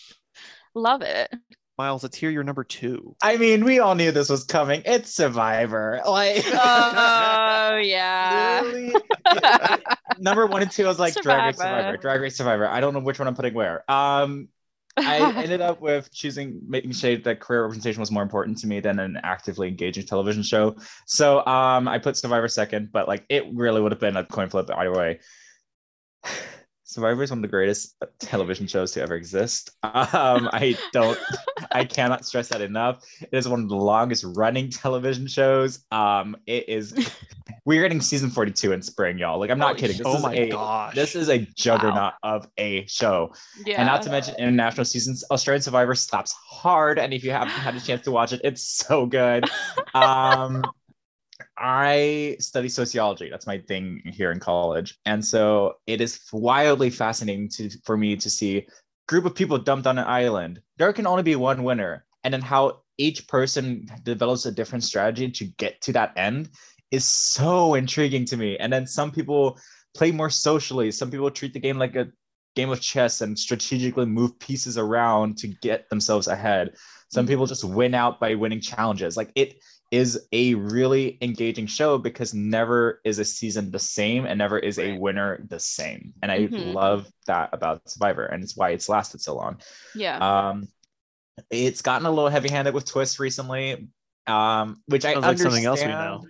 Love 0.75 1.01
it. 1.01 1.35
Myles, 1.79 2.03
let's 2.03 2.17
hear 2.17 2.31
your 2.31 2.43
number 2.43 2.65
two. 2.65 3.15
I 3.23 3.37
mean, 3.37 3.63
we 3.65 3.81
all 3.81 3.95
knew 3.95 4.11
this 4.11 4.31
was 4.31 4.45
coming. 4.45 4.83
It's 4.87 5.13
Survivor. 5.15 6.01
Like 6.07 6.43
Oh 6.47 7.77
yeah. 7.83 8.93
number 10.19 10.47
one 10.47 10.63
and 10.63 10.71
two, 10.71 10.85
I 10.87 10.89
was 10.89 10.99
like 10.99 11.15
Drag 11.15 11.47
Race 11.47 11.57
Survivor. 11.57 11.79
Survivor, 11.81 11.97
Drag 11.99 12.21
Race 12.21 12.37
Survivor. 12.37 12.67
I 12.67 12.81
don't 12.81 12.95
know 12.95 13.01
which 13.01 13.19
one 13.19 13.29
I'm 13.29 13.35
putting 13.35 13.53
where. 13.53 13.91
Um, 13.91 14.49
I 14.99 15.43
ended 15.43 15.61
up 15.61 15.83
with 15.83 16.11
choosing 16.11 16.59
making 16.67 16.93
sure 16.93 17.19
that 17.19 17.41
career 17.41 17.63
representation 17.63 18.01
was 18.01 18.11
more 18.11 18.23
important 18.23 18.57
to 18.59 18.67
me 18.67 18.81
than 18.81 18.99
an 18.99 19.21
actively 19.23 19.69
engaging 19.69 20.07
television 20.07 20.43
show. 20.43 20.77
So 21.07 21.45
um, 21.45 21.87
I 21.87 21.99
put 21.99 22.17
Survivor 22.17 22.49
second, 22.49 22.91
but 22.91 23.07
like 23.07 23.27
it 23.29 23.45
really 23.53 23.83
would 23.83 23.93
have 23.93 24.01
been 24.01 24.17
a 24.17 24.25
coin 24.25 24.49
flip 24.49 24.71
either 24.75 24.93
way. 24.93 25.21
Survivor 26.97 27.23
is 27.23 27.31
one 27.31 27.39
of 27.39 27.43
the 27.43 27.49
greatest 27.49 27.95
television 28.19 28.67
shows 28.67 28.93
to 28.93 29.03
ever 29.03 29.15
exist. 29.15 29.71
Um, 29.83 30.49
I 30.53 30.79
don't, 30.93 31.19
I 31.73 31.85
cannot 31.85 32.25
stress 32.25 32.49
that 32.49 32.63
enough. 32.63 33.05
It 33.21 33.29
is 33.37 33.47
one 33.47 33.65
of 33.65 33.69
the 33.69 33.77
longest 33.77 34.25
running 34.35 34.71
television 34.71 35.27
shows. 35.27 35.85
Um, 35.93 36.37
it 36.47 36.69
is. 36.69 37.13
We're 37.67 37.83
getting 37.83 38.01
season 38.01 38.31
forty-two 38.31 38.73
in 38.73 38.81
spring, 38.81 39.19
y'all. 39.19 39.39
Like 39.39 39.51
I'm 39.51 39.59
not 39.59 39.79
Holy 39.79 39.81
kidding. 39.81 39.99
This 39.99 40.07
oh 40.07 40.21
my 40.21 40.33
a, 40.35 40.49
gosh. 40.49 40.95
This 40.95 41.15
is 41.15 41.29
a 41.29 41.39
juggernaut 41.39 42.15
of 42.23 42.49
a 42.57 42.87
show. 42.87 43.35
yeah. 43.67 43.77
And 43.77 43.87
not 43.87 44.03
to 44.03 44.11
mention 44.11 44.35
international 44.39 44.87
seasons, 44.87 45.23
Australian 45.31 45.63
Survivor 45.63 45.95
slaps 45.95 46.33
hard. 46.33 46.99
And 46.99 47.13
if 47.13 47.23
you 47.23 47.33
haven't 47.33 47.51
had 47.51 47.75
a 47.75 47.81
chance 47.81 48.03
to 48.03 48.11
watch 48.11 48.33
it, 48.33 48.41
it's 48.43 48.63
so 48.63 49.05
good. 49.07 49.45
Um, 49.95 50.63
I 51.59 52.37
study 52.39 52.69
sociology. 52.69 53.31
That's 53.31 53.47
my 53.47 53.59
thing 53.59 54.03
here 54.05 54.31
in 54.31 54.41
college. 54.41 54.99
And 55.07 55.25
so 55.25 55.75
it 55.87 56.01
is 56.01 56.21
wildly 56.33 56.91
fascinating 56.91 57.49
to 57.51 57.71
for 57.85 57.97
me 57.97 58.17
to 58.17 58.29
see 58.29 58.67
group 59.09 59.25
of 59.25 59.35
people 59.35 59.59
dumped 59.59 59.87
on 59.87 59.99
an 59.99 60.07
island. 60.07 60.61
There 60.77 60.93
can 60.93 61.07
only 61.07 61.23
be 61.23 61.37
one 61.37 61.63
winner. 61.63 62.05
And 62.25 62.35
then 62.35 62.43
how 62.43 62.83
each 62.99 63.29
person 63.29 63.87
develops 64.03 64.47
a 64.47 64.53
different 64.53 64.85
strategy 64.85 65.31
to 65.31 65.45
get 65.45 65.81
to 65.83 65.93
that 65.93 66.13
end 66.17 66.51
is 66.91 67.05
so 67.05 67.75
intriguing 67.75 68.25
to 68.27 68.37
me. 68.37 68.57
And 68.59 68.73
then 68.73 68.87
some 68.87 69.11
people 69.11 69.59
play 69.95 70.11
more 70.11 70.31
socially. 70.31 70.91
Some 70.91 71.11
people 71.11 71.31
treat 71.31 71.53
the 71.53 71.61
game 71.61 71.79
like 71.79 71.97
a 71.97 72.09
game 72.55 72.71
of 72.71 72.81
chess 72.81 73.21
and 73.21 73.39
strategically 73.39 74.07
move 74.07 74.39
pieces 74.39 74.79
around 74.79 75.37
to 75.39 75.49
get 75.49 75.89
themselves 75.91 76.27
ahead. 76.27 76.75
Some 77.09 77.25
mm-hmm. 77.25 77.33
people 77.33 77.47
just 77.47 77.65
win 77.65 77.95
out 77.95 78.19
by 78.19 78.35
winning 78.35 78.61
challenges. 78.61 79.17
Like 79.17 79.31
it 79.35 79.59
is 79.97 80.27
a 80.33 80.55
really 80.55 81.19
engaging 81.23 81.67
show 81.67 81.99
because 81.99 82.35
never 82.35 83.01
is 83.05 83.19
a 83.19 83.25
season 83.25 83.71
the 83.71 83.79
same 83.79 84.27
and 84.27 84.39
never 84.39 84.59
is 84.59 84.79
a 84.79 84.93
winner 84.99 85.45
the 85.49 85.61
same. 85.61 86.13
And 86.23 86.31
I 86.33 86.39
Mhm. 86.39 86.75
love 86.75 87.11
that 87.27 87.51
about 87.53 87.89
Survivor 87.89 88.27
and 88.27 88.43
it's 88.45 88.57
why 88.57 88.71
it's 88.71 88.89
lasted 88.89 89.21
so 89.21 89.37
long. 89.37 89.61
yeah. 89.95 90.19
Um 90.51 90.69
it's 91.51 91.83
gotten 91.83 92.07
a 92.07 92.11
little 92.11 92.31
heavy-handed 92.31 92.75
with 92.75 92.87
twists 92.87 93.21
recently. 93.21 93.89
Um, 94.27 94.83
which 94.87 95.05
I 95.05 95.13
Sounds 95.13 95.25
like 95.27 95.39
understand. 95.39 95.53
something 95.53 95.67
else 95.67 95.85
we 95.85 95.91
know. 95.93 96.25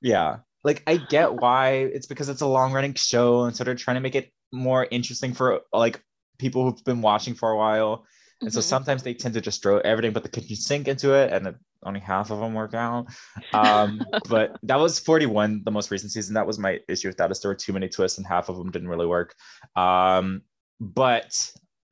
Yeah. 0.00 0.38
Like 0.62 0.82
I 0.86 0.96
get 0.96 1.34
why 1.42 1.70
it's 1.96 2.06
because 2.06 2.28
it's 2.28 2.40
a 2.40 2.46
long 2.46 2.72
running 2.72 2.94
show 2.94 3.44
and 3.44 3.56
so 3.56 3.64
they're 3.64 3.74
trying 3.74 3.96
to 3.96 4.00
make 4.00 4.14
it 4.14 4.32
more 4.52 4.86
interesting 4.90 5.34
for 5.34 5.60
like 5.72 6.02
people 6.38 6.64
who've 6.64 6.84
been 6.84 7.02
watching 7.02 7.34
for 7.34 7.50
a 7.50 7.56
while. 7.56 8.06
And 8.44 8.52
so 8.52 8.60
Mhm. 8.60 8.64
sometimes 8.64 9.02
they 9.02 9.14
tend 9.14 9.34
to 9.34 9.40
just 9.40 9.62
throw 9.62 9.78
everything 9.78 10.12
but 10.12 10.22
the 10.22 10.28
kitchen 10.28 10.56
sink 10.56 10.88
into 10.88 11.14
it 11.14 11.32
and 11.32 11.56
only 11.82 12.00
half 12.00 12.30
of 12.30 12.38
them 12.40 12.54
work 12.54 12.74
out. 12.74 13.06
Um, 13.52 14.00
but 14.28 14.56
that 14.62 14.76
was 14.76 14.98
41, 14.98 15.62
the 15.64 15.70
most 15.70 15.90
recent 15.90 16.12
season. 16.12 16.34
That 16.34 16.46
was 16.46 16.58
my 16.58 16.80
issue 16.88 17.08
with 17.08 17.16
that 17.18 17.30
is 17.30 17.40
there 17.40 17.50
were 17.50 17.54
too 17.54 17.72
many 17.72 17.88
twists 17.88 18.18
and 18.18 18.26
half 18.26 18.48
of 18.48 18.56
them 18.56 18.70
didn't 18.70 18.88
really 18.88 19.06
work. 19.06 19.34
Um, 19.76 20.42
but 20.80 21.34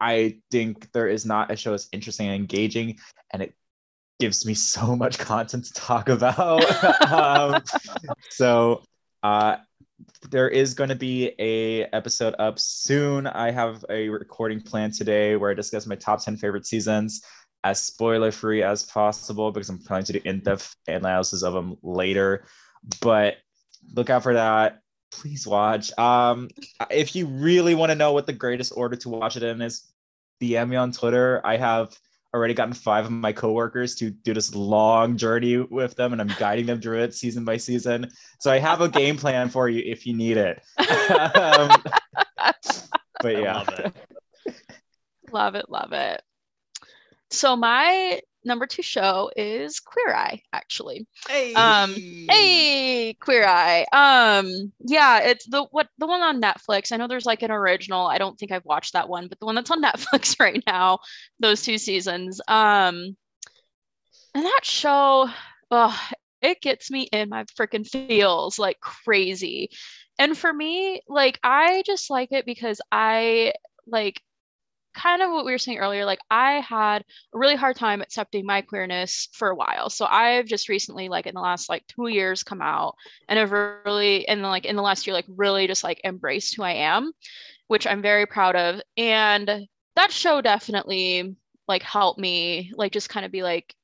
I 0.01 0.39
think 0.51 0.91
there 0.93 1.09
is 1.09 1.25
not 1.25 1.51
a 1.51 1.57
show 1.57 1.75
as 1.75 1.89
interesting 1.93 2.27
and 2.27 2.37
engaging 2.37 2.99
and 3.33 3.43
it 3.43 3.55
gives 4.21 4.47
me 4.47 4.55
so 4.55 4.95
much 4.97 5.19
content 5.33 5.65
to 5.67 5.73
talk 5.75 6.09
about. 6.09 6.65
um, 7.13 7.63
so 8.31 8.83
uh, 9.23 9.57
there 10.31 10.49
is 10.49 10.75
going 10.75 10.89
to 10.89 10.95
be 10.97 11.33
a 11.39 11.85
episode 11.87 12.35
up 12.39 12.59
soon. 12.59 13.27
I 13.27 13.51
have 13.51 13.85
a 13.91 14.09
recording 14.09 14.61
plan 14.61 14.91
today 14.91 15.37
where 15.37 15.51
I 15.51 15.55
discuss 15.55 15.87
my 15.87 15.97
top 15.97 16.23
10 16.25 16.37
favorite 16.37 16.67
seasons 16.67 17.23
as 17.65 17.81
spoiler 17.81 18.31
free 18.31 18.63
as 18.63 18.85
possible 18.85 19.53
because 19.53 19.69
I'm 19.69 19.79
planning 19.79 20.07
to 20.07 20.13
do 20.15 20.21
in-depth 20.25 20.75
analysis 20.89 21.43
of 21.43 21.55
them 21.55 21.77
later. 21.83 22.45
But 23.01 23.37
look 23.95 24.11
out 24.11 24.23
for 24.23 24.35
that. 24.35 24.81
Please 25.13 25.47
watch. 25.47 25.97
Um, 25.99 26.49
if 26.91 27.15
you 27.15 27.27
really 27.27 27.75
want 27.75 27.91
to 27.91 27.97
know 27.97 28.13
what 28.13 28.27
the 28.27 28.33
greatest 28.33 28.73
order 28.75 28.97
to 28.97 29.09
watch 29.09 29.37
it 29.37 29.43
in 29.43 29.61
is, 29.61 29.85
DM 30.41 30.71
me 30.71 30.77
on 30.77 30.93
Twitter. 30.93 31.41
I 31.45 31.57
have 31.57 31.97
already 32.35 32.55
gotten 32.55 32.73
five 32.73 33.05
of 33.05 33.11
my 33.11 33.33
coworkers 33.33 33.95
to 33.97 34.11
do 34.11 34.33
this 34.33 34.55
long 34.55 35.17
journey 35.17 35.59
with 35.59 35.95
them, 35.97 36.13
and 36.13 36.21
I'm 36.21 36.35
guiding 36.39 36.67
them 36.67 36.81
through 36.81 37.03
it 37.03 37.15
season 37.15 37.45
by 37.45 37.59
season. 37.59 38.11
So 38.41 38.51
I 38.51 38.59
have 38.59 38.81
a 38.81 38.89
game 38.89 39.17
plan 39.17 39.51
for 39.51 39.69
you 39.69 39.83
if 39.85 40.07
you 40.07 40.15
need 40.15 40.39
it. 40.39 40.63
um, 40.79 41.83
but 43.21 43.37
yeah, 43.37 43.59
love 43.59 43.69
it. 43.69 43.95
Love 45.31 45.55
it, 45.55 45.67
love 45.69 45.93
it. 45.93 46.23
So 47.31 47.57
my 47.57 48.21
number 48.45 48.67
two 48.67 48.83
show 48.83 49.31
is 49.37 49.81
Queer 49.81 50.15
Eye, 50.15 50.43
actually. 50.53 51.07
Hey. 51.29 51.55
Um, 51.55 51.95
Hey, 51.95 53.17
Queer 53.21 53.47
Eye. 53.47 53.87
Um, 53.93 54.73
yeah, 54.81 55.21
it's 55.21 55.47
the 55.47 55.65
what 55.71 55.89
the 55.99 56.07
one 56.07 56.21
on 56.21 56.41
Netflix. 56.41 56.93
I 56.93 56.97
know 56.97 57.09
there's 57.09 57.27
like 57.27 57.43
an 57.43 57.51
original. 57.51 58.07
I 58.07 58.19
don't 58.19 58.39
think 58.39 58.53
I've 58.53 58.65
watched 58.65 58.95
that 58.95 59.09
one, 59.09 59.29
but 59.29 59.39
the 59.39 59.47
one 59.47 59.55
that's 59.55 59.71
on 59.71 59.83
Netflix 59.83 60.39
right 60.41 60.63
now, 60.67 60.99
those 61.41 61.63
two 61.63 61.79
seasons. 61.79 62.41
Um, 62.49 63.17
and 64.35 64.45
that 64.45 64.61
show, 64.63 65.29
oh, 65.71 66.09
it 66.41 66.61
gets 66.61 66.91
me 66.91 67.03
in 67.13 67.29
my 67.29 67.45
freaking 67.45 67.87
feels 67.87 68.59
like 68.59 68.81
crazy. 68.81 69.71
And 70.19 70.37
for 70.37 70.53
me, 70.53 71.03
like 71.09 71.39
I 71.43 71.83
just 71.87 72.11
like 72.11 72.33
it 72.33 72.47
because 72.47 72.81
I 72.91 73.53
like 73.87 74.21
kind 74.95 75.23
of 75.23 75.31
what 75.31 75.45
we 75.45 75.53
were 75.53 75.59
saying 75.59 75.79
earlier, 75.79 76.05
like 76.05 76.21
I 76.31 76.61
had 76.61 77.03
a 77.35 77.39
really 77.39 77.57
hard 77.57 77.77
time 77.77 78.01
accepting 78.01 78.47
my 78.47 78.63
queerness 78.63 79.29
for 79.33 79.49
a 79.49 79.55
while. 79.55 79.91
So 79.91 80.07
I've 80.07 80.47
just 80.47 80.69
recently, 80.69 81.09
like 81.09 81.27
in 81.27 81.35
the 81.35 81.41
last 81.41 81.69
like 81.69 81.87
two 81.87 82.09
years, 82.09 82.43
come 82.43 82.63
out 82.63 82.95
and 83.29 83.39
have 83.39 83.53
really, 83.53 84.27
and 84.29 84.43
like 84.43 84.65
in 84.65 84.77
the 84.77 84.83
last 84.83 85.07
year, 85.07 85.15
like 85.15 85.27
really 85.29 85.67
just 85.67 85.85
like 85.85 86.01
embraced 86.05 86.57
who 86.57 86.63
I 86.63 86.73
am, 86.73 87.13
which 87.69 87.87
I'm 87.87 88.03
very 88.03 88.27
proud 88.27 88.57
of. 88.57 88.81
And 88.97 89.67
that 89.97 90.13
show 90.13 90.41
definitely 90.41 91.37
like 91.69 91.83
helped 91.83 92.21
me, 92.21 92.73
like 92.75 92.93
just 92.93 93.09
kind 93.09 93.27
of 93.27 93.33
be 93.33 93.43
like, 93.43 93.75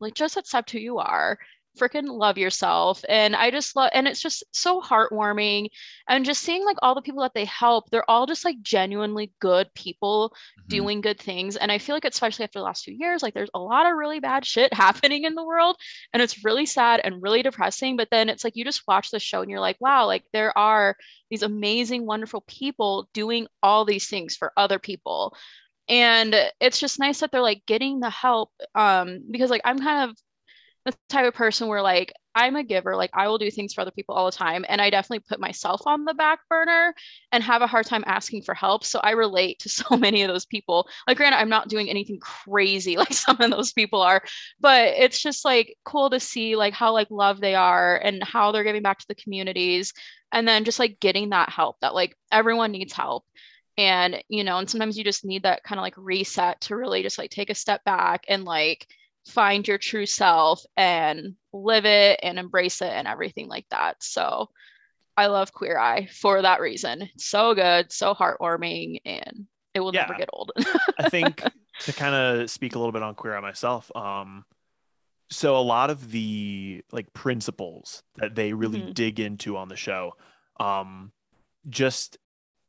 like 0.00 0.14
just 0.14 0.36
accept 0.36 0.70
who 0.70 0.78
you 0.78 0.98
are 0.98 1.38
freaking 1.78 2.08
love 2.08 2.36
yourself 2.38 3.04
and 3.08 3.36
i 3.36 3.50
just 3.50 3.76
love 3.76 3.90
and 3.94 4.08
it's 4.08 4.20
just 4.20 4.42
so 4.52 4.80
heartwarming 4.80 5.68
and 6.08 6.24
just 6.24 6.42
seeing 6.42 6.64
like 6.64 6.76
all 6.82 6.94
the 6.94 7.02
people 7.02 7.22
that 7.22 7.32
they 7.34 7.44
help 7.44 7.88
they're 7.90 8.08
all 8.10 8.26
just 8.26 8.44
like 8.44 8.60
genuinely 8.62 9.32
good 9.40 9.68
people 9.74 10.32
Mhm. 10.58 10.68
doing 10.68 11.00
good 11.00 11.18
things 11.20 11.56
and 11.56 11.70
i 11.72 11.78
feel 11.78 11.94
like 11.96 12.04
especially 12.04 12.44
after 12.44 12.58
the 12.58 12.64
last 12.64 12.84
few 12.84 12.96
years 12.98 13.22
like 13.22 13.34
there's 13.34 13.50
a 13.54 13.58
lot 13.58 13.86
of 13.86 13.96
really 13.96 14.20
bad 14.20 14.44
shit 14.44 14.72
happening 14.74 15.24
in 15.24 15.34
the 15.34 15.44
world 15.44 15.76
and 16.12 16.22
it's 16.22 16.44
really 16.44 16.66
sad 16.66 17.00
and 17.04 17.22
really 17.22 17.42
depressing 17.42 17.96
but 17.96 18.08
then 18.10 18.28
it's 18.28 18.44
like 18.44 18.56
you 18.56 18.64
just 18.64 18.82
watch 18.88 19.10
the 19.10 19.18
show 19.20 19.40
and 19.40 19.50
you're 19.50 19.60
like 19.60 19.76
wow 19.80 20.06
like 20.06 20.24
there 20.32 20.56
are 20.58 20.96
these 21.30 21.42
amazing 21.42 22.04
wonderful 22.06 22.42
people 22.46 23.08
doing 23.14 23.46
all 23.62 23.84
these 23.84 24.08
things 24.08 24.36
for 24.36 24.52
other 24.56 24.78
people 24.78 25.34
and 25.88 26.34
it's 26.60 26.78
just 26.78 26.98
nice 26.98 27.20
that 27.20 27.32
they're 27.32 27.40
like 27.40 27.62
getting 27.66 28.00
the 28.00 28.10
help 28.10 28.50
um 28.74 29.20
because 29.30 29.50
like 29.50 29.62
i'm 29.64 29.78
kind 29.78 30.10
of 30.10 30.16
the 30.90 30.96
type 31.08 31.26
of 31.26 31.34
person 31.34 31.68
where 31.68 31.82
like 31.82 32.12
I'm 32.34 32.56
a 32.56 32.62
giver, 32.62 32.94
like 32.94 33.10
I 33.14 33.26
will 33.26 33.38
do 33.38 33.50
things 33.50 33.74
for 33.74 33.80
other 33.80 33.90
people 33.90 34.14
all 34.14 34.26
the 34.26 34.36
time. 34.36 34.64
And 34.68 34.80
I 34.80 34.90
definitely 34.90 35.24
put 35.28 35.40
myself 35.40 35.82
on 35.86 36.04
the 36.04 36.14
back 36.14 36.38
burner 36.48 36.94
and 37.32 37.42
have 37.42 37.62
a 37.62 37.66
hard 37.66 37.86
time 37.86 38.04
asking 38.06 38.42
for 38.42 38.54
help. 38.54 38.84
So 38.84 39.00
I 39.00 39.10
relate 39.10 39.58
to 39.60 39.68
so 39.68 39.96
many 39.96 40.22
of 40.22 40.28
those 40.28 40.46
people. 40.46 40.88
Like, 41.06 41.16
granted, 41.16 41.38
I'm 41.38 41.48
not 41.48 41.68
doing 41.68 41.90
anything 41.90 42.20
crazy 42.20 42.96
like 42.98 43.12
some 43.12 43.40
of 43.40 43.50
those 43.50 43.72
people 43.72 44.00
are, 44.02 44.22
but 44.60 44.88
it's 44.96 45.20
just 45.20 45.44
like 45.44 45.76
cool 45.84 46.10
to 46.10 46.20
see 46.20 46.54
like 46.56 46.74
how 46.74 46.92
like 46.92 47.10
love 47.10 47.40
they 47.40 47.54
are 47.54 47.96
and 47.96 48.22
how 48.22 48.52
they're 48.52 48.64
giving 48.64 48.82
back 48.82 48.98
to 48.98 49.08
the 49.08 49.14
communities. 49.16 49.92
And 50.30 50.46
then 50.46 50.64
just 50.64 50.78
like 50.78 51.00
getting 51.00 51.30
that 51.30 51.50
help 51.50 51.80
that 51.80 51.94
like 51.94 52.16
everyone 52.30 52.72
needs 52.72 52.92
help. 52.92 53.24
And, 53.76 54.22
you 54.28 54.44
know, 54.44 54.58
and 54.58 54.68
sometimes 54.68 54.98
you 54.98 55.04
just 55.04 55.24
need 55.24 55.44
that 55.44 55.62
kind 55.62 55.78
of 55.78 55.82
like 55.82 55.94
reset 55.96 56.60
to 56.62 56.76
really 56.76 57.02
just 57.02 57.18
like 57.18 57.30
take 57.30 57.48
a 57.50 57.54
step 57.54 57.84
back 57.84 58.24
and 58.28 58.44
like 58.44 58.86
find 59.28 59.66
your 59.68 59.78
true 59.78 60.06
self 60.06 60.64
and 60.76 61.34
live 61.52 61.84
it 61.84 62.20
and 62.22 62.38
embrace 62.38 62.80
it 62.82 62.90
and 62.90 63.06
everything 63.06 63.48
like 63.48 63.66
that. 63.70 64.02
So 64.02 64.48
I 65.16 65.26
love 65.26 65.52
Queer 65.52 65.78
Eye 65.78 66.06
for 66.06 66.42
that 66.42 66.60
reason. 66.60 67.02
It's 67.02 67.26
so 67.26 67.54
good, 67.54 67.92
so 67.92 68.14
heartwarming, 68.14 69.00
and 69.04 69.46
it 69.74 69.80
will 69.80 69.92
never 69.92 70.14
get 70.14 70.30
old. 70.32 70.52
I 70.98 71.08
think 71.08 71.42
to 71.80 71.92
kind 71.92 72.14
of 72.14 72.50
speak 72.50 72.74
a 72.74 72.78
little 72.78 72.92
bit 72.92 73.02
on 73.02 73.14
Queer 73.14 73.36
Eye 73.36 73.40
myself, 73.40 73.90
um, 73.94 74.44
so 75.30 75.56
a 75.56 75.60
lot 75.60 75.90
of 75.90 76.10
the 76.10 76.82
like 76.90 77.12
principles 77.12 78.02
that 78.16 78.34
they 78.34 78.52
really 78.54 78.80
Mhm. 78.80 78.94
dig 78.94 79.20
into 79.20 79.56
on 79.56 79.68
the 79.68 79.76
show, 79.76 80.14
um, 80.58 81.12
just 81.68 82.16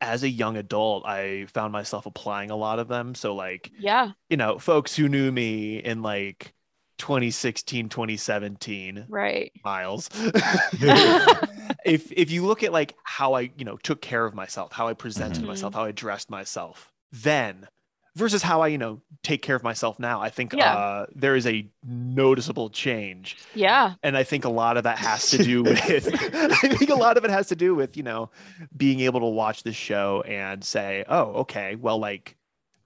as 0.02 0.24
a 0.24 0.30
young 0.30 0.58
adult, 0.58 1.06
I 1.06 1.46
found 1.48 1.74
myself 1.74 2.06
applying 2.06 2.52
a 2.52 2.56
lot 2.56 2.80
of 2.80 2.88
them. 2.88 3.16
So 3.16 3.36
like, 3.36 3.72
yeah, 3.78 4.12
you 4.30 4.38
know, 4.38 4.60
folks 4.60 4.96
who 4.96 5.10
knew 5.10 5.32
me 5.32 5.80
in 5.80 6.02
like 6.02 6.54
2016, 6.98 7.90
2017, 7.90 9.08
right. 9.08 9.52
Myles. 9.64 10.10
if 11.86 12.12
if 12.12 12.32
you 12.32 12.46
look 12.46 12.64
at 12.64 12.74
like 12.74 12.96
how 13.04 13.34
I, 13.34 13.52
you 13.58 13.66
know, 13.66 13.78
took 13.78 14.02
care 14.02 14.26
of 14.26 14.34
myself, 14.34 14.72
how 14.74 14.88
I 14.88 14.94
presented 14.94 15.44
Mhm. 15.44 15.48
myself, 15.48 15.74
how 15.74 15.86
I 15.86 15.92
dressed 15.92 16.30
myself, 16.30 16.92
then 17.12 17.68
versus 18.16 18.42
how 18.42 18.62
I, 18.62 18.68
you 18.68 18.78
know, 18.78 19.02
take 19.24 19.42
care 19.42 19.56
of 19.56 19.64
myself 19.64 20.00
now, 20.00 20.22
I 20.22 20.30
think 20.30 20.54
Yeah. 20.54 20.74
uh, 20.76 21.06
there 21.16 21.36
is 21.36 21.46
a 21.48 21.70
noticeable 21.84 22.70
change, 22.70 23.38
Yeah, 23.54 23.96
and 24.04 24.18
I 24.18 24.24
think 24.24 24.46
a 24.46 24.50
lot 24.50 24.78
of 24.78 24.84
that 24.84 24.98
has 24.98 25.30
to 25.32 25.38
do 25.44 25.64
with. 25.64 25.82
I 26.36 26.68
think 26.76 26.90
a 26.90 26.96
lot 26.96 27.18
of 27.18 27.26
it 27.26 27.32
has 27.32 27.48
to 27.48 27.56
do 27.56 27.76
with 27.76 27.96
you 27.98 28.04
know 28.04 28.30
being 28.76 29.00
able 29.02 29.20
to 29.22 29.26
watch 29.28 29.64
this 29.64 29.76
show 29.76 30.22
and 30.28 30.64
say, 30.64 31.06
oh, 31.08 31.24
okay, 31.42 31.76
well, 31.76 31.98
like. 32.00 32.36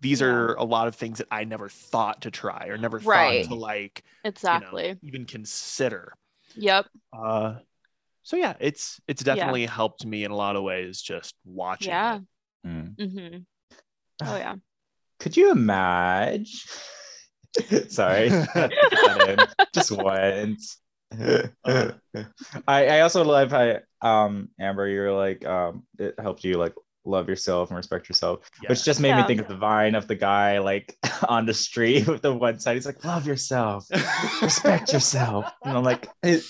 These 0.02 0.20
Yeah. 0.20 0.28
are 0.28 0.54
a 0.56 0.66
lot 0.66 0.90
of 0.90 0.96
things 0.96 1.20
that 1.20 1.28
I 1.32 1.46
never 1.46 1.70
thought 1.70 2.24
to 2.24 2.30
try 2.32 2.66
or 2.68 2.78
never 2.78 2.98
Right. 2.98 3.46
thought 3.46 3.54
to 3.54 3.56
like 3.58 4.04
you 4.26 4.28
know, 4.28 4.30
exactly. 4.32 4.98
even 5.02 5.24
consider. 5.26 6.14
Yep. 6.56 6.88
Uh, 7.14 7.60
so 8.22 8.36
yeah, 8.36 8.56
it's 8.60 9.00
it's 9.08 9.24
Yeah. 9.26 9.36
definitely 9.36 9.66
helped 9.66 10.06
me 10.06 10.26
in 10.26 10.32
a 10.32 10.36
lot 10.36 10.58
of 10.58 10.64
ways 10.64 11.02
just 11.02 11.36
watching. 11.46 11.92
Yeah. 11.92 12.20
it. 12.66 12.68
Mm. 12.68 12.96
hmm 13.00 13.38
Oh 14.28 14.36
yeah. 14.36 14.56
Could 15.24 15.38
you 15.38 15.52
imagine? 15.52 16.46
Sorry, 17.88 18.28
had 18.30 18.72
to 18.72 18.78
put 18.90 18.92
that 18.92 19.30
in 19.30 19.68
just 19.74 19.92
once. 19.92 20.78
I 21.14 21.94
I 22.68 23.00
also 23.02 23.24
love 23.24 23.52
how 23.52 23.78
um 24.02 24.50
Amber, 24.60 24.88
you're 24.88 25.14
like 25.14 25.46
um 25.46 25.84
it 25.98 26.16
helped 26.20 26.44
you 26.44 26.56
like 26.58 26.74
love 27.06 27.30
yourself 27.30 27.70
and 27.70 27.78
respect 27.78 28.10
yourself, 28.10 28.50
Yeah. 28.62 28.70
which 28.70 28.84
just 28.84 29.00
made 29.00 29.16
me 29.16 29.24
think 29.24 29.40
of 29.40 29.48
the 29.48 29.56
vine 29.58 29.96
of 29.96 30.08
the 30.08 30.16
guy 30.16 30.60
like 30.60 30.98
on 31.30 31.46
the 31.46 31.54
street 31.54 32.08
with 32.08 32.22
the 32.22 32.34
one 32.34 32.60
side. 32.60 32.76
He's 32.76 32.86
like, 32.86 33.04
love 33.06 33.26
yourself, 33.28 33.86
respect 34.42 34.92
yourself, 34.94 35.46
and 35.64 35.78
I'm 35.78 35.84
like, 35.84 36.10
it, 36.24 36.44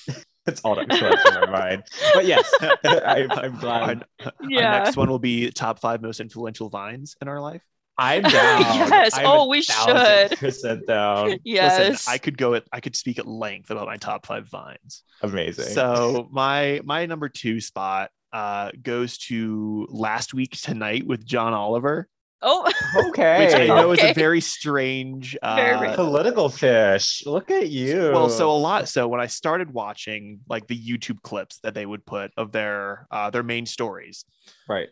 it's 0.47 0.61
all 0.61 0.75
that 0.75 0.89
comes 0.89 1.21
to 1.23 1.31
my 1.41 1.51
mind. 1.51 1.83
But 2.13 2.25
yes, 2.25 2.51
I, 2.61 3.27
I'm 3.31 3.53
Our, 3.55 3.59
glad. 3.59 4.03
our 4.25 4.31
Yeah. 4.49 4.71
next 4.71 4.95
one 4.97 5.09
will 5.09 5.19
be 5.19 5.51
top 5.51 5.79
five 5.79 6.01
most 6.01 6.19
influential 6.19 6.69
vines 6.69 7.15
in 7.21 7.27
our 7.27 7.39
life. 7.41 7.61
I'm 7.97 8.21
down. 8.23 8.31
Yes. 8.31 9.17
I'm 9.17 9.25
Oh, 9.25 9.47
we 9.47 9.61
should. 9.61 10.37
Percent 10.37 10.87
down. 10.87 11.37
Yes. 11.43 11.79
Listen, 11.79 12.13
I 12.13 12.17
could 12.17 12.37
go 12.37 12.53
at 12.53 12.63
I 12.71 12.79
could 12.79 12.95
speak 12.95 13.19
at 13.19 13.27
length 13.27 13.69
about 13.69 13.85
my 13.85 13.97
top 13.97 14.25
five 14.25 14.47
vines. 14.47 15.03
Amazing. 15.21 15.65
So 15.65 16.27
my 16.31 16.81
my 16.83 17.05
number 17.05 17.29
two 17.29 17.59
spot 17.59 18.09
uh 18.31 18.71
goes 18.81 19.17
to 19.19 19.87
last 19.89 20.33
week 20.33 20.51
tonight 20.51 21.05
with 21.05 21.25
John 21.25 21.53
Oliver, 21.53 22.07
oh, 22.41 22.71
okay. 23.09 23.45
which 23.45 23.55
I 23.55 23.67
know 23.67 23.91
is 23.91 24.03
a 24.03 24.13
very 24.13 24.41
strange 24.41 25.37
uh, 25.41 25.55
Very. 25.55 25.93
political 25.95 26.49
fish. 26.49 27.23
Look 27.25 27.51
at 27.51 27.69
you. 27.69 28.11
Well, 28.13 28.29
so 28.29 28.51
a 28.51 28.57
lot. 28.57 28.89
So 28.89 29.07
when 29.07 29.19
I 29.19 29.27
started 29.27 29.71
watching 29.71 30.39
like 30.49 30.67
the 30.67 30.77
YouTube 30.77 31.21
clips 31.21 31.59
that 31.59 31.73
they 31.73 31.85
would 31.85 32.05
put 32.05 32.31
of 32.37 32.51
their 32.51 33.07
uh, 33.11 33.29
their 33.29 33.43
main 33.43 33.65
stories, 33.65 34.25
right. 34.67 34.89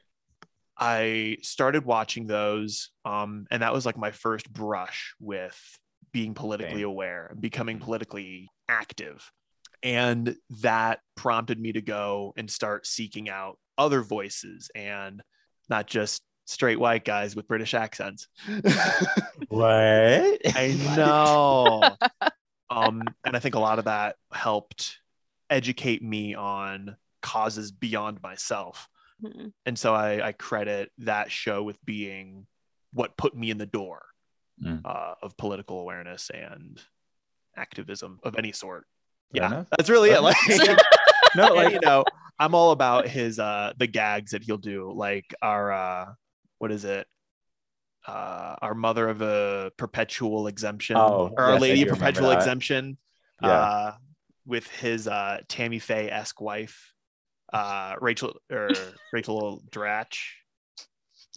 I 0.78 1.38
started 1.42 1.86
watching 1.86 2.28
those, 2.28 2.90
um, 3.06 3.46
and 3.52 3.62
that 3.62 3.74
was 3.74 3.86
like 3.86 3.98
my 3.98 4.12
first 4.12 4.52
brush 4.52 5.14
with 5.20 5.60
being 6.12 6.34
politically 6.34 6.82
Same. 6.82 6.86
aware 6.86 7.36
becoming 7.40 7.80
politically 7.80 8.50
active. 8.68 9.32
And 9.84 10.36
that 10.62 11.00
prompted 11.16 11.60
me 11.60 11.72
to 11.74 11.82
go 11.82 12.34
and 12.38 12.50
start 12.50 12.86
seeking 12.86 13.30
out 13.30 13.58
other 13.78 14.02
voices 14.02 14.70
and 14.76 15.22
not 15.70 15.88
just 15.88 16.22
straight 16.46 16.80
white 16.80 17.06
guys 17.06 17.36
with 17.36 17.48
British 17.48 17.74
accents. 17.74 18.28
What? 19.52 19.68
I 20.56 20.78
know. 20.96 21.98
um, 22.70 23.04
and 23.26 23.36
I 23.36 23.40
think 23.40 23.56
a 23.56 23.60
lot 23.60 23.80
of 23.80 23.86
that 23.86 24.16
helped 24.32 24.98
educate 25.50 26.02
me 26.02 26.36
on 26.36 26.96
causes 27.22 27.74
beyond 27.74 28.24
myself. 28.24 28.88
Mhm. 29.24 29.54
And 29.66 29.78
so 29.78 29.94
I, 29.94 30.28
I 30.28 30.32
credit 30.32 30.92
that 31.00 31.32
show 31.32 31.62
with 31.64 31.84
being 31.86 32.48
what 32.94 33.18
put 33.18 33.36
me 33.36 33.50
in 33.52 33.58
the 33.58 33.66
door 33.66 34.04
Mm. 34.62 34.82
uh, 34.86 35.16
of 35.24 35.36
political 35.38 35.80
awareness 35.80 36.30
and 36.30 36.80
activism 37.58 38.20
of 38.24 38.36
any 38.38 38.52
sort. 38.52 38.86
Fair 39.34 39.42
yeah, 39.44 39.48
enough. 39.48 39.68
that's 39.76 39.90
really 39.90 40.12
it. 40.12 40.22
Like, 40.22 40.36
No, 41.36 41.54
like 41.54 41.74
you 41.74 41.80
know, 41.82 42.04
I'm 42.38 42.54
all 42.54 42.72
about 42.72 43.08
his 43.08 43.40
uh 43.40 43.74
the 43.78 43.88
gags 43.88 44.32
that 44.32 44.44
he'll 44.44 44.58
do, 44.58 44.92
like 44.94 45.34
our 45.42 45.72
uh 45.72 46.14
what 46.60 46.72
is 46.72 46.86
it? 46.86 47.08
Uh 48.06 48.56
our 48.62 48.76
mother 48.76 49.10
of 49.10 49.22
a 49.22 49.72
perpetual 49.78 50.48
exemption 50.48 50.98
Oh, 50.98 51.32
or 51.36 51.42
our 51.44 51.52
yes, 51.54 51.58
I 51.58 51.62
lady 51.62 51.82
of 51.84 51.90
perpetual 51.90 52.32
exemption. 52.32 52.98
Yeah. 53.42 53.50
Uh 53.50 53.96
with 54.46 54.68
his 54.68 55.08
uh 55.08 55.40
Tammy 55.48 55.80
Faye 55.80 56.10
esque 56.12 56.42
wife, 56.42 56.94
uh 57.54 57.95
Rachel 57.99 58.34
or 58.52 58.70
Rachel 59.14 59.62
Dratch. 59.70 60.18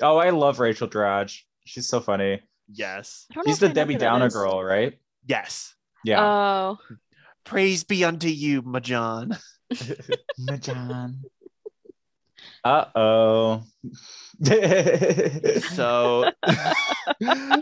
oh, 0.03 0.17
I 0.17 0.31
love 0.31 0.61
Rachel 0.61 0.89
Dratch. 0.89 1.41
She's 1.67 1.89
so 1.89 2.01
funny. 2.01 2.41
Yes. 2.73 3.27
I 3.31 3.35
don't 3.35 3.47
know 3.47 3.51
She's 3.53 3.59
the 3.61 3.69
Debbie 3.69 3.97
Downer 3.97 4.31
girl, 4.31 4.63
right? 4.63 4.99
Yes. 5.27 5.75
Yeah. 6.05 6.23
Oh, 6.25 6.79
Praise 7.45 7.85
be 7.85 8.05
unto 8.05 8.29
you, 8.29 8.63
my 8.63 8.81
John. 8.81 9.37
Majan. 10.41 11.17
Uh 12.63 12.85
oh. 12.95 13.63
So 15.75 16.31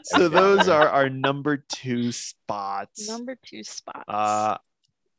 so 0.02 0.28
those 0.28 0.68
are 0.68 0.88
our 0.88 1.08
number 1.08 1.56
two 1.56 2.12
spots. 2.12 3.08
number 3.08 3.36
two 3.44 3.64
spots. 3.64 4.04
Uh, 4.08 4.58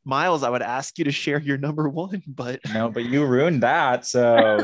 Myles, 0.04 0.42
I 0.42 0.50
would 0.50 0.62
ask 0.62 0.98
you 0.98 1.04
to 1.04 1.12
share 1.12 1.40
your 1.40 1.58
number 1.58 1.88
one, 1.88 2.22
but 2.26 2.60
no, 2.72 2.90
but 2.90 3.04
you 3.04 3.24
ruined 3.24 3.62
that. 3.62 4.06
So 4.06 4.60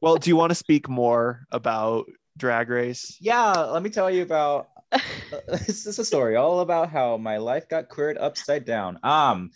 well, 0.00 0.16
do 0.16 0.30
you 0.30 0.36
want 0.36 0.50
to 0.50 0.54
speak 0.54 0.88
more 0.88 1.46
about 1.50 2.06
Drag 2.36 2.68
Race? 2.68 3.16
yeah, 3.20 3.52
let 3.52 3.82
me 3.82 3.90
tell 3.90 4.10
you 4.10 4.22
about 4.22 4.68
this 5.48 5.86
is 5.86 5.98
a 5.98 6.04
story 6.04 6.36
all 6.36 6.60
about 6.60 6.90
how 6.90 7.16
my 7.16 7.36
life 7.36 7.68
got 7.68 7.88
queered 7.88 8.18
upside 8.18 8.64
down. 8.64 8.98
Um, 9.02 9.50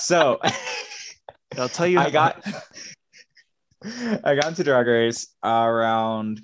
so 0.00 0.40
I'll 1.58 1.68
tell 1.68 1.86
you. 1.86 1.98
I 1.98 2.10
got 2.10 2.44
I 4.24 4.34
got 4.34 4.46
into 4.46 4.64
Drag 4.64 4.86
Race 4.86 5.28
around 5.42 6.40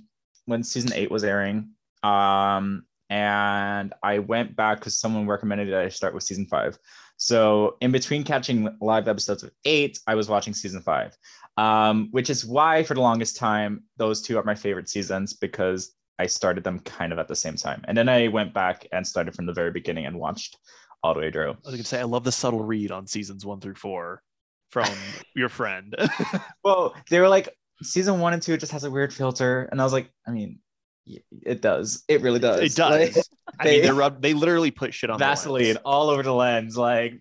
when 0.47 0.63
season 0.63 0.93
eight 0.95 1.11
was 1.11 1.25
airing. 1.25 1.71
Um, 2.03 2.85
and 3.09 3.93
I 4.03 4.21
went 4.21 4.55
back 4.55 4.79
because 4.79 4.99
someone 4.99 5.27
recommended 5.27 5.73
that 5.73 5.81
I 5.81 5.89
start 5.89 6.15
with 6.15 6.23
season 6.23 6.47
five. 6.47 6.79
So 7.21 7.77
in 7.83 7.93
between 7.93 8.25
catching 8.25 8.75
live 8.81 9.07
episodes 9.07 9.43
of 9.43 9.51
eight, 9.67 9.99
I 10.07 10.15
was 10.15 10.31
watching 10.31 10.55
season 10.55 10.81
five. 10.81 11.17
Um, 11.59 12.09
which 12.13 12.31
is 12.31 12.47
why 12.47 12.83
for 12.83 12.95
the 12.95 13.03
longest 13.03 13.37
time, 13.37 13.85
those 13.99 14.23
two 14.23 14.39
are 14.39 14.43
my 14.43 14.55
favorite 14.55 14.89
seasons 14.89 15.35
because 15.35 15.95
I 16.19 16.25
started 16.25 16.65
them 16.65 16.79
kind 16.81 17.13
of 17.13 17.19
at 17.19 17.29
the 17.29 17.37
same 17.37 17.57
time. 17.57 17.85
And 17.87 17.97
then 17.97 18.09
I 18.09 18.29
went 18.29 18.55
back 18.55 18.87
and 18.93 19.07
started 19.07 19.35
from 19.35 19.45
the 19.45 19.53
very 19.53 19.71
beginning 19.71 20.07
and 20.07 20.19
watched 20.19 20.57
all 21.03 21.13
the 21.13 21.21
way 21.21 21.31
through. 21.31 21.51
I 21.51 21.57
was 21.67 21.75
gonna 21.75 21.85
say 21.85 22.01
I 22.01 22.05
love 22.05 22.25
the 22.25 22.33
subtle 22.33 22.65
read 22.65 22.91
on 22.91 23.07
seasons 23.07 23.45
one 23.45 23.61
through 23.61 23.75
four 23.75 24.23
from 24.71 24.89
your 25.37 25.51
friend. 25.51 25.95
Well, 26.65 26.95
they 27.11 27.21
were 27.21 27.29
like 27.29 27.55
season 27.83 28.19
one 28.19 28.33
and 28.33 28.43
two 28.43 28.57
just 28.57 28.73
has 28.73 28.85
a 28.85 28.91
weird 28.91 29.13
filter, 29.13 29.69
and 29.71 29.79
I 29.79 29.85
was 29.85 29.93
like, 29.93 30.11
I 30.27 30.31
mean, 30.31 30.59
it 31.07 31.61
does. 31.63 32.05
It 32.09 32.21
really 32.23 32.39
does. 32.39 32.61
it 32.61 32.75
does. 32.77 33.17
Like, 33.17 33.25
I 33.59 33.65
mean, 33.65 33.73
they- 33.75 33.81
they 33.87 33.91
rub. 33.93 34.23
They 34.23 34.35
literally 34.35 34.71
put 34.71 34.95
shit 34.95 35.11
on 35.11 35.19
the 35.19 35.25
Vaseline 35.25 35.77
all 35.79 36.11
over 36.11 36.23
the 36.23 36.35
lens, 36.35 36.77
like. 36.77 37.15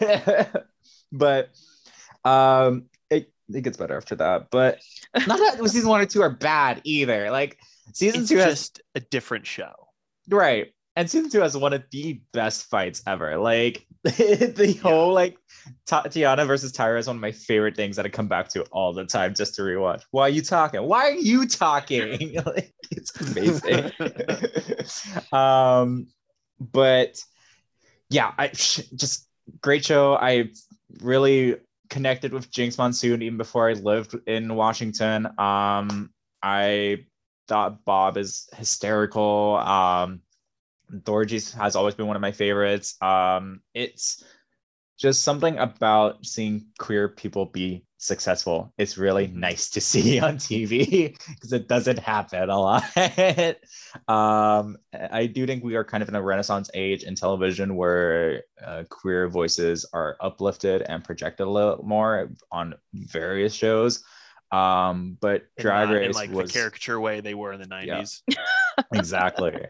but, 1.12 1.50
um, 2.24 2.84
it 3.10 3.32
it 3.52 3.62
gets 3.62 3.76
better 3.76 3.96
after 3.96 4.14
that. 4.16 4.48
But 4.50 4.78
not 5.26 5.38
that 5.38 5.58
season 5.70 5.88
one 5.88 6.00
or 6.00 6.06
two 6.06 6.22
are 6.22 6.30
bad 6.30 6.80
either. 6.84 7.30
Like 7.30 7.58
season 7.92 8.20
It's 8.22 8.30
two 8.30 8.36
has 8.38 8.52
just 8.54 8.82
a 8.94 9.00
different 9.00 9.46
show. 9.46 9.72
right. 10.28 10.72
And 10.98 11.08
season 11.08 11.30
two 11.30 11.38
has 11.42 11.56
one 11.56 11.72
of 11.72 11.84
the 11.92 12.20
best 12.32 12.68
fights 12.68 13.04
ever. 13.06 13.38
Like 13.38 13.86
the 14.02 14.76
whole 14.82 15.12
like 15.12 15.38
Ta- 15.86 16.02
Tiana 16.02 16.44
versus 16.44 16.72
Tyra 16.72 16.98
is 16.98 17.06
one 17.06 17.14
of 17.14 17.22
my 17.22 17.30
favorite 17.30 17.76
things 17.76 17.94
that 17.94 18.04
I 18.04 18.08
come 18.08 18.26
back 18.26 18.48
to 18.48 18.62
all 18.72 18.92
the 18.92 19.04
time 19.04 19.32
just 19.32 19.54
to 19.54 19.62
rewatch. 19.62 20.02
Why 20.10 20.22
are 20.22 20.28
you 20.28 20.42
talking? 20.42 20.82
Why 20.82 21.04
are 21.04 21.12
you 21.12 21.46
talking? 21.46 22.34
like 22.46 22.74
it's 22.90 23.20
amazing. 23.20 23.92
um, 25.32 26.08
but 26.58 27.22
yeah, 28.10 28.32
I 28.36 28.48
just 28.48 29.28
great 29.62 29.84
show. 29.84 30.16
I 30.16 30.50
really 31.00 31.58
connected 31.90 32.32
with 32.32 32.50
Jinkx 32.50 32.76
Monsoon 32.76 33.22
even 33.22 33.38
before 33.38 33.70
I 33.70 33.74
lived 33.74 34.16
in 34.26 34.52
Washington. 34.52 35.26
Um, 35.38 36.10
I 36.42 37.04
thought 37.46 37.84
Bob 37.84 38.16
is 38.16 38.48
hysterical. 38.56 39.58
Um, 39.58 40.22
Thorgy's 41.04 41.52
has 41.52 41.76
always 41.76 41.94
been 41.94 42.06
one 42.06 42.16
of 42.16 42.22
my 42.22 42.32
favorites. 42.32 42.96
Um, 43.00 43.60
it's 43.74 44.22
just 44.98 45.22
something 45.22 45.56
about 45.58 46.26
seeing 46.26 46.66
queer 46.78 47.08
people 47.08 47.46
be 47.46 47.84
successful. 47.98 48.72
It's 48.78 48.98
really 48.98 49.28
nice 49.28 49.70
to 49.70 49.80
see 49.82 50.18
on 50.20 50.36
TV 50.36 51.16
because 51.28 51.52
it 51.52 51.68
doesn't 51.68 51.98
happen 51.98 52.50
a 52.50 52.58
lot. 52.58 52.84
um, 54.08 54.76
I 54.92 55.26
do 55.26 55.46
think 55.46 55.62
we 55.62 55.76
are 55.76 55.84
kind 55.84 56.02
of 56.02 56.08
in 56.08 56.16
a 56.16 56.22
renaissance 56.22 56.70
age 56.74 57.04
in 57.04 57.14
television 57.14 57.76
where 57.76 58.44
uh, 58.64 58.84
queer 58.88 59.28
voices 59.28 59.86
are 59.92 60.16
uplifted 60.20 60.82
and 60.82 61.04
projected 61.04 61.46
a 61.46 61.50
little 61.50 61.84
more 61.84 62.30
on 62.50 62.74
various 62.92 63.54
shows. 63.54 64.02
Um, 64.50 65.18
but 65.20 65.42
Drag 65.58 65.88
not 65.88 65.96
in 65.96 66.02
Race 66.06 66.14
like 66.14 66.30
was 66.30 66.50
the 66.50 66.58
caricature 66.58 66.98
way 66.98 67.20
they 67.20 67.34
were 67.34 67.52
in 67.52 67.60
the 67.60 67.66
90s. 67.66 68.22
exactly. 68.94 69.66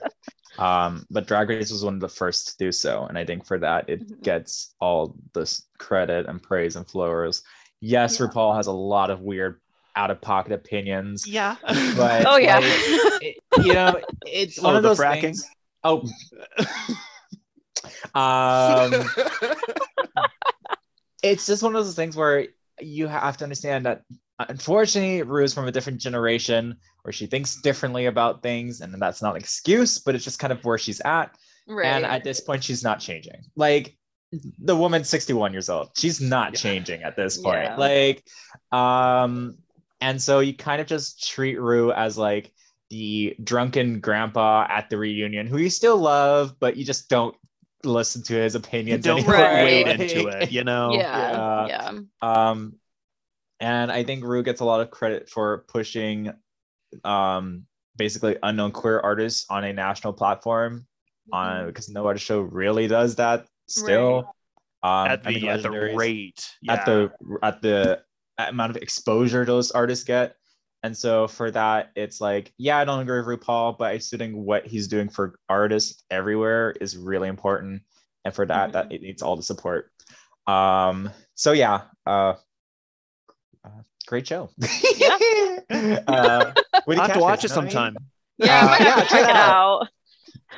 Um, 0.58 1.06
but 1.10 1.26
Drag 1.26 1.48
Race 1.48 1.70
was 1.70 1.84
one 1.84 1.94
of 1.94 2.00
the 2.00 2.08
first 2.08 2.48
to 2.48 2.56
do 2.58 2.72
so, 2.72 3.04
and 3.06 3.16
I 3.16 3.24
think 3.24 3.46
for 3.46 3.58
that 3.58 3.88
it 3.88 4.00
Mhm. 4.08 4.22
gets 4.22 4.74
all 4.80 5.14
this 5.32 5.66
credit 5.78 6.26
and 6.26 6.42
praise 6.42 6.76
and 6.76 6.86
flowers. 6.88 7.42
Yes, 7.80 8.18
Yeah. 8.18 8.26
RuPaul 8.26 8.56
has 8.56 8.66
a 8.66 8.72
lot 8.72 9.10
of 9.10 9.20
weird, 9.20 9.60
out 9.94 10.10
of 10.10 10.20
pocket 10.20 10.52
opinions, 10.52 11.26
Yeah. 11.26 11.56
but 11.96 12.26
Oh, 12.26 12.36
yeah. 12.36 12.58
like, 12.58 13.22
it- 13.22 13.36
you 13.64 13.72
know, 13.72 14.00
it's 14.26 14.58
one 14.62 14.74
Oh, 14.74 14.76
of 14.78 14.82
the 14.82 14.88
those 14.90 14.98
fracking? 14.98 15.20
things. 15.20 15.48
Oh, 15.84 16.02
um, 18.14 18.92
it's 21.22 21.46
just 21.46 21.62
one 21.62 21.74
of 21.76 21.84
those 21.84 21.94
things 21.94 22.16
where 22.16 22.46
you 22.80 23.06
have 23.06 23.36
to 23.38 23.44
understand 23.44 23.86
that 23.86 24.02
unfortunately 24.38 25.22
Ru's 25.22 25.52
from 25.52 25.66
a 25.66 25.72
different 25.72 26.00
generation 26.00 26.76
where 27.02 27.12
she 27.12 27.26
thinks 27.26 27.60
differently 27.60 28.06
about 28.06 28.42
things 28.42 28.80
and 28.80 28.94
that's 29.00 29.22
not 29.22 29.34
an 29.34 29.40
excuse 29.40 29.98
but 29.98 30.14
it's 30.14 30.24
just 30.24 30.38
kind 30.38 30.52
of 30.52 30.64
where 30.64 30.78
she's 30.78 31.00
at 31.00 31.36
right. 31.66 31.86
and 31.86 32.04
at 32.04 32.24
this 32.24 32.40
point 32.40 32.62
she's 32.62 32.84
not 32.84 33.00
changing 33.00 33.42
like 33.56 33.96
the 34.58 34.76
woman's 34.76 35.08
61 35.08 35.52
years 35.52 35.68
old 35.68 35.90
she's 35.96 36.20
not 36.20 36.52
Yeah. 36.52 36.58
changing 36.60 37.02
at 37.02 37.16
this 37.16 37.38
point 37.38 37.62
Yeah. 37.64 37.76
like 37.76 38.24
um 38.72 39.56
and 40.00 40.22
so 40.22 40.38
you 40.40 40.54
kind 40.54 40.80
of 40.80 40.86
just 40.86 41.28
treat 41.28 41.60
Rue 41.60 41.90
as 41.92 42.16
like 42.16 42.52
the 42.90 43.34
drunken 43.42 44.00
grandpa 44.00 44.66
at 44.68 44.88
the 44.88 44.96
reunion 44.98 45.46
who 45.46 45.58
you 45.58 45.70
still 45.70 45.96
love 45.98 46.54
but 46.60 46.76
you 46.76 46.84
just 46.84 47.08
don't 47.08 47.34
listen 47.84 48.22
to 48.24 48.34
his 48.34 48.54
you 48.54 48.60
opinions 48.60 49.04
don't 49.04 49.18
anymore. 49.18 49.34
Right. 49.34 49.64
wade 49.86 50.00
into 50.00 50.28
it, 50.28 50.52
you 50.52 50.64
know? 50.64 50.92
yeah, 50.92 51.66
yeah. 51.66 51.92
yeah. 51.92 52.50
um 52.50 52.74
and 53.60 53.90
i 53.92 54.02
think 54.04 54.24
Ru 54.24 54.42
gets 54.42 54.60
a 54.60 54.64
lot 54.64 54.80
of 54.80 54.90
credit 54.90 55.28
for 55.28 55.64
pushing 55.68 56.32
um 57.04 57.64
basically 57.96 58.36
unknown 58.42 58.70
queer 58.72 59.00
artists 59.00 59.44
on 59.50 59.64
a 59.64 59.72
national 59.72 60.12
platform 60.12 60.86
on 61.32 61.66
because 61.66 61.88
no 61.88 62.06
other 62.06 62.18
show 62.18 62.40
really 62.40 62.86
does 62.88 63.16
that 63.16 63.46
still. 63.66 64.34
Um 64.82 65.08
At 65.08 65.24
the 65.24 65.48
at 65.48 65.62
the 65.62 65.68
Legendaries- 65.68 65.96
rate. 65.96 66.50
at 66.68 66.86
the 66.86 67.10
at 67.42 67.60
the 67.60 68.00
amount 68.38 68.70
of 68.70 68.76
exposure 68.76 69.44
those 69.44 69.70
artists 69.72 70.04
get. 70.04 70.36
And 70.84 70.96
so 70.96 71.26
for 71.26 71.50
that 71.50 71.90
it's 71.96 72.20
like 72.20 72.52
yeah 72.56 72.78
i 72.78 72.84
don't 72.84 73.00
agree 73.00 73.18
with 73.18 73.26
rupaul 73.40 73.76
but 73.76 73.90
i 73.90 73.98
still 73.98 74.20
think 74.20 74.34
what 74.36 74.64
he's 74.66 74.86
doing 74.86 75.08
for 75.08 75.38
artists 75.48 76.04
everywhere 76.10 76.70
is 76.80 76.96
really 76.96 77.28
important. 77.28 77.82
And 78.24 78.32
for 78.32 78.46
that 78.46 78.72
that 78.72 78.92
it 78.92 79.02
needs 79.02 79.20
all 79.22 79.34
the 79.36 79.42
support. 79.42 79.90
Um 80.46 81.10
so 81.34 81.50
yeah 81.52 81.82
uh 82.06 82.34
great 84.08 84.26
show 84.26 84.50
Yeah. 84.96 86.00
uh 86.08 86.52
Woody 86.86 86.98
I'll 87.00 87.06
have 87.08 87.16
to 87.16 87.20
watch 87.20 87.44
it 87.44 87.50
you 87.50 87.56
I 87.56 87.60
mean? 87.60 87.70
sometime. 87.70 87.96
Yeah, 88.38 88.66
Uh, 88.70 88.76
yeah, 88.80 88.94
check 89.00 89.08
check 89.10 89.20
it 89.24 89.30
it 89.30 89.36
out. 89.36 89.82
out. 89.82 89.88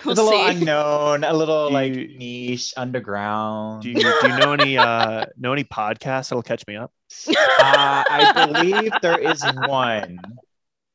We'll 0.05 0.12
it's 0.12 0.20
a 0.20 0.22
little 0.22 0.38
see. 0.46 0.51
unknown 0.51 1.24
a 1.24 1.32
little 1.32 1.68
Do 1.68 1.74
like 1.74 1.92
niche 1.92 2.72
underground 2.76 3.82
Do 3.82 3.90
you, 3.90 3.96
do 3.96 4.28
you 4.28 4.36
know 4.38 4.53
any 4.53 4.78
uh 4.78 5.26
know 5.38 5.53
any 5.53 5.64
podcasts 5.64 6.28
that'll 6.28 6.42
catch 6.42 6.64
me 6.68 6.76
up? 6.76 6.92
uh, 7.28 7.34
i 8.09 8.32
believe 8.34 8.92
there 9.03 9.18
is 9.18 9.44
one 9.44 10.18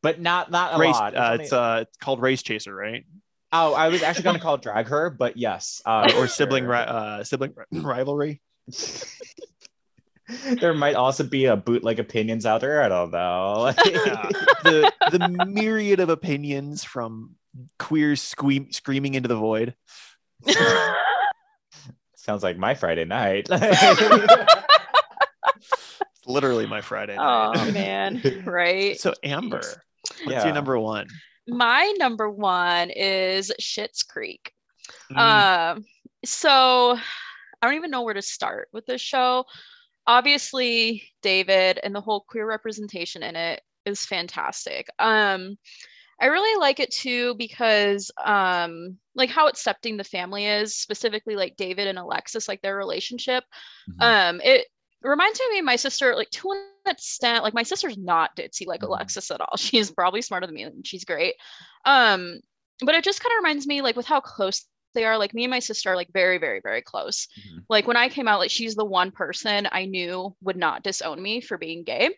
but 0.01 0.21
not 0.21 0.49
not 0.49 0.75
a 0.75 0.79
Race, 0.79 0.93
lot 0.95 1.15
uh, 1.15 1.37
it's 1.39 1.51
uh 1.51 1.79
it's 1.81 1.97
called 1.97 2.21
Race 2.21 2.41
Chaser, 2.41 2.73
right? 2.73 3.05
Oh, 3.51 3.73
I 3.73 3.87
was 3.89 4.01
actually 4.03 4.23
going 4.23 4.35
to 4.35 4.41
call 4.41 4.55
it 4.55 4.61
drag 4.61 4.87
her, 4.87 5.09
but 5.09 5.37
yes. 5.37 5.81
Uh, 5.85 6.11
Or 6.17 6.27
sibling 6.27 6.65
ri- 6.65 6.77
uh 6.77 7.23
sibling 7.23 7.53
ri- 7.55 7.79
rivalry. 7.81 8.41
there 10.59 10.73
might 10.73 10.95
also 10.95 11.23
be 11.23 11.45
a 11.45 11.55
bootleg 11.55 11.99
opinions 11.99 12.45
out 12.45 12.61
there. 12.61 12.81
I 12.81 12.89
don't 12.89 13.11
know. 13.11 13.73
Yeah. 13.85 14.29
the 14.63 14.91
the 15.11 15.45
myriad 15.45 15.99
of 15.99 16.09
opinions 16.09 16.83
from 16.83 17.35
queers 17.79 18.21
squeam, 18.21 18.73
screaming 18.73 19.13
into 19.13 19.27
the 19.29 19.35
void. 19.35 19.75
Sounds 22.15 22.43
like 22.43 22.57
my 22.57 22.73
Friday 22.73 23.05
night. 23.05 23.47
It's 23.51 24.53
literally 26.25 26.65
my 26.65 26.81
Friday 26.81 27.15
night. 27.15 27.53
oh 27.55 27.71
man, 27.71 28.43
right? 28.45 28.99
So 28.99 29.13
Amber, 29.23 29.57
what's 29.57 29.77
Yeah. 30.25 30.43
your 30.45 30.53
number 30.53 30.77
one? 30.79 31.07
My 31.47 31.93
number 31.99 32.29
one 32.29 32.89
is 32.89 33.51
Schitt's 33.61 34.01
Creek. 34.03 34.51
Mm, 35.11 35.75
Um, 35.77 35.85
so 36.25 36.97
I 37.61 37.67
don't 37.67 37.75
even 37.75 37.91
know 37.91 38.01
where 38.01 38.15
to 38.15 38.21
start 38.23 38.69
with 38.73 38.85
this 38.87 39.01
show. 39.01 39.45
Obviously, 40.07 41.03
David 41.21 41.79
and 41.83 41.95
the 41.95 42.01
whole 42.01 42.21
queer 42.27 42.45
representation 42.47 43.23
in 43.23 43.35
it 43.35 43.61
is 43.85 44.05
fantastic. 44.05 44.87
Um, 44.99 45.57
I 46.21 46.27
really 46.27 46.59
like 46.59 46.79
it 46.79 46.91
too 46.91 47.35
because 47.35 48.11
um 48.25 48.97
like 49.15 49.29
how 49.29 49.47
accepting 49.47 49.97
the 49.97 50.03
family 50.05 50.45
is, 50.47 50.75
specifically 50.77 51.35
like 51.35 51.57
David 51.57 51.87
and 51.87 51.99
Alexis, 51.99 52.47
like 52.47 52.61
their 52.61 52.77
relationship. 52.77 53.43
Mhm. 54.01 54.03
Um, 54.05 54.41
it 54.43 54.67
reminds 55.03 55.39
me 55.51 55.59
of 55.59 55.65
my 55.65 55.75
sister, 55.77 56.15
like 56.15 56.29
to 56.31 56.51
an 56.51 56.91
extent, 56.91 57.43
like 57.43 57.53
my 57.53 57.63
sister's 57.63 57.97
not 57.97 58.35
ditzy 58.37 58.67
like 58.67 58.81
Mhm. 58.81 58.87
Alexis 58.89 59.31
at 59.31 59.41
all. 59.41 59.57
She's 59.57 59.91
probably 59.91 60.21
smarter 60.21 60.47
than 60.47 60.55
me 60.55 60.63
and 60.63 60.85
she's 60.87 61.05
great. 61.05 61.35
Um, 61.85 62.39
but 62.81 62.95
it 62.95 63.03
just 63.03 63.21
kind 63.21 63.31
of 63.33 63.37
reminds 63.43 63.67
me 63.67 63.81
like 63.81 63.95
with 63.97 64.05
how 64.07 64.21
close 64.21 64.65
they 64.95 65.05
are, 65.05 65.17
like 65.17 65.35
me 65.35 65.43
and 65.43 65.51
my 65.51 65.59
sister 65.59 65.91
are 65.91 65.95
like 65.95 66.11
very, 66.11 66.39
very, 66.39 66.59
very 66.61 66.81
close. 66.81 67.27
Mhm. 67.39 67.63
Like 67.69 67.87
when 67.87 67.97
I 67.97 68.09
came 68.09 68.27
out, 68.27 68.39
like 68.39 68.51
she's 68.51 68.73
the 68.73 68.83
one 68.85 69.11
person 69.11 69.67
I 69.71 69.85
knew 69.85 70.35
would 70.41 70.57
not 70.57 70.83
disown 70.83 71.21
me 71.21 71.41
for 71.41 71.59
being 71.59 71.83
gay. 71.83 72.09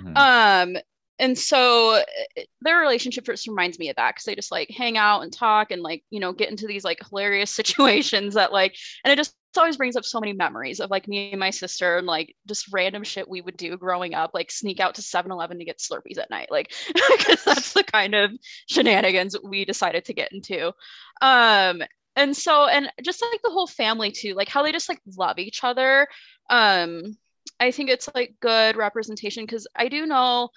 Mhm. 0.00 0.16
Um, 0.16 0.82
and 1.18 1.38
so 1.38 1.96
uh, 1.96 2.42
their 2.62 2.80
relationship 2.80 3.24
just 3.24 3.46
reminds 3.46 3.78
me 3.78 3.88
of 3.90 3.96
that 3.96 4.14
because 4.14 4.24
they 4.24 4.34
just 4.34 4.50
like 4.50 4.70
hang 4.70 4.96
out 4.96 5.20
and 5.20 5.32
talk 5.32 5.70
and 5.70 5.82
like 5.82 6.02
you 6.10 6.18
know 6.18 6.32
get 6.32 6.50
into 6.50 6.66
these 6.66 6.84
like 6.84 6.98
hilarious 7.08 7.50
situations 7.54 8.34
that 8.34 8.52
like 8.52 8.76
and 9.04 9.12
it 9.12 9.16
just 9.16 9.36
always 9.56 9.76
brings 9.76 9.96
up 9.96 10.04
so 10.04 10.18
many 10.18 10.32
memories 10.32 10.80
of 10.80 10.90
like 10.90 11.06
me 11.06 11.30
and 11.30 11.38
my 11.38 11.50
sister 11.50 11.98
and 11.98 12.06
like 12.06 12.34
just 12.48 12.72
random 12.72 13.04
shit 13.04 13.28
we 13.28 13.42
would 13.42 13.56
do 13.56 13.76
growing 13.76 14.14
up 14.14 14.30
like 14.32 14.50
sneak 14.50 14.80
out 14.80 14.94
to 14.94 15.02
7-eleven 15.02 15.58
to 15.58 15.64
get 15.64 15.78
slurpees 15.78 16.18
at 16.18 16.30
night 16.30 16.50
like 16.50 16.72
because 17.18 17.44
that's 17.44 17.74
the 17.74 17.84
kind 17.84 18.14
of 18.14 18.30
shenanigans 18.66 19.36
we 19.44 19.64
decided 19.66 20.06
to 20.06 20.14
get 20.14 20.32
into 20.32 20.72
um 21.20 21.82
and 22.16 22.36
so 22.36 22.66
and 22.66 22.90
just 23.02 23.22
like 23.22 23.40
the 23.42 23.50
whole 23.50 23.66
family 23.66 24.10
too 24.10 24.34
like 24.34 24.48
how 24.48 24.62
they 24.62 24.72
just 24.72 24.88
like 24.88 25.00
love 25.16 25.38
each 25.38 25.64
other 25.64 26.06
um 26.50 27.16
i 27.60 27.70
think 27.70 27.88
it's 27.88 28.08
like 28.14 28.34
good 28.40 28.76
representation 28.76 29.44
because 29.44 29.66
i 29.76 29.88
do 29.88 30.06
know 30.06 30.48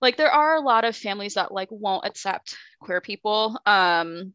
like 0.00 0.16
there 0.16 0.30
are 0.30 0.56
a 0.56 0.60
lot 0.60 0.84
of 0.84 0.96
families 0.96 1.34
that 1.34 1.52
like 1.52 1.68
won't 1.70 2.06
accept 2.06 2.56
queer 2.80 3.00
people 3.00 3.58
um 3.66 4.32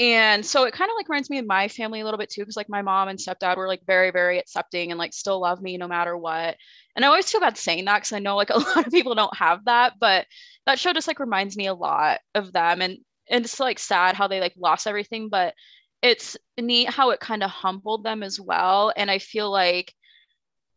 and 0.00 0.46
so 0.46 0.62
it 0.64 0.72
kind 0.72 0.90
of 0.90 0.96
like 0.96 1.08
reminds 1.08 1.28
me 1.28 1.38
of 1.38 1.46
my 1.46 1.66
family 1.66 2.00
a 2.00 2.04
little 2.04 2.18
bit 2.18 2.30
too 2.30 2.42
because 2.42 2.56
like 2.56 2.68
my 2.68 2.82
mom 2.82 3.08
and 3.08 3.18
stepdad 3.18 3.56
were 3.56 3.66
like 3.66 3.82
very 3.86 4.10
very 4.10 4.38
accepting 4.38 4.90
and 4.90 4.98
like 4.98 5.12
still 5.12 5.40
love 5.40 5.60
me 5.60 5.76
no 5.76 5.88
matter 5.88 6.16
what 6.16 6.56
and 6.94 7.04
i 7.04 7.08
always 7.08 7.30
feel 7.30 7.40
bad 7.40 7.56
saying 7.56 7.84
that 7.84 7.98
because 7.98 8.12
i 8.12 8.18
know 8.18 8.36
like 8.36 8.50
a 8.54 8.58
lot 8.58 8.86
of 8.86 8.92
people 8.92 9.14
don't 9.14 9.36
have 9.36 9.64
that 9.64 9.94
but 9.98 10.26
that 10.66 10.78
show 10.78 10.92
just 10.92 11.08
like 11.08 11.18
reminds 11.18 11.56
me 11.56 11.66
a 11.66 11.74
lot 11.74 12.20
of 12.34 12.52
them 12.52 12.80
and 12.80 12.98
and 13.30 13.44
it's 13.44 13.60
like 13.60 13.78
sad 13.78 14.14
how 14.14 14.28
they 14.28 14.40
like 14.40 14.54
lost 14.56 14.86
everything 14.86 15.28
but 15.28 15.54
it's 16.02 16.36
neat 16.58 16.88
how 16.88 17.10
it 17.10 17.20
kind 17.20 17.42
of 17.42 17.50
humbled 17.50 18.04
them 18.04 18.22
as 18.22 18.40
well 18.40 18.92
and 18.96 19.10
i 19.10 19.18
feel 19.18 19.50
like 19.50 19.94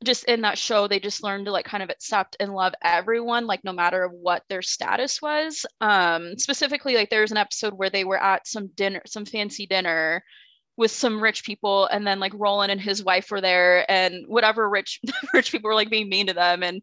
just 0.04 0.24
in 0.26 0.42
that 0.42 0.58
show 0.58 0.88
they 0.88 1.00
just 1.00 1.24
learned 1.24 1.46
to 1.46 1.52
like 1.52 1.66
kind 1.66 1.84
of 1.84 1.90
accept 1.90 2.36
and 2.40 2.54
love 2.54 2.74
everyone 2.84 3.46
like 3.46 3.64
no 3.64 3.72
matter 3.72 4.08
what 4.08 4.44
their 4.50 4.62
status 4.62 5.22
was. 5.22 5.66
Um 5.80 6.38
specifically 6.38 6.96
like 6.96 7.10
there's 7.10 7.32
an 7.32 7.38
episode 7.38 7.74
where 7.74 7.90
they 7.90 8.04
were 8.04 8.22
at 8.22 8.48
some 8.48 8.68
dinner 8.76 9.02
some 9.06 9.26
fancy 9.26 9.66
dinner 9.66 10.24
with 10.78 10.92
some 10.92 11.22
rich 11.22 11.44
people 11.44 11.86
and 11.88 12.06
then 12.08 12.20
like 12.20 12.34
Roland 12.36 12.72
and 12.72 12.82
his 12.82 13.04
wife 13.04 13.30
were 13.30 13.42
there 13.42 13.90
and 13.92 14.26
whatever 14.28 14.70
rich 14.70 15.00
rich 15.34 15.52
people 15.52 15.70
were 15.70 15.76
like 15.76 15.90
being 15.90 16.10
mean 16.10 16.28
to 16.28 16.34
them 16.34 16.64
and 16.64 16.82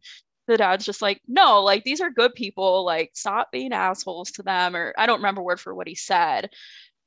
the 0.49 0.57
dad's 0.57 0.84
just 0.86 1.03
like 1.03 1.20
no 1.28 1.62
like 1.62 1.84
these 1.84 2.01
are 2.01 2.11
good 2.11 2.34
people 2.34 2.84
like 2.84 3.11
stop 3.14 3.53
being 3.53 3.72
assholes 3.72 4.32
to 4.32 4.42
them 4.42 4.74
or 4.74 4.94
I 4.99 5.07
don't 5.07 5.18
remember 5.18 5.42
word 5.42 5.61
for 5.61 5.74
what 5.74 5.86
he 5.86 5.94
said. 5.94 6.51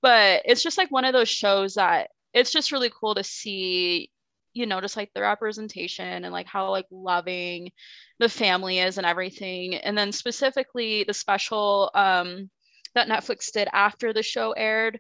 But 0.02 0.44
it's 0.46 0.64
just 0.64 0.78
like 0.78 0.92
one 0.92 1.06
of 1.06 1.14
those 1.14 1.30
shows 1.30 1.76
that 1.76 2.10
it's 2.34 2.52
just 2.52 2.72
really 2.72 2.92
cool 2.98 3.16
to 3.16 3.24
see 3.24 4.12
you 4.54 4.66
know 4.66 4.80
just 4.80 4.98
like 4.98 5.12
the 5.16 5.22
representation 5.22 6.24
and 6.24 6.32
like 6.32 6.48
how 6.48 6.70
like 6.70 6.86
loving 6.92 7.72
the 8.20 8.30
family 8.30 8.80
is 8.80 8.98
and 8.98 9.08
everything. 9.08 9.76
And 9.76 9.98
then 9.98 10.12
specifically 10.12 11.04
the 11.04 11.14
special 11.14 11.92
um 11.96 12.50
that 12.94 13.08
netflix 13.08 13.52
did 13.52 13.70
after 13.74 14.14
the 14.14 14.24
show 14.24 14.52
aired 14.52 15.00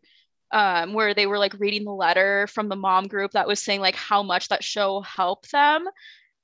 um 0.52 0.94
where 0.94 1.14
they 1.14 1.28
were 1.28 1.38
like 1.38 1.60
reading 1.60 1.84
the 1.84 1.92
letter 1.92 2.48
from 2.48 2.70
the 2.70 2.76
mom 2.76 3.08
group 3.08 3.32
that 3.32 3.48
was 3.48 3.62
saying 3.62 3.82
like 3.82 3.96
how 3.96 4.24
much 4.24 4.48
that 4.48 4.64
show 4.64 5.02
helped 5.02 5.52
them 5.52 5.88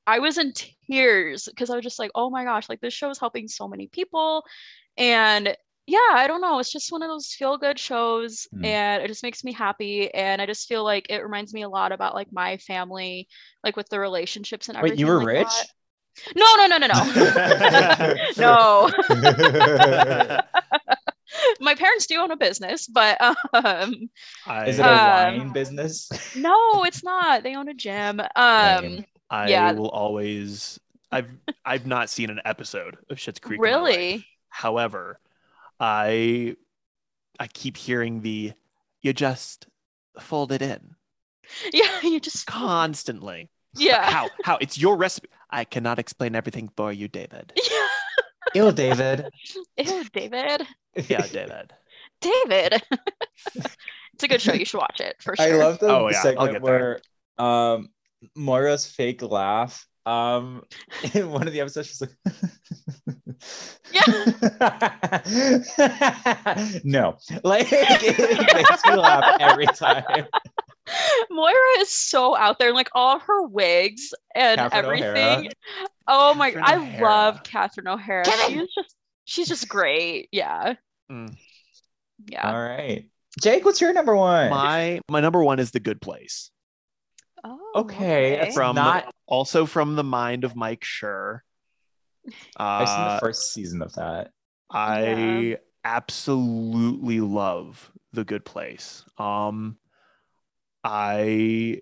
i 0.08 0.18
was 0.20 0.38
in 0.39 0.51
tears 0.89 1.45
because 1.47 1.70
i 1.70 1.76
was 1.76 1.84
just 1.84 1.99
like 1.99 2.10
oh 2.16 2.30
my 2.30 2.43
gosh 2.43 2.68
like 2.70 2.82
this 2.82 2.93
show 2.93 3.10
is 3.12 3.20
helping 3.20 3.47
so 3.47 3.68
many 3.68 3.88
people 3.88 4.43
and 4.97 5.55
yeah, 5.89 5.99
I 6.12 6.28
don't 6.28 6.41
know. 6.41 6.60
It's 6.60 6.70
just 6.70 6.91
one 6.91 7.01
of 7.01 7.08
those 7.08 7.28
feel 7.28 7.58
good 7.58 7.80
shows 7.80 8.45
Mm. 8.53 8.66
and 8.66 9.01
it 9.03 9.08
just 9.08 9.24
makes 9.24 9.45
me 9.45 9.53
happy. 9.53 10.14
And 10.14 10.41
I 10.41 10.45
just 10.45 10.68
feel 10.68 10.84
like 10.84 11.10
it 11.10 11.24
reminds 11.24 11.53
me 11.53 11.62
a 11.62 11.70
lot 11.70 11.93
about 11.93 12.14
like 12.14 12.28
my 12.30 12.58
family, 12.58 13.30
like 13.64 13.78
with 13.78 13.88
the 13.88 13.97
relationships 13.97 14.68
and 14.68 14.78
everything. 14.78 14.97
Wait, 14.97 14.99
you 14.99 15.08
were 15.08 15.20
like 15.20 15.28
rich? 15.28 15.47
that. 15.47 15.68
No, 16.36 16.55
no, 16.58 16.68
no, 16.68 16.78
no, 16.78 16.88
no. 16.88 17.05
no. 18.38 18.91
my 21.62 21.74
parents 21.76 22.05
do 22.08 22.20
own 22.20 22.32
a 22.32 22.36
business, 22.38 22.86
but 22.88 23.16
um 23.22 24.10
I, 24.45 24.66
Is 24.68 24.80
it 24.80 24.86
a 24.86 24.89
Um, 24.89 25.08
wine 25.08 25.53
business? 25.53 26.10
no, 26.36 26.84
it's 26.84 27.01
not. 27.01 27.43
They 27.43 27.55
own 27.55 27.70
a 27.70 27.74
gym. 27.74 28.20
Um. 28.36 29.05
I 29.30 29.50
yeah. 29.50 29.72
will 29.74 29.90
always. 29.90 30.80
I've 31.12 31.30
I've 31.66 31.86
not 31.88 32.10
seen 32.10 32.30
an 32.30 32.42
episode 32.46 32.98
of 33.10 33.18
Schitt's 33.18 33.40
Creek. 33.40 33.60
in 33.64 33.72
my 33.72 33.78
life. 33.78 33.86
really? 33.88 34.26
However, 34.50 35.20
I 35.80 36.56
I 37.40 37.48
keep 37.48 37.78
hearing 37.78 38.22
the 38.22 38.54
you 39.02 39.14
just 39.14 39.68
fold 40.20 40.52
it 40.52 40.62
in 40.62 40.96
Yeah, 41.74 42.02
you 42.02 42.20
just 42.20 42.46
constantly. 42.48 43.50
yeah. 43.76 44.10
How 44.10 44.30
how 44.44 44.58
it's 44.58 44.78
your 44.78 44.98
recipe. 44.98 45.30
I 45.50 45.64
cannot 45.64 45.98
explain 46.00 46.36
everything 46.36 46.70
for 46.76 46.92
you, 46.92 47.08
David. 47.08 47.54
Yeah. 47.70 48.64
Ew, 48.66 48.72
David. 48.72 49.28
Ew, 49.78 50.04
David. 50.14 50.66
Yeah, 51.10 51.28
David. 51.28 51.74
David. 52.22 52.82
it's 53.56 54.24
a 54.24 54.28
good 54.28 54.42
show. 54.42 54.54
You 54.54 54.64
should 54.66 54.80
watch 54.80 55.00
it 55.02 55.18
for 55.22 55.36
sure. 55.36 55.46
I 55.46 55.52
love 55.52 55.80
the 55.80 55.88
Oh, 55.88 56.10
yeah, 56.10 56.18
I'll 56.18 56.24
segment 56.24 56.62
where 56.64 57.02
um 57.38 57.90
Moira's 58.36 58.86
fake 58.86 59.22
laugh. 59.22 59.86
Um 60.05 60.63
in 61.13 61.30
one 61.32 61.47
of 61.47 61.53
the 61.53 61.59
episodes 61.61 61.88
she's 61.89 62.01
like 62.01 62.11
no. 66.84 67.18
Like 67.43 67.68
it 67.72 68.55
makes 68.55 68.86
me 68.86 68.95
laugh 68.95 69.38
every 69.39 69.65
time. 69.68 70.03
Moira 71.30 71.80
is 71.80 71.89
so 71.89 72.36
out 72.38 72.59
there, 72.59 72.74
like 72.74 72.89
all 72.93 73.20
her 73.20 73.43
wigs 73.47 74.13
and 74.36 74.57
Catherine 74.59 75.03
everything. 75.03 75.39
O'Hara. 75.39 75.49
Oh 76.07 76.34
my! 76.36 76.51
Catherine 76.51 76.65
I 76.65 76.76
O'Hara. 76.76 77.03
love 77.09 77.43
Catherine 77.43 77.88
O'Hara. 77.88 78.24
Kevin! 78.26 78.59
She's 78.59 78.74
just 78.74 78.95
she's 79.26 79.47
just 79.49 79.68
great. 79.68 80.30
Yeah, 80.32 80.76
Mm. 81.11 81.36
yeah. 82.28 82.49
All 82.49 82.61
right. 82.61 83.09
Jake, 83.41 83.65
what's 83.65 83.82
your 83.82 83.91
number 83.93 84.15
one? 84.15 84.49
My 84.49 85.01
my 85.11 85.20
number 85.20 85.43
one 85.43 85.59
is 85.59 85.72
the 85.72 85.80
Good 85.82 86.01
Place. 86.01 86.49
Oh, 87.44 87.72
Okay, 87.76 88.38
that's 88.38 88.56
From 88.56 88.76
not 88.76 89.14
also 89.28 89.66
from 89.66 89.96
the 89.96 90.04
mind 90.04 90.44
of 90.44 90.56
Mike 90.56 90.82
Schur. 90.82 91.40
I've 92.58 92.90
seen 92.90 93.04
the 93.04 93.10
Uh, 93.12 93.20
first 93.20 93.54
season 93.54 93.82
of 93.82 93.94
that. 93.94 94.32
I 94.70 95.02
Yeah. 95.02 95.56
absolutely 95.84 97.22
love 97.22 97.92
The 98.14 98.24
Good 98.26 98.46
Place. 98.46 99.06
Um, 99.18 99.78
I 100.84 101.82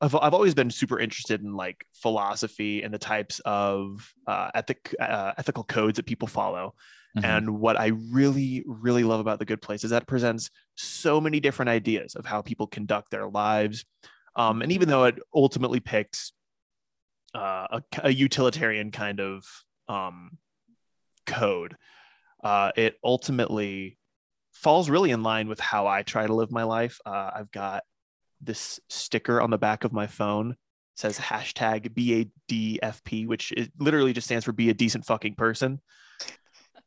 I've, 0.00 0.14
I've 0.14 0.34
always 0.34 0.54
been 0.54 0.70
super 0.70 0.98
interested 1.00 1.42
in 1.42 1.54
like 1.54 1.86
philosophy 1.94 2.82
and 2.82 2.92
the 2.92 2.98
types 2.98 3.40
of 3.44 4.12
uh, 4.26 4.50
ethic 4.54 4.94
uh, 5.00 5.32
ethical 5.38 5.64
codes 5.64 5.96
that 5.96 6.06
people 6.06 6.28
follow. 6.28 6.74
Mhm. 7.16 7.24
And 7.24 7.58
what 7.58 7.78
I 7.80 7.88
really, 8.10 8.62
really 8.66 9.04
love 9.04 9.20
about 9.20 9.38
The 9.38 9.46
Good 9.46 9.62
Place 9.62 9.84
is 9.84 9.90
that 9.90 10.02
it 10.02 10.08
presents 10.08 10.50
so 10.74 11.18
many 11.18 11.40
different 11.40 11.70
ideas 11.70 12.14
of 12.14 12.26
how 12.26 12.42
people 12.42 12.66
conduct 12.66 13.10
their 13.10 13.26
lives. 13.26 13.86
Um, 14.36 14.62
and 14.62 14.70
even 14.72 14.88
though 14.88 15.04
it 15.04 15.18
ultimately 15.34 15.80
picks 15.80 16.32
uh, 17.34 17.66
a, 17.70 17.82
a 18.04 18.10
utilitarian 18.12 18.90
kind 18.90 19.20
of 19.20 19.44
um, 19.88 20.38
code, 21.26 21.76
uh, 22.44 22.72
it 22.76 22.96
ultimately 23.02 23.98
falls 24.52 24.88
really 24.88 25.10
in 25.10 25.22
line 25.22 25.48
with 25.48 25.60
how 25.60 25.86
I 25.86 26.02
try 26.02 26.26
to 26.26 26.34
live 26.34 26.52
my 26.52 26.64
life. 26.64 27.00
Uh, 27.04 27.30
I've 27.34 27.50
got 27.50 27.82
this 28.40 28.78
sticker 28.88 29.40
on 29.40 29.50
the 29.50 29.58
back 29.58 29.84
of 29.84 29.92
my 29.92 30.06
phone 30.06 30.56
says 30.96 31.18
hashtag 31.18 31.90
BADFP, 32.50 33.26
which 33.26 33.52
is 33.52 33.68
literally 33.78 34.12
just 34.12 34.26
stands 34.26 34.44
for 34.44 34.52
be 34.52 34.70
a 34.70 34.74
decent 34.74 35.04
fucking 35.04 35.34
person. 35.34 35.80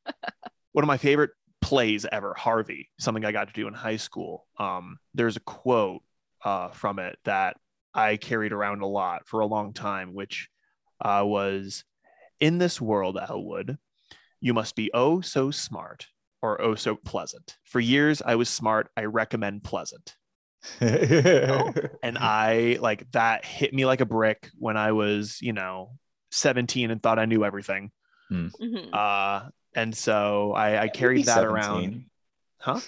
One 0.71 0.83
of 0.83 0.87
my 0.87 0.97
favorite 0.97 1.31
plays 1.61 2.05
ever, 2.11 2.33
Harvey, 2.33 2.89
something 2.99 3.23
I 3.23 3.31
got 3.31 3.47
to 3.47 3.53
do 3.53 3.67
in 3.67 3.73
high 3.73 3.97
school. 3.97 4.47
Um, 4.57 4.97
there's 5.13 5.37
a 5.37 5.41
quote 5.41 6.01
uh, 6.43 6.69
from 6.69 6.99
it 6.99 7.17
that 7.25 7.57
I 7.93 8.17
carried 8.17 8.51
around 8.51 8.81
a 8.81 8.87
lot 8.87 9.27
for 9.27 9.39
a 9.39 9.47
long 9.47 9.73
time, 9.73 10.13
which 10.13 10.49
uh, 11.01 11.23
was 11.25 11.83
In 12.39 12.57
this 12.57 12.79
world, 12.79 13.17
Elwood, 13.17 13.77
you 14.39 14.53
must 14.53 14.75
be 14.75 14.91
oh 14.93 15.21
so 15.21 15.51
smart 15.51 16.07
or 16.41 16.61
oh 16.61 16.75
so 16.75 16.95
pleasant. 16.95 17.57
For 17.63 17.79
years, 17.79 18.21
I 18.21 18.35
was 18.35 18.49
smart. 18.49 18.89
I 18.95 19.05
recommend 19.05 19.63
pleasant 19.63 20.15
and 20.81 22.17
I 22.17 22.77
like 22.81 23.09
that 23.11 23.45
hit 23.45 23.73
me 23.73 23.85
like 23.85 24.01
a 24.01 24.05
brick 24.05 24.49
when 24.57 24.77
I 24.77 24.91
was, 24.91 25.41
you 25.41 25.53
know, 25.53 25.91
17 26.31 26.91
and 26.91 27.01
thought 27.01 27.19
I 27.19 27.25
knew 27.25 27.45
everything. 27.45 27.91
Mhm. 28.31 28.93
Uh, 28.93 29.49
and 29.73 29.95
so 29.95 30.53
I, 30.53 30.67
I 30.67 30.71
Can't 30.71 30.83
we 30.83 30.89
be 30.89 30.99
carried 30.99 31.25
that 31.27 31.45
around. 31.45 32.05
Huh? 32.59 32.79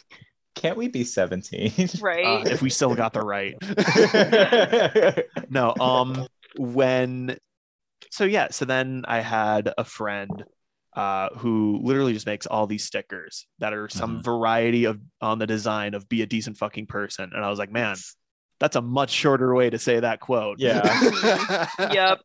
Can't 0.62 0.78
we 0.78 0.88
be 0.90 1.04
17? 1.04 1.90
Right. 2.02 2.26
Uh, 2.26 2.44
if 2.50 2.62
we 2.62 2.70
still 2.70 2.94
got 2.94 3.14
the 3.14 3.22
right. 3.22 3.56
No, 5.50 5.74
um, 5.80 6.28
when, 6.56 7.38
so 8.12 8.26
yeah, 8.26 8.50
so 8.52 8.66
then 8.66 9.04
I 9.08 9.22
had 9.22 9.74
a 9.78 9.84
friend 9.84 10.46
uh, 10.96 11.30
who 11.38 11.80
literally 11.82 12.14
just 12.14 12.26
makes 12.26 12.46
all 12.46 12.68
these 12.68 12.84
stickers 12.86 13.48
that 13.60 13.74
are 13.74 13.90
some 13.90 14.20
Mhm. 14.20 14.24
variety 14.24 14.86
of 14.86 15.00
on 15.20 15.40
the 15.40 15.48
design 15.48 15.94
of 15.96 16.08
be 16.08 16.22
a 16.22 16.26
decent 16.28 16.58
fucking 16.58 16.86
person. 16.88 17.32
And 17.34 17.44
I 17.44 17.50
was 17.50 17.58
like, 17.60 17.72
man, 17.72 17.96
that's 18.60 18.76
a 18.76 18.82
much 18.82 19.10
shorter 19.10 19.56
way 19.56 19.70
to 19.70 19.80
say 19.80 20.00
that 20.02 20.20
quote. 20.20 20.60
Yeah. 20.60 21.68
yep. 21.92 22.20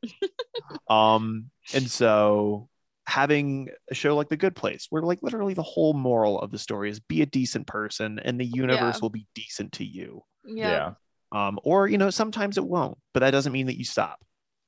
um 0.90 1.50
and 1.72 1.90
so 1.90 2.68
having 3.06 3.68
a 3.90 3.94
show 3.94 4.16
like 4.16 4.28
the 4.28 4.36
good 4.36 4.56
place 4.56 4.86
where 4.90 5.02
like 5.02 5.22
literally 5.22 5.54
the 5.54 5.62
whole 5.62 5.94
moral 5.94 6.40
of 6.40 6.50
the 6.50 6.58
story 6.58 6.90
is 6.90 6.98
be 7.00 7.22
a 7.22 7.26
decent 7.26 7.66
person 7.66 8.18
and 8.18 8.40
the 8.40 8.44
universe 8.44 8.96
Yeah. 8.96 9.00
will 9.00 9.10
be 9.10 9.26
decent 9.34 9.72
to 9.72 9.84
you 9.84 10.22
Yeah. 10.44 10.92
yeah. 11.32 11.46
um 11.48 11.58
or 11.62 11.86
you 11.88 11.98
know 11.98 12.10
sometimes 12.10 12.58
it 12.58 12.64
won't 12.64 12.98
but 13.14 13.20
that 13.20 13.30
doesn't 13.30 13.52
mean 13.52 13.66
that 13.66 13.78
you 13.78 13.84
stop 13.84 14.18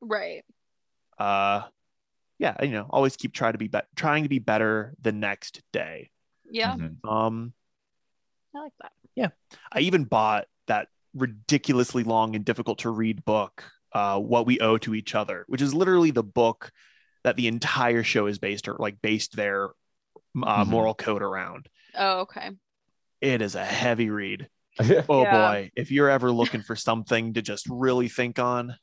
Right. 0.00 0.44
uh 1.18 1.62
yeah 2.38 2.62
you 2.62 2.70
know 2.70 2.86
always 2.90 3.16
keep 3.16 3.32
trying 3.32 3.52
to 3.52 3.58
be, 3.58 3.66
be- 3.68 3.80
trying 3.96 4.22
to 4.22 4.28
be 4.28 4.38
better 4.38 4.94
the 5.00 5.12
next 5.12 5.60
day 5.72 6.10
Yeah. 6.50 6.76
Mhm. 6.76 6.96
um 7.08 7.52
I 8.54 8.60
like 8.60 8.72
that. 8.80 8.92
Yeah. 9.14 9.28
I 9.70 9.80
even 9.80 10.04
bought 10.04 10.46
that 10.68 10.88
ridiculously 11.14 12.02
long 12.02 12.34
and 12.34 12.44
difficult 12.44 12.78
to 12.80 12.90
read 12.90 13.24
book 13.24 13.64
uh 13.92 14.18
what 14.20 14.46
we 14.46 14.60
owe 14.60 14.78
to 14.78 14.94
each 14.94 15.14
other 15.16 15.44
which 15.48 15.60
is 15.62 15.74
literally 15.74 16.10
the 16.12 16.22
book 16.22 16.70
that 17.24 17.36
the 17.36 17.48
entire 17.48 18.02
show 18.02 18.26
is 18.26 18.38
based 18.38 18.68
or 18.68 18.76
like 18.78 19.00
based 19.02 19.34
their 19.36 19.70
uh, 20.42 20.64
Mhm. 20.64 20.68
moral 20.68 20.94
code 20.94 21.22
around. 21.22 21.68
Oh, 21.94 22.20
okay. 22.20 22.50
it 23.20 23.42
is 23.42 23.54
a 23.56 23.64
heavy 23.64 24.10
read. 24.10 24.48
Oh 25.08 25.22
Yeah. 25.22 25.32
boy. 25.52 25.70
If 25.74 25.90
you're 25.90 26.08
ever 26.10 26.30
looking 26.30 26.62
for 26.62 26.76
something 26.76 27.34
to 27.34 27.42
just 27.42 27.66
really 27.68 28.08
think 28.08 28.38
on 28.38 28.76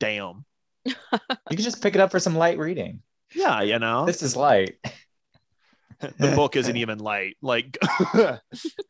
damn. 0.00 0.44
You 0.86 0.94
can 1.50 1.58
just 1.58 1.82
pick 1.82 1.94
it 1.94 2.00
up 2.00 2.10
for 2.10 2.18
some 2.20 2.36
light 2.36 2.58
reading. 2.58 3.02
yeah 3.34 3.60
you 3.62 3.78
know? 3.78 4.06
This 4.06 4.22
is 4.22 4.36
light. 4.36 4.76
the 6.00 6.32
book 6.34 6.56
isn't 6.56 6.76
even 6.76 6.98
light. 6.98 7.36
Like 7.42 7.76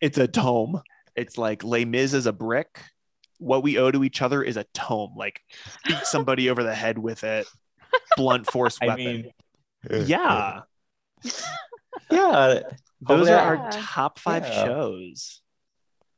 it's 0.01 0.19
a 0.19 0.29
tome. 0.29 0.81
It's 1.17 1.39
like 1.39 1.65
Les 1.65 1.85
Mis 1.85 2.13
is 2.15 2.27
a 2.27 2.33
brick. 2.33 2.81
What 3.39 3.63
we 3.63 3.79
owe 3.79 3.91
to 3.91 4.05
each 4.05 4.23
other 4.23 4.43
is 4.43 4.57
a 4.57 4.65
tome. 4.75 5.15
Like 5.17 5.41
beat 5.87 6.05
somebody 6.05 6.51
over 6.51 6.63
the 6.63 6.75
head 6.75 6.99
with 6.99 7.25
it 7.25 7.47
blunt 8.17 8.51
force 8.51 8.79
I 8.83 8.87
weapon 8.89 9.05
mean, 9.05 9.31
yeah 10.07 10.61
yeah. 12.11 12.61
those 13.01 13.29
Hopefully 13.29 13.31
are 13.33 13.57
that- 13.57 13.61
our 13.65 13.71
top 13.73 14.19
five 14.19 14.45
Yeah. 14.45 14.65
shows 14.65 15.41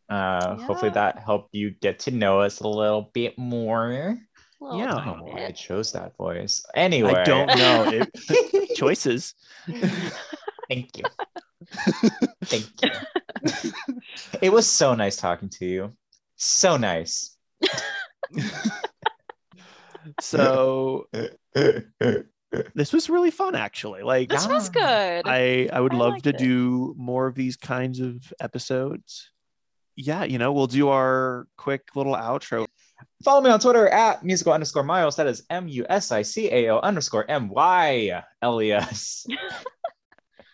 Uh, 0.08 0.56
Hopefully 0.58 0.92
that 0.92 1.18
helped 1.18 1.52
you 1.52 1.70
get 1.70 1.98
to 2.00 2.10
know 2.12 2.38
us 2.40 2.60
a 2.60 2.68
little 2.68 3.10
bit 3.12 3.36
more. 3.36 4.16
Little 4.60 4.78
Yeah. 4.78 4.94
I 4.94 5.04
don't 5.04 5.18
know 5.18 5.24
why 5.24 5.46
I 5.46 5.50
chose 5.50 5.90
that 5.92 6.16
voice. 6.16 6.64
Anyway, 6.76 7.12
i 7.12 7.24
don't 7.24 7.48
know 7.48 7.90
it, 7.92 8.76
choices 8.76 9.34
Thank 10.68 10.96
you. 10.98 11.04
Thank 12.44 12.66
you. 12.82 13.72
it 14.40 14.52
was 14.52 14.66
so 14.68 14.94
nice 14.94 15.16
talking 15.16 15.48
to 15.58 15.66
you. 15.66 15.92
So 16.36 16.76
nice. 16.76 17.36
So 20.20 21.06
this 22.74 22.92
was 22.92 23.10
really 23.10 23.30
fun, 23.30 23.54
actually. 23.54 24.02
Like 24.02 24.28
This 24.28 24.46
was 24.46 24.68
ah. 24.68 24.72
good. 24.72 25.22
I 25.26 25.68
I 25.72 25.80
would 25.80 25.94
I 25.94 25.96
love 25.96 26.22
to 26.22 26.30
it. 26.30 26.38
do 26.38 26.94
more 26.96 27.26
of 27.26 27.34
these 27.34 27.56
kinds 27.56 28.00
of 28.00 28.32
episodes. 28.40 29.30
Yeah, 29.96 30.24
you 30.24 30.38
know, 30.38 30.52
we'll 30.52 30.66
do 30.66 30.88
our 30.88 31.48
quick 31.56 31.88
little 31.94 32.14
outro. 32.14 32.66
Follow 33.24 33.40
me 33.40 33.50
on 33.50 33.60
Twitter 33.60 33.88
at 33.88 34.24
musical 34.24 34.52
underscore 34.52 34.82
Myles. 34.82 35.16
That 35.16 35.26
is 35.26 35.42
M 35.50 35.68
U 35.68 35.86
S 35.88 36.12
I 36.12 36.22
C 36.22 36.50
A 36.52 36.68
O 36.70 36.78
underscore 36.80 37.24
M 37.30 37.48
Y 37.48 38.22
L 38.42 38.62
E 38.62 38.72
S. 38.72 39.26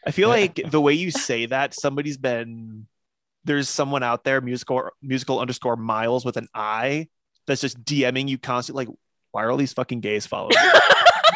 I 0.06 0.10
feel 0.10 0.28
like 0.28 0.60
the 0.68 0.80
way 0.80 0.94
you 0.94 1.10
say 1.10 1.46
that, 1.46 1.74
somebody's 1.74 2.16
been 2.16 2.86
there's 3.44 3.68
someone 3.68 4.02
out 4.02 4.24
there, 4.24 4.40
musical 4.40 4.90
musical 5.02 5.40
underscore 5.40 5.76
miles 5.76 6.24
with 6.24 6.36
an 6.36 6.48
I 6.54 7.08
that's 7.46 7.60
just 7.60 7.82
DMing 7.84 8.28
you 8.28 8.38
constantly 8.38 8.86
like, 8.86 8.96
why 9.32 9.42
are 9.44 9.50
all 9.50 9.56
these 9.56 9.72
fucking 9.72 10.00
gays 10.00 10.26
following? 10.26 10.50
me?" 10.56 10.70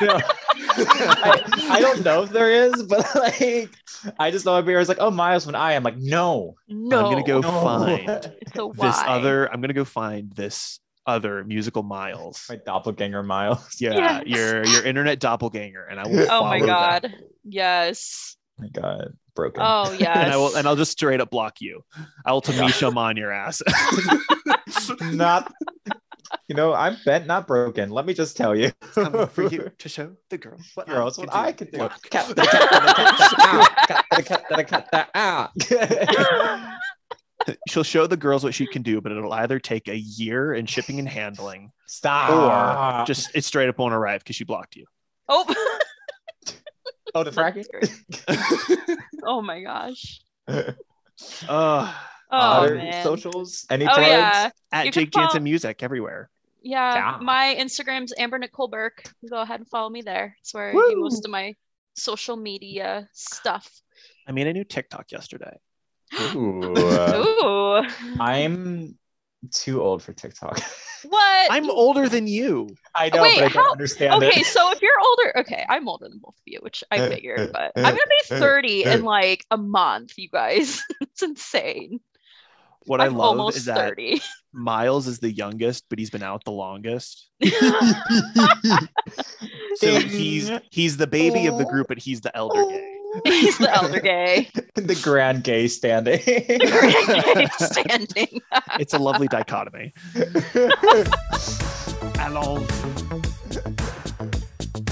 No. 0.02 0.20
I, 0.58 1.42
I 1.70 1.80
don't 1.80 2.04
know 2.04 2.22
if 2.22 2.28
there 2.30 2.50
is, 2.50 2.82
but 2.82 3.06
like 3.14 3.70
I 4.18 4.30
just 4.30 4.44
know 4.44 4.54
everybody's 4.56 4.88
like, 4.90 4.98
oh 5.00 5.10
Miles 5.10 5.46
when 5.46 5.54
I 5.54 5.72
am 5.72 5.82
like, 5.82 5.96
no. 5.96 6.54
no. 6.68 7.06
I'm 7.06 7.12
gonna 7.12 7.24
go 7.26 7.40
no. 7.40 7.50
find 7.62 8.32
So 8.54 8.68
this 8.72 8.78
why? 8.78 9.04
other. 9.08 9.50
I'm 9.50 9.62
gonna 9.62 9.72
go 9.72 9.84
find 9.86 10.30
this 10.32 10.80
other 11.06 11.44
musical 11.44 11.82
miles. 11.82 12.44
My 12.50 12.56
doppelganger 12.56 13.22
Miles. 13.22 13.76
Yeah, 13.80 14.20
Yes. 14.24 14.26
your 14.26 14.66
your 14.66 14.84
internet 14.84 15.18
doppelganger, 15.18 15.84
and 15.86 15.98
I 15.98 16.06
will. 16.06 16.26
Oh 16.30 16.44
my 16.44 16.58
follow 16.58 16.66
that. 16.66 17.02
god. 17.02 17.14
Yes. 17.44 18.36
Oh 18.58 18.64
my 18.64 18.68
God, 18.68 19.14
broken. 19.34 19.62
Oh 19.64 19.96
yes. 19.98 20.14
And 20.24 20.30
I 20.32 20.36
will, 20.36 20.54
and 20.56 20.68
I'll 20.68 20.76
just 20.76 20.92
straight 20.92 21.22
up 21.22 21.30
block 21.30 21.62
you. 21.62 21.82
I 22.26 22.32
will 22.32 22.42
Tamisha 22.42 22.94
on 22.94 23.16
your 23.16 23.32
ass. 23.32 23.62
not. 25.00 25.50
You 26.48 26.54
know, 26.54 26.72
I'm 26.72 26.96
bent, 27.04 27.26
not 27.26 27.46
broken. 27.48 27.90
Let 27.90 28.06
me 28.06 28.14
just 28.14 28.36
tell 28.36 28.54
you. 28.54 28.70
Coming 28.94 29.26
for 29.26 29.48
you 29.48 29.68
to 29.78 29.88
show 29.88 30.12
the 30.30 30.38
girls 30.38 30.62
what 30.74 30.86
Girls, 30.86 31.18
what 31.18 31.34
I 31.34 31.50
can 31.52 31.68
do. 31.70 31.78
Cat, 32.08 32.32
cat, 32.36 32.38
cat, 34.68 34.90
cat, 34.90 35.10
ah. 35.14 35.50
She'll 37.68 37.82
show 37.82 38.06
the 38.06 38.16
girls 38.16 38.44
what 38.44 38.54
she 38.54 38.66
can 38.66 38.82
do, 38.82 39.00
but 39.00 39.10
it'll 39.12 39.32
either 39.32 39.58
take 39.58 39.88
a 39.88 39.96
year 39.96 40.54
in 40.54 40.66
shipping 40.66 40.98
and 41.00 41.08
handling, 41.08 41.72
Stop. 41.86 43.02
or 43.02 43.06
just 43.06 43.30
it 43.34 43.44
straight 43.44 43.68
up 43.68 43.78
won't 43.78 43.94
arrive 43.94 44.20
because 44.20 44.36
she 44.36 44.44
blocked 44.44 44.76
you. 44.76 44.84
oh. 45.28 45.44
oh 47.14 47.22
the 47.24 47.30
fracking. 47.30 47.64
oh 49.24 49.42
my 49.42 49.62
gosh. 49.62 50.20
Uh, 51.48 51.92
Oh 52.30 52.36
Other 52.38 52.74
man. 52.74 53.02
socials? 53.04 53.64
Any 53.70 53.86
Oh 53.86 53.94
plugs? 53.94 54.06
yeah. 54.08 54.50
at 54.72 54.86
You 54.86 54.92
can 54.92 55.04
Jake 55.04 55.12
Jansen 55.12 55.44
Music 55.44 55.82
everywhere. 55.82 56.28
Yeah. 56.66 56.94
Yeah. 56.94 57.18
My 57.22 57.56
Instagram's 57.58 58.12
Amber 58.18 58.38
Nicole 58.38 58.68
Burke. 58.68 59.04
Go 59.30 59.40
ahead 59.40 59.60
and 59.60 59.68
follow 59.68 59.88
me 59.88 60.02
there. 60.02 60.36
It's 60.40 60.52
where 60.52 60.70
I 60.70 60.74
Woo. 60.74 60.90
do 60.90 61.00
most 61.00 61.24
of 61.24 61.30
my 61.30 61.54
social 61.94 62.36
media 62.36 63.08
stuff. 63.12 63.70
I 64.26 64.32
made 64.32 64.48
a 64.48 64.52
new 64.52 64.64
TikTok 64.64 65.12
yesterday. 65.12 65.56
Ooh. 66.34 66.62
Ooh. 66.76 67.86
I'm 68.18 68.98
too 69.52 69.80
old 69.80 70.02
for 70.02 70.12
TikTok. 70.12 70.60
What? 71.08 71.48
I'm 71.52 71.70
older 71.70 72.08
than 72.08 72.26
you. 72.26 72.68
I 72.92 73.10
know, 73.10 73.22
Wait, 73.22 73.36
but 73.38 73.44
I 73.44 73.48
don't 73.48 73.64
how- 73.64 73.70
understand 73.70 74.14
Okay, 74.24 74.40
it. 74.40 74.46
so 74.46 74.72
if 74.72 74.82
you're 74.82 74.98
older, 75.00 75.38
okay, 75.40 75.64
I'm 75.68 75.86
older 75.86 76.08
than 76.08 76.18
both 76.18 76.34
of 76.34 76.42
you, 76.46 76.58
which 76.62 76.82
I 76.90 77.06
figured, 77.08 77.52
but 77.52 77.70
I'm 77.76 77.82
gonna 77.84 77.94
be 77.94 78.24
30 78.34 78.84
in 78.84 79.02
like 79.04 79.44
a 79.52 79.56
month, 79.56 80.14
you 80.16 80.28
guys. 80.28 80.82
it's 81.00 81.22
insane. 81.22 82.00
What 82.86 83.00
I'm 83.00 83.14
I 83.14 83.16
love 83.16 83.38
almost 83.38 83.56
is 83.56 83.64
that 83.66 83.76
30. 83.76 84.20
Myles 84.52 85.06
is 85.06 85.18
the 85.18 85.30
youngest, 85.30 85.84
but 85.90 85.98
he's 85.98 86.10
been 86.10 86.22
out 86.22 86.44
the 86.44 86.52
longest. 86.52 87.28
So 89.76 90.00
he's 90.00 90.50
he's 90.70 90.96
the 90.96 91.06
baby 91.06 91.46
of 91.46 91.58
the 91.58 91.64
group, 91.64 91.88
but 91.88 91.98
he's 91.98 92.22
the 92.22 92.34
elder 92.36 92.62
gay. 92.64 92.92
He's 93.24 93.56
the 93.56 93.74
elder 93.74 94.00
gay. 94.00 94.50
the 94.74 94.98
grand 95.02 95.42
gay 95.42 95.68
standing. 95.68 96.20
Grand 96.22 97.34
gay 97.34 97.46
standing. 97.58 98.40
It's 98.78 98.92
a 98.92 98.98
lovely 98.98 99.26
dichotomy. 99.26 99.94
Hello. 102.16 102.66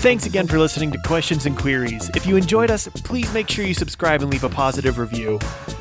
Thanks 0.05 0.27
again 0.27 0.47
for 0.47 0.59
listening 0.59 0.93
to 0.93 0.99
Questions 0.99 1.47
and 1.47 1.57
Queries. 1.57 2.11
If 2.15 2.27
you 2.27 2.37
enjoyed 2.37 2.71
us, 2.71 2.89
please 2.89 3.33
make 3.33 3.49
sure 3.49 3.65
you 3.65 3.73
subscribe 3.73 4.21
and 4.21 4.31
leave 4.31 4.45
a 4.45 4.51
positive 4.51 4.99
review. 4.99 5.39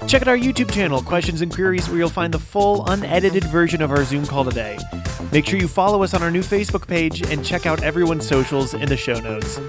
Check 0.08 0.22
out 0.22 0.30
our 0.30 0.38
YouTube 0.38 0.72
channel, 0.72 1.02
Questions 1.02 1.42
and 1.42 1.54
Queries, 1.54 1.90
where 1.90 1.98
you'll 1.98 2.08
find 2.08 2.34
the 2.34 2.40
full, 2.40 2.86
unedited 2.88 3.44
version 3.44 3.82
of 3.82 3.92
our 3.92 4.06
Zoom 4.06 4.26
call 4.26 4.46
today. 4.46 4.80
Make 5.34 5.46
sure 5.46 5.60
you 5.60 5.68
follow 5.68 6.04
us 6.04 6.14
on 6.14 6.24
our 6.24 6.32
new 6.32 6.40
Facebook 6.40 6.88
page 6.88 7.22
and 7.22 7.44
check 7.44 7.66
out 7.66 7.84
everyone's 7.84 8.26
socials 8.26 8.74
in 8.74 8.88
the 8.88 8.96
show 8.96 9.20
notes. 9.20 9.60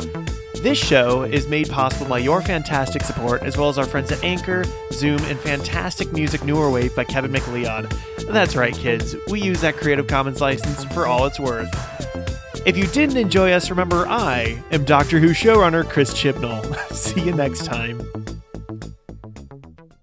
This 0.63 0.79
show 0.79 1.25
is 1.25 1.49
made 1.49 1.69
possible 1.69 2.07
by 2.09 2.21
your 2.21 2.41
fantastic 2.41 3.03
support, 3.03 3.43
as 3.43 3.57
well 3.57 3.71
as 3.71 3.77
our 3.77 3.87
friends 3.87 4.13
at 4.13 4.23
Anchor, 4.23 4.63
Zoom, 4.93 5.21
and 5.25 5.37
fantastic 5.41 6.13
music 6.13 6.45
Newer 6.45 6.71
Wave 6.71 6.95
by 6.95 7.03
Kevin 7.03 7.33
MacLeod. 7.33 7.91
That's 8.29 8.55
right, 8.55 8.73
kids. 8.73 9.17
We 9.29 9.43
use 9.43 9.61
that 9.63 9.79
Creative 9.79 10.07
Commons 10.07 10.41
license 10.41 10.85
for 10.95 11.09
all 11.09 11.27
it's 11.27 11.41
worth. 11.41 11.75
If 12.67 12.79
you 12.79 12.87
didn't 12.87 13.19
enjoy 13.19 13.53
us, 13.53 13.69
remember 13.69 14.07
I 14.07 14.62
am 14.71 14.85
Doctor 14.85 15.19
Who 15.19 15.31
showrunner 15.31 15.87
Chris 15.87 16.15
Chibnall. 16.15 16.75
See 16.93 17.21
you 17.21 17.33
next 17.33 17.67
time. 17.67 18.01